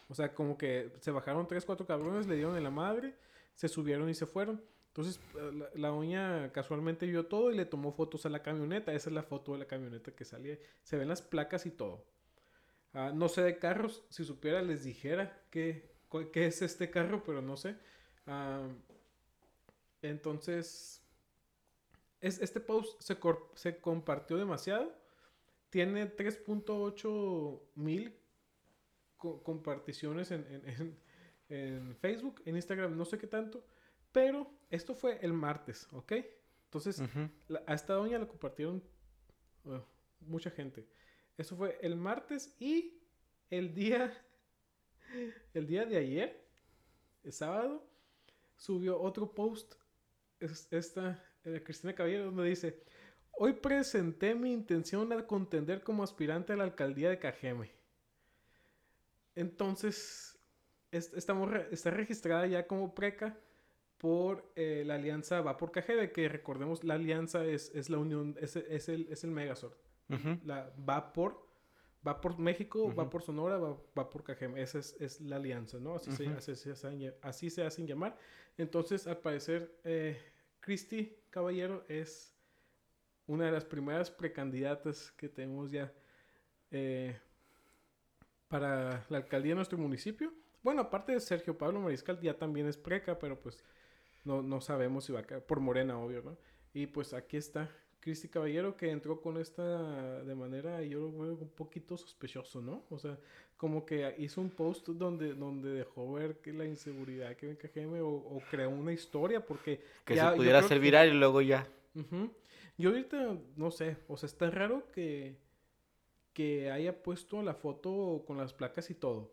O 0.10 0.16
sea, 0.16 0.34
como 0.34 0.58
que 0.58 0.92
se 1.00 1.12
bajaron 1.12 1.48
tres, 1.48 1.66
cuatro 1.66 1.86
cabrones, 1.86 2.28
le 2.28 2.36
dieron 2.36 2.58
en 2.58 2.64
la 2.64 2.72
madre, 2.72 3.16
se 3.54 3.68
subieron 3.68 4.10
y 4.10 4.16
se 4.16 4.26
fueron. 4.26 4.64
Entonces, 4.88 5.20
la, 5.34 5.70
la 5.76 5.88
doña 5.90 6.52
casualmente 6.52 7.06
vio 7.06 7.26
todo 7.28 7.52
y 7.52 7.56
le 7.56 7.66
tomó 7.66 7.92
fotos 7.92 8.26
a 8.26 8.30
la 8.30 8.42
camioneta. 8.42 8.94
Esa 8.94 9.10
es 9.10 9.14
la 9.14 9.24
foto 9.24 9.54
de 9.54 9.60
la 9.60 9.66
camioneta 9.66 10.12
que 10.12 10.26
salía. 10.26 10.58
Se 10.82 10.98
ven 10.98 11.08
las 11.08 11.22
placas 11.22 11.66
y 11.66 11.72
todo. 11.72 12.06
Ah, 12.94 13.12
no 13.14 13.28
sé 13.28 13.42
de 13.42 13.58
carros. 13.58 14.04
Si 14.10 14.24
supiera, 14.24 14.62
les 14.62 14.84
dijera 14.84 15.44
qué, 15.50 15.92
qué 16.32 16.46
es 16.46 16.62
este 16.62 16.90
carro, 16.90 17.24
pero 17.24 17.42
no 17.42 17.58
sé. 17.58 17.76
Ah, 18.28 18.68
entonces, 20.02 21.03
es, 22.24 22.40
este 22.42 22.60
post 22.60 23.00
se, 23.02 23.20
cor- 23.20 23.52
se 23.56 23.80
compartió 23.80 24.38
demasiado. 24.38 24.94
Tiene 25.70 26.06
3.8 26.16 27.62
mil 27.76 28.16
co- 29.18 29.42
comparticiones 29.44 30.32
en, 30.32 30.46
en- 30.50 30.70
en- 30.70 31.00
en 31.50 31.96
Facebook, 31.98 32.42
en 32.46 32.56
Instagram, 32.56 32.96
no 32.98 33.06
sé 33.06 33.18
qué 33.18 33.28
tanto. 33.28 33.66
Pero 34.12 34.50
esto 34.70 34.96
fue 34.96 35.20
el 35.26 35.34
martes, 35.34 35.88
¿ok? 35.92 36.14
Entonces, 36.66 37.02
la- 37.48 37.64
a 37.68 37.74
esta 37.74 37.94
doña 37.94 38.18
la 38.20 38.28
compartieron 38.28 38.84
uh, 39.66 39.80
mucha 40.22 40.50
gente. 40.50 40.88
Eso 41.38 41.56
fue 41.56 41.78
el 41.82 41.96
martes 41.96 42.56
y 42.60 43.00
el 43.50 43.74
día, 43.74 44.14
el 45.54 45.68
día 45.68 45.86
de 45.86 45.98
ayer, 45.98 46.48
el 47.24 47.32
sábado, 47.34 47.88
subió 48.56 49.00
otro 49.02 49.34
post, 49.34 49.74
es- 50.40 50.68
esta, 50.72 51.12
eh, 51.12 51.33
Cristina 51.64 51.94
Caballero, 51.94 52.26
donde 52.26 52.46
dice, 52.50 52.82
hoy 53.32 53.54
presenté 53.54 54.34
mi 54.36 54.54
intención 54.54 55.12
a 55.14 55.26
contender 55.28 55.84
como 55.84 56.04
aspirante 56.04 56.54
a 56.54 56.56
la 56.56 56.64
alcaldía 56.64 57.10
de 57.10 57.20
Cajeme. 57.20 57.72
Entonces, 59.36 60.38
es- 60.92 61.12
esta 61.14 61.34
morra 61.34 61.68
está 61.72 61.90
registrada 61.90 62.46
ya 62.48 62.68
como 62.68 62.94
preca 62.94 63.38
por 63.98 64.52
eh, 64.56 64.84
la 64.86 64.96
alianza 64.96 65.42
Va 65.42 65.58
por 65.58 65.72
Cajeme, 65.72 66.12
que 66.12 66.28
recordemos, 66.30 66.84
la 66.84 66.96
alianza 66.96 67.46
es, 67.46 67.72
es 67.74 67.90
la 67.90 67.98
unión, 67.98 68.36
es, 68.40 68.56
es 68.58 68.90
el, 68.90 69.08
es 69.10 69.24
el 69.24 69.32
Megazord. 69.32 69.74
La, 70.46 70.72
va 70.88 71.14
por 71.14 71.52
va 72.06 72.20
por 72.20 72.38
México, 72.38 72.94
va 72.94 73.10
por 73.10 73.24
Sonora, 73.24 73.58
va, 73.58 73.78
va 73.98 74.10
por 74.10 74.24
Cajeme. 74.26 74.62
Esa 74.62 74.80
es, 74.80 74.96
es 75.00 75.22
la 75.22 75.38
alianza, 75.38 75.80
¿no? 75.80 75.96
Así, 75.96 76.12
se, 76.12 76.28
así, 76.28 76.56
se 76.56 76.72
hacen, 76.72 77.00
ll- 77.00 77.16
así 77.22 77.50
se 77.50 77.64
hacen 77.64 77.88
llamar. 77.88 78.18
Entonces, 78.58 79.08
al 79.08 79.20
parecer, 79.20 79.80
eh, 79.86 80.20
Cristi 80.64 81.14
Caballero 81.30 81.84
es 81.90 82.34
una 83.28 83.46
de 83.46 83.52
las 83.52 83.66
primeras 83.66 84.10
precandidatas 84.10 85.12
que 85.12 85.28
tenemos 85.28 85.72
ya 85.72 85.92
eh, 86.72 87.20
para 88.48 89.06
la 89.10 89.18
alcaldía 89.18 89.52
de 89.52 89.56
nuestro 89.58 89.78
municipio. 89.78 90.34
Bueno, 90.62 90.84
aparte 90.84 91.12
de 91.12 91.20
Sergio 91.20 91.58
Pablo 91.58 91.82
Mariscal, 91.82 92.22
ya 92.22 92.38
también 92.38 92.66
es 92.68 92.78
preca, 92.78 93.20
pero 93.20 93.42
pues 93.42 93.62
no, 94.24 94.42
no 94.42 94.62
sabemos 94.62 95.04
si 95.04 95.12
va 95.12 95.20
a 95.20 95.24
caer. 95.24 95.46
Por 95.46 95.60
Morena, 95.60 96.00
obvio, 96.00 96.22
¿no? 96.22 96.38
Y 96.74 96.88
pues 96.88 97.14
aquí 97.14 97.36
está 97.36 97.70
Cristi 98.04 98.28
Caballero 98.28 98.76
que 98.76 98.92
entró 98.92 99.22
con 99.22 99.38
esta 99.38 100.22
de 100.24 100.36
manera, 100.36 100.82
yo 100.82 101.00
lo 101.00 101.12
veo 101.12 101.34
un 101.36 101.50
poquito 101.50 101.96
sospechoso, 101.96 102.62
¿no? 102.62 102.84
O 102.90 103.00
sea, 103.00 103.18
como 103.56 103.86
que 103.86 104.14
hizo 104.18 104.42
un 104.42 104.50
post 104.50 104.90
donde, 104.90 105.34
donde 105.34 105.70
dejó 105.70 106.12
ver 106.12 106.40
que 106.42 106.52
la 106.52 106.66
inseguridad 106.66 107.34
que 107.38 107.48
ven 107.48 107.56
KGM 107.56 108.02
o, 108.02 108.10
o 108.10 108.42
creó 108.52 108.70
una 108.72 108.92
historia 108.92 109.46
porque... 109.46 109.82
Que 110.04 110.16
ya- 110.16 110.32
se 110.32 110.36
pudiera 110.36 110.60
hacer 110.60 110.78
que- 110.80 110.84
viral 110.84 111.08
y 111.10 111.14
luego 111.18 111.40
ya. 111.42 111.66
Yo 112.78 112.90
ahorita, 112.90 113.38
no 113.56 113.72
sé, 113.72 113.96
o 114.10 114.18
sea, 114.18 114.28
está 114.28 114.50
raro 114.50 114.92
que, 114.92 115.38
que 116.34 116.72
haya 116.72 117.02
puesto 117.04 117.42
la 117.42 117.54
foto 117.54 118.24
con 118.28 118.38
las 118.38 118.52
placas 118.54 118.90
y 118.90 118.96
todo, 118.96 119.32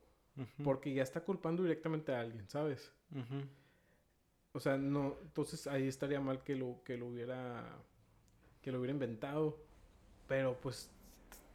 porque 0.62 0.94
ya 0.94 1.02
está 1.02 1.22
culpando 1.24 1.62
directamente 1.64 2.12
a 2.12 2.20
alguien, 2.20 2.48
¿sabes? 2.48 2.92
O 4.52 4.60
sea, 4.60 4.76
no, 4.76 5.16
entonces 5.22 5.66
ahí 5.66 5.88
estaría 5.88 6.20
mal 6.20 6.42
que 6.42 6.54
lo, 6.54 6.82
que 6.84 6.96
lo 6.96 7.06
hubiera, 7.06 7.64
que 8.62 8.72
lo 8.72 8.78
hubiera 8.78 8.92
inventado, 8.92 9.56
pero 10.28 10.54
pues 10.62 10.88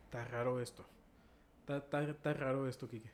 está 0.06 0.26
raro 0.26 0.60
esto. 0.60 0.86
Está, 1.62 1.78
está, 1.78 2.04
está 2.04 2.34
raro 2.34 2.68
esto, 2.68 2.88
Kike. 2.88 3.10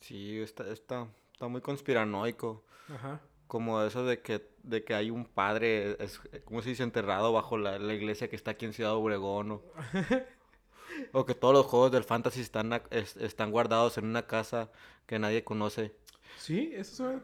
Sí, 0.00 0.40
está, 0.40 0.68
está, 0.70 1.06
está 1.32 1.48
muy 1.48 1.60
conspiranoico. 1.60 2.64
Ajá. 2.88 3.20
Como 3.46 3.82
eso 3.82 4.04
de 4.06 4.20
que, 4.22 4.48
de 4.62 4.82
que 4.84 4.94
hay 4.94 5.10
un 5.10 5.26
padre, 5.26 5.96
es, 6.02 6.20
¿cómo 6.44 6.62
se 6.62 6.70
dice? 6.70 6.82
Enterrado 6.82 7.32
bajo 7.32 7.58
la, 7.58 7.78
la 7.78 7.92
iglesia 7.94 8.28
que 8.30 8.36
está 8.36 8.52
aquí 8.52 8.64
en 8.64 8.72
Ciudad 8.72 8.94
Obregón. 8.94 9.52
o- 9.52 9.62
O 11.14 11.24
que 11.24 11.34
todos 11.34 11.54
los 11.54 11.64
juegos 11.66 11.90
del 11.90 12.04
fantasy 12.04 12.42
están, 12.42 12.72
a- 12.74 12.82
es- 12.90 13.16
están 13.16 13.50
guardados 13.50 13.96
en 13.98 14.04
una 14.04 14.26
casa 14.26 14.70
que 15.06 15.18
nadie 15.18 15.42
conoce. 15.42 15.94
Sí, 16.38 16.70
eso 16.74 17.10
es 17.10 17.22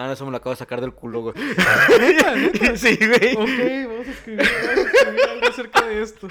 Ah, 0.00 0.12
eso 0.12 0.24
me 0.24 0.30
lo 0.30 0.36
acabo 0.36 0.50
de 0.50 0.58
sacar 0.58 0.80
del 0.80 0.92
culo, 0.92 1.22
güey. 1.22 1.34
Sí, 2.76 2.96
güey. 2.96 3.34
Ok, 3.34 3.48
vamos 3.88 4.06
a 4.06 4.10
escribir, 4.12 4.46
vamos 4.46 4.78
a 4.78 4.82
escribir 4.92 5.28
algo 5.28 5.46
acerca 5.48 5.82
de 5.86 6.02
esto. 6.02 6.28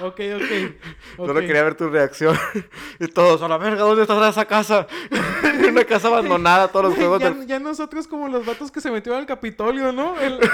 Ok, 0.00 0.20
ok. 0.36 0.50
Solo 1.16 1.40
quería 1.40 1.64
ver 1.64 1.74
tu 1.74 1.88
reacción. 1.88 2.38
Y 3.00 3.08
todos, 3.08 3.42
a 3.42 3.48
la 3.48 3.58
verga, 3.58 3.82
¿dónde 3.82 4.02
está 4.02 4.28
esa 4.28 4.44
casa? 4.44 4.86
una 5.68 5.84
casa 5.84 6.06
abandonada, 6.06 6.68
todos 6.68 6.90
los 6.90 6.94
juegos 6.94 7.20
ya, 7.20 7.30
del... 7.32 7.46
ya 7.48 7.58
nosotros 7.58 8.06
como 8.06 8.28
los 8.28 8.46
vatos 8.46 8.70
que 8.70 8.80
se 8.80 8.92
metieron 8.92 9.18
al 9.20 9.26
Capitolio, 9.26 9.90
¿no? 9.90 10.16
El-. 10.20 10.38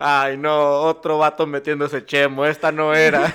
Ay, 0.00 0.36
no, 0.36 0.80
otro 0.80 1.18
vato 1.18 1.46
metiéndose 1.46 2.04
chemo. 2.04 2.44
Esta 2.44 2.72
no 2.72 2.92
era. 2.92 3.32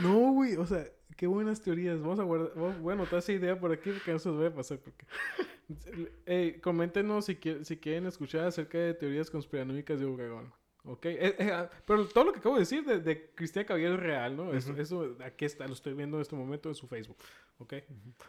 No, 0.00 0.32
güey, 0.32 0.56
o 0.56 0.66
sea, 0.66 0.84
qué 1.22 1.28
buenas 1.28 1.62
teorías. 1.62 2.00
Vamos 2.00 2.18
a 2.18 2.24
guardar, 2.24 2.50
vamos- 2.56 2.80
voy 2.80 2.90
a 2.90 2.94
anotar 2.94 3.20
esa 3.20 3.30
idea 3.30 3.56
por 3.56 3.70
aquí 3.70 3.90
porque 3.92 4.10
no 4.10 4.18
se 4.18 4.28
vaya 4.28 4.48
a 4.48 4.54
pasar. 4.54 4.78
Porque... 4.80 5.06
Ey, 6.26 6.54
coméntenos 6.60 7.26
si, 7.26 7.36
quieren, 7.36 7.64
si 7.64 7.76
quieren 7.76 8.06
escuchar 8.06 8.44
acerca 8.46 8.76
de 8.76 8.92
teorías 8.94 9.30
conspiranoicas 9.30 10.00
de 10.00 10.06
Obregón. 10.06 10.52
Ok, 10.84 11.06
Eh, 11.06 11.36
eh, 11.38 11.50
ah, 11.52 11.70
pero 11.86 12.08
todo 12.08 12.24
lo 12.24 12.32
que 12.32 12.40
acabo 12.40 12.56
de 12.56 12.62
decir 12.62 12.84
de, 12.84 12.98
de 12.98 13.30
Cristian 13.36 13.64
Caballero 13.64 13.94
es 13.94 14.00
real, 14.00 14.36
¿no? 14.36 14.52
Eso, 14.52 14.74
eso 14.76 15.16
aquí 15.24 15.44
está, 15.44 15.64
lo 15.68 15.74
estoy 15.74 15.94
viendo 15.94 16.16
en 16.16 16.22
este 16.22 16.34
momento 16.34 16.68
en 16.68 16.74
su 16.74 16.88
Facebook. 16.88 17.16
Ok. 17.58 17.74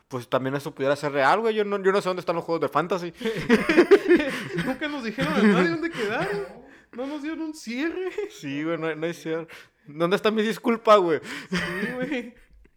Pues 0.07 0.27
también 0.29 0.53
eso 0.55 0.71
pudiera 0.75 0.95
ser 0.95 1.13
real, 1.13 1.39
güey. 1.39 1.55
Yo 1.55 1.65
no, 1.65 1.81
yo 1.81 1.91
no 1.91 1.99
sé 1.99 2.09
dónde 2.09 2.19
están 2.19 2.35
los 2.35 2.45
juegos 2.45 2.61
de 2.61 2.69
fantasy. 2.69 3.11
Nunca 4.67 4.87
nos 4.87 5.03
dijeron 5.03 5.33
a 5.33 5.41
nadie 5.41 5.69
dónde 5.69 5.89
quedaron. 5.89 6.45
No 6.91 7.07
nos 7.07 7.23
dieron 7.23 7.41
un 7.41 7.53
cierre. 7.55 8.11
Sí, 8.29 8.63
güey, 8.63 8.77
no, 8.77 8.93
no 8.93 9.07
es 9.07 9.19
cierto. 9.19 9.51
¿Dónde 9.87 10.15
está 10.15 10.29
mi 10.29 10.43
disculpa, 10.43 10.95
güey? 10.97 11.19
Sí, 11.49 11.57
güey. 11.95 12.35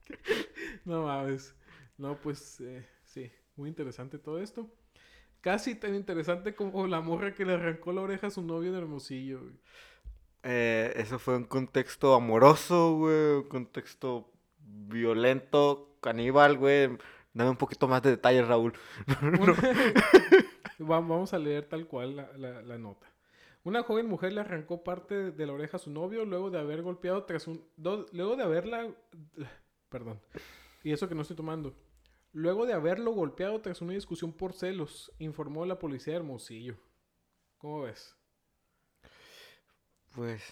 No 0.85 1.05
mames. 1.05 1.55
No, 1.99 2.17
pues 2.21 2.61
eh, 2.61 2.87
sí, 3.05 3.31
muy 3.57 3.69
interesante 3.69 4.19
todo 4.19 4.39
esto. 4.41 4.71
Casi 5.41 5.75
tan 5.75 5.95
interesante 5.95 6.55
como 6.55 6.87
la 6.87 7.01
morra 7.01 7.35
que 7.35 7.45
le 7.45 7.55
arrancó 7.55 7.93
la 7.93 8.03
oreja 8.03 8.27
a 8.29 8.31
su 8.31 8.43
novio 8.43 8.71
en 8.71 8.77
Hermosillo. 8.77 9.41
güey. 9.41 9.55
Eh, 10.43 10.93
eso 10.97 11.19
fue 11.19 11.37
un 11.37 11.45
contexto 11.45 12.15
amoroso, 12.15 12.97
güey. 12.97 13.37
Un 13.37 13.49
contexto 13.49 14.31
violento, 14.59 15.97
caníbal, 16.01 16.59
güey. 16.59 16.97
Dame 17.33 17.51
un 17.51 17.57
poquito 17.57 17.87
más 17.89 18.03
de 18.03 18.11
detalles, 18.11 18.47
Raúl. 18.49 18.73
Va- 20.81 21.01
Vamos 21.01 21.33
a 21.33 21.39
leer 21.39 21.65
tal 21.69 21.87
cual 21.87 22.17
la, 22.17 22.31
la- 22.37 22.63
la 22.63 22.79
nota. 22.79 23.07
Una 23.65 23.83
joven 23.83 24.07
mujer 24.07 24.33
le 24.33 24.41
arrancó 24.41 24.85
parte 24.85 25.33
de 25.33 25.47
la 25.47 25.53
oreja 25.53 25.77
a 25.77 25.81
su 25.81 25.91
novio 25.91 26.25
luego 26.25 26.51
de 26.51 26.59
haber 26.61 26.83
golpeado 26.83 27.25
tras 27.25 27.49
un... 27.49 27.65
do- 27.77 28.07
luego 28.13 28.37
de 28.37 28.45
haberla... 28.45 28.89
Perdón. 29.89 30.21
Y 30.83 30.93
eso 30.93 31.09
que 31.09 31.15
no 31.15 31.23
estoy 31.23 31.37
tomando. 31.37 31.75
Luego 32.33 32.67
de 32.67 32.75
haberlo 32.75 33.13
golpeado 33.13 33.61
tras 33.61 33.81
una 33.81 33.93
discusión 33.95 34.33
por 34.33 34.53
celos, 34.53 35.13
informó 35.19 35.65
la 35.65 35.79
policía 35.79 36.13
de 36.13 36.19
Hermosillo. 36.19 36.77
¿Cómo 37.59 37.83
ves? 37.83 38.15
Pues, 40.15 40.43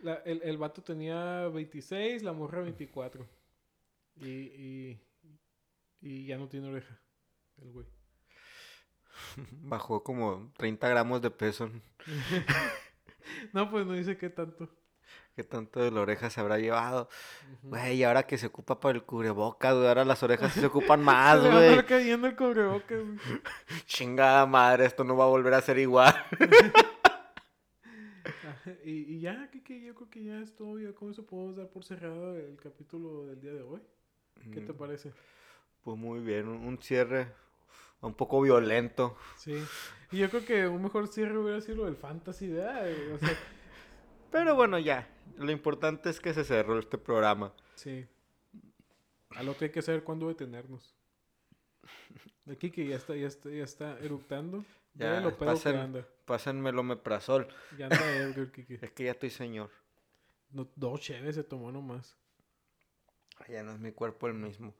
La- 0.00 0.22
el, 0.24 0.42
el 0.42 0.58
vato 0.58 0.82
tenía 0.82 1.48
26, 1.48 2.22
la 2.22 2.32
morra 2.32 2.60
24. 2.62 3.26
Y, 4.16 4.26
y, 4.28 5.00
y 6.00 6.26
ya 6.26 6.36
no 6.38 6.48
tiene 6.48 6.68
oreja. 6.68 7.00
El 7.58 7.70
güey. 7.72 7.86
bajó 9.62 10.02
como 10.02 10.52
30 10.56 10.88
gramos 10.88 11.22
de 11.22 11.30
peso. 11.30 11.70
No, 13.54 13.70
pues 13.70 13.86
no 13.86 13.94
dice 13.94 14.18
qué 14.18 14.28
tanto. 14.28 14.68
¿Qué 15.36 15.42
tanto 15.42 15.80
de 15.80 15.90
la 15.90 16.00
oreja 16.00 16.30
se 16.30 16.40
habrá 16.40 16.58
llevado? 16.58 17.08
Güey, 17.64 17.96
y 17.96 18.04
ahora 18.04 18.24
que 18.24 18.38
se 18.38 18.46
ocupa 18.46 18.78
para 18.78 18.94
el 18.96 19.02
cubrebocas, 19.04 19.74
güey. 19.74 19.88
Ahora 19.88 20.04
las 20.04 20.22
orejas 20.22 20.52
sí 20.52 20.60
se 20.60 20.66
ocupan 20.72 21.02
más, 21.02 21.38
Se 21.42 21.48
le 21.48 21.48
va 21.50 21.56
a 21.60 21.72
güey. 21.74 21.86
cayendo 21.86 22.26
el 22.28 22.36
cubrebocas. 22.36 22.98
güey. 23.04 23.18
Chingada 23.86 24.46
madre, 24.46 24.86
esto 24.86 25.02
no 25.02 25.16
va 25.16 25.24
a 25.24 25.28
volver 25.28 25.54
a 25.54 25.60
ser 25.60 25.78
igual. 25.78 26.14
Y, 28.82 29.16
y 29.16 29.20
ya, 29.20 29.50
que, 29.50 29.62
que 29.62 29.80
yo 29.82 29.94
creo 29.94 30.08
que 30.08 30.24
ya 30.24 30.40
es 30.40 30.54
todo. 30.54 30.78
Ya 30.78 30.92
con 30.94 31.10
eso 31.10 31.26
podemos 31.26 31.56
dar 31.56 31.68
por 31.68 31.84
cerrado 31.84 32.34
el 32.36 32.56
capítulo 32.62 33.26
del 33.26 33.40
día 33.40 33.52
de 33.52 33.62
hoy. 33.62 33.80
¿Qué 34.52 34.60
te 34.60 34.72
Mm, 34.72 34.76
parece? 34.76 35.12
Pues 35.82 35.98
muy 35.98 36.20
bien, 36.20 36.48
un 36.48 36.64
un 36.66 36.78
cierre 36.80 37.28
un 38.00 38.14
poco 38.14 38.40
violento. 38.40 39.16
Sí. 39.36 39.62
Y 40.12 40.18
yo 40.18 40.30
creo 40.30 40.44
que 40.46 40.66
un 40.66 40.82
mejor 40.82 41.08
cierre 41.08 41.36
hubiera 41.36 41.60
sido 41.60 41.78
lo 41.78 41.84
del 41.84 41.96
fantasy, 41.96 42.48
¿verdad? 42.48 42.86
O 43.14 43.18
sea, 43.18 43.36
Pero 44.34 44.56
bueno, 44.56 44.80
ya. 44.80 45.08
Lo 45.36 45.52
importante 45.52 46.10
es 46.10 46.18
que 46.18 46.34
se 46.34 46.42
cerró 46.42 46.76
este 46.80 46.98
programa. 46.98 47.52
sí. 47.76 48.04
Al 49.30 49.48
otro 49.48 49.64
hay 49.64 49.70
que 49.72 49.80
saber 49.82 50.02
cuándo 50.04 50.26
detenernos. 50.28 50.94
Aquí 52.50 52.70
que 52.70 52.86
ya 52.86 52.96
está, 52.96 53.14
ya 53.16 53.26
está, 53.28 53.48
ya 53.50 53.62
está 53.64 53.98
eructando. 54.00 54.64
Ya, 54.94 55.20
lo 55.20 55.36
pedo 55.36 55.54
que 55.54 55.60
pasen- 55.60 55.76
anda. 55.76 56.08
Pásenme 56.24 56.70
el 56.70 56.78
omeprazol. 56.78 57.46
Ya 57.78 57.86
anda 57.86 58.16
ebrio 58.16 58.42
el 58.44 58.52
Kiki. 58.52 58.78
Es 58.80 58.90
que 58.92 59.04
ya 59.04 59.12
estoy 59.12 59.30
señor. 59.30 59.70
No, 60.50 60.68
dos 60.76 61.00
cheves 61.00 61.36
se 61.36 61.44
tomó 61.44 61.70
nomás. 61.70 62.16
Ya 63.48 63.62
no 63.62 63.72
es 63.72 63.78
mi 63.78 63.92
cuerpo 63.92 64.26
el 64.28 64.34
mismo. 64.34 64.74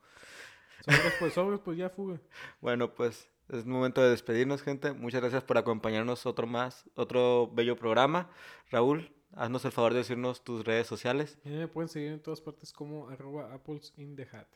Sobres, 0.85 1.13
pues, 1.19 1.33
sobres, 1.33 1.59
pues 1.63 1.77
ya 1.77 1.89
fuga. 1.89 2.19
Bueno, 2.61 2.93
pues 2.93 3.29
es 3.49 3.65
momento 3.65 4.01
de 4.01 4.09
despedirnos, 4.09 4.61
gente. 4.63 4.91
Muchas 4.93 5.21
gracias 5.21 5.43
por 5.43 5.57
acompañarnos 5.57 6.25
otro 6.25 6.45
más, 6.45 6.89
otro 6.95 7.49
bello 7.53 7.75
programa. 7.77 8.29
Raúl, 8.69 9.11
haznos 9.33 9.65
el 9.65 9.71
favor 9.71 9.93
de 9.93 9.99
decirnos 9.99 10.43
tus 10.43 10.65
redes 10.65 10.87
sociales. 10.87 11.37
Y 11.43 11.49
me 11.49 11.67
pueden 11.67 11.89
seguir 11.89 12.11
en 12.11 12.19
todas 12.21 12.41
partes 12.41 12.71
como 12.73 13.09
arroba 13.09 13.53
apples 13.53 13.93
in 13.97 14.15
the 14.15 14.27
hat. 14.31 14.47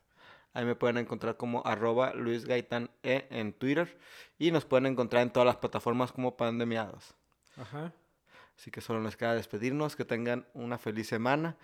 Ahí 0.54 0.66
me 0.66 0.76
pueden 0.76 0.98
encontrar 0.98 1.38
como 1.38 1.66
arroba 1.66 2.14
Luis 2.14 2.46
Gaitán 2.46 2.90
E 3.04 3.28
en 3.30 3.54
Twitter. 3.54 3.98
Y 4.38 4.52
nos 4.52 4.66
pueden 4.66 4.88
encontrar 4.88 5.24
en 5.24 5.32
todas 5.32 5.46
las 5.46 5.58
plataformas 5.58 6.12
como 6.12 6.36
Pandemiados. 6.38 7.14
Ajá. 7.56 7.94
Así 8.58 8.72
que 8.72 8.82
solo 8.82 9.00
nos 9.00 9.16
queda 9.16 9.36
despedirnos, 9.36 9.96
que 9.96 10.04
tengan 10.04 10.46
una 10.54 10.78
feliz 10.78 11.08
semana 11.08 11.56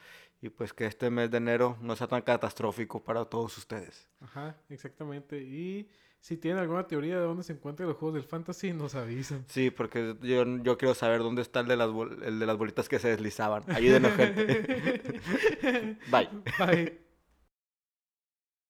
y 0.41 0.49
pues 0.49 0.73
que 0.73 0.85
este 0.85 1.09
mes 1.09 1.29
de 1.31 1.37
enero 1.37 1.77
no 1.81 1.95
sea 1.95 2.07
tan 2.07 2.21
catastrófico 2.21 3.03
para 3.03 3.25
todos 3.25 3.57
ustedes. 3.57 4.07
Ajá, 4.21 4.55
exactamente. 4.69 5.41
Y 5.41 5.89
si 6.25 6.37
tienen 6.37 6.59
alguna 6.59 6.87
teoría 6.87 7.19
de 7.19 7.21
dónde 7.21 7.43
se 7.43 7.53
encuentran 7.53 7.87
los 7.87 7.97
juegos 7.97 8.15
del 8.15 8.23
fantasy, 8.23 8.73
nos 8.73 8.95
avisan. 8.95 9.45
Sí, 9.47 9.69
porque 9.69 10.15
yo, 10.23 10.43
yo 10.63 10.75
quiero 10.75 10.95
saber 10.95 11.19
dónde 11.19 11.43
está 11.43 11.59
el 11.59 11.67
de, 11.67 11.75
las 11.77 11.91
el 12.23 12.39
de 12.39 12.45
las 12.47 12.57
bolitas 12.57 12.89
que 12.89 12.97
se 12.97 13.09
deslizaban. 13.09 13.61
Ayúdenos, 13.67 14.11
gente. 14.13 15.99
Bye. 16.09 16.29
Bye. 16.57 17.04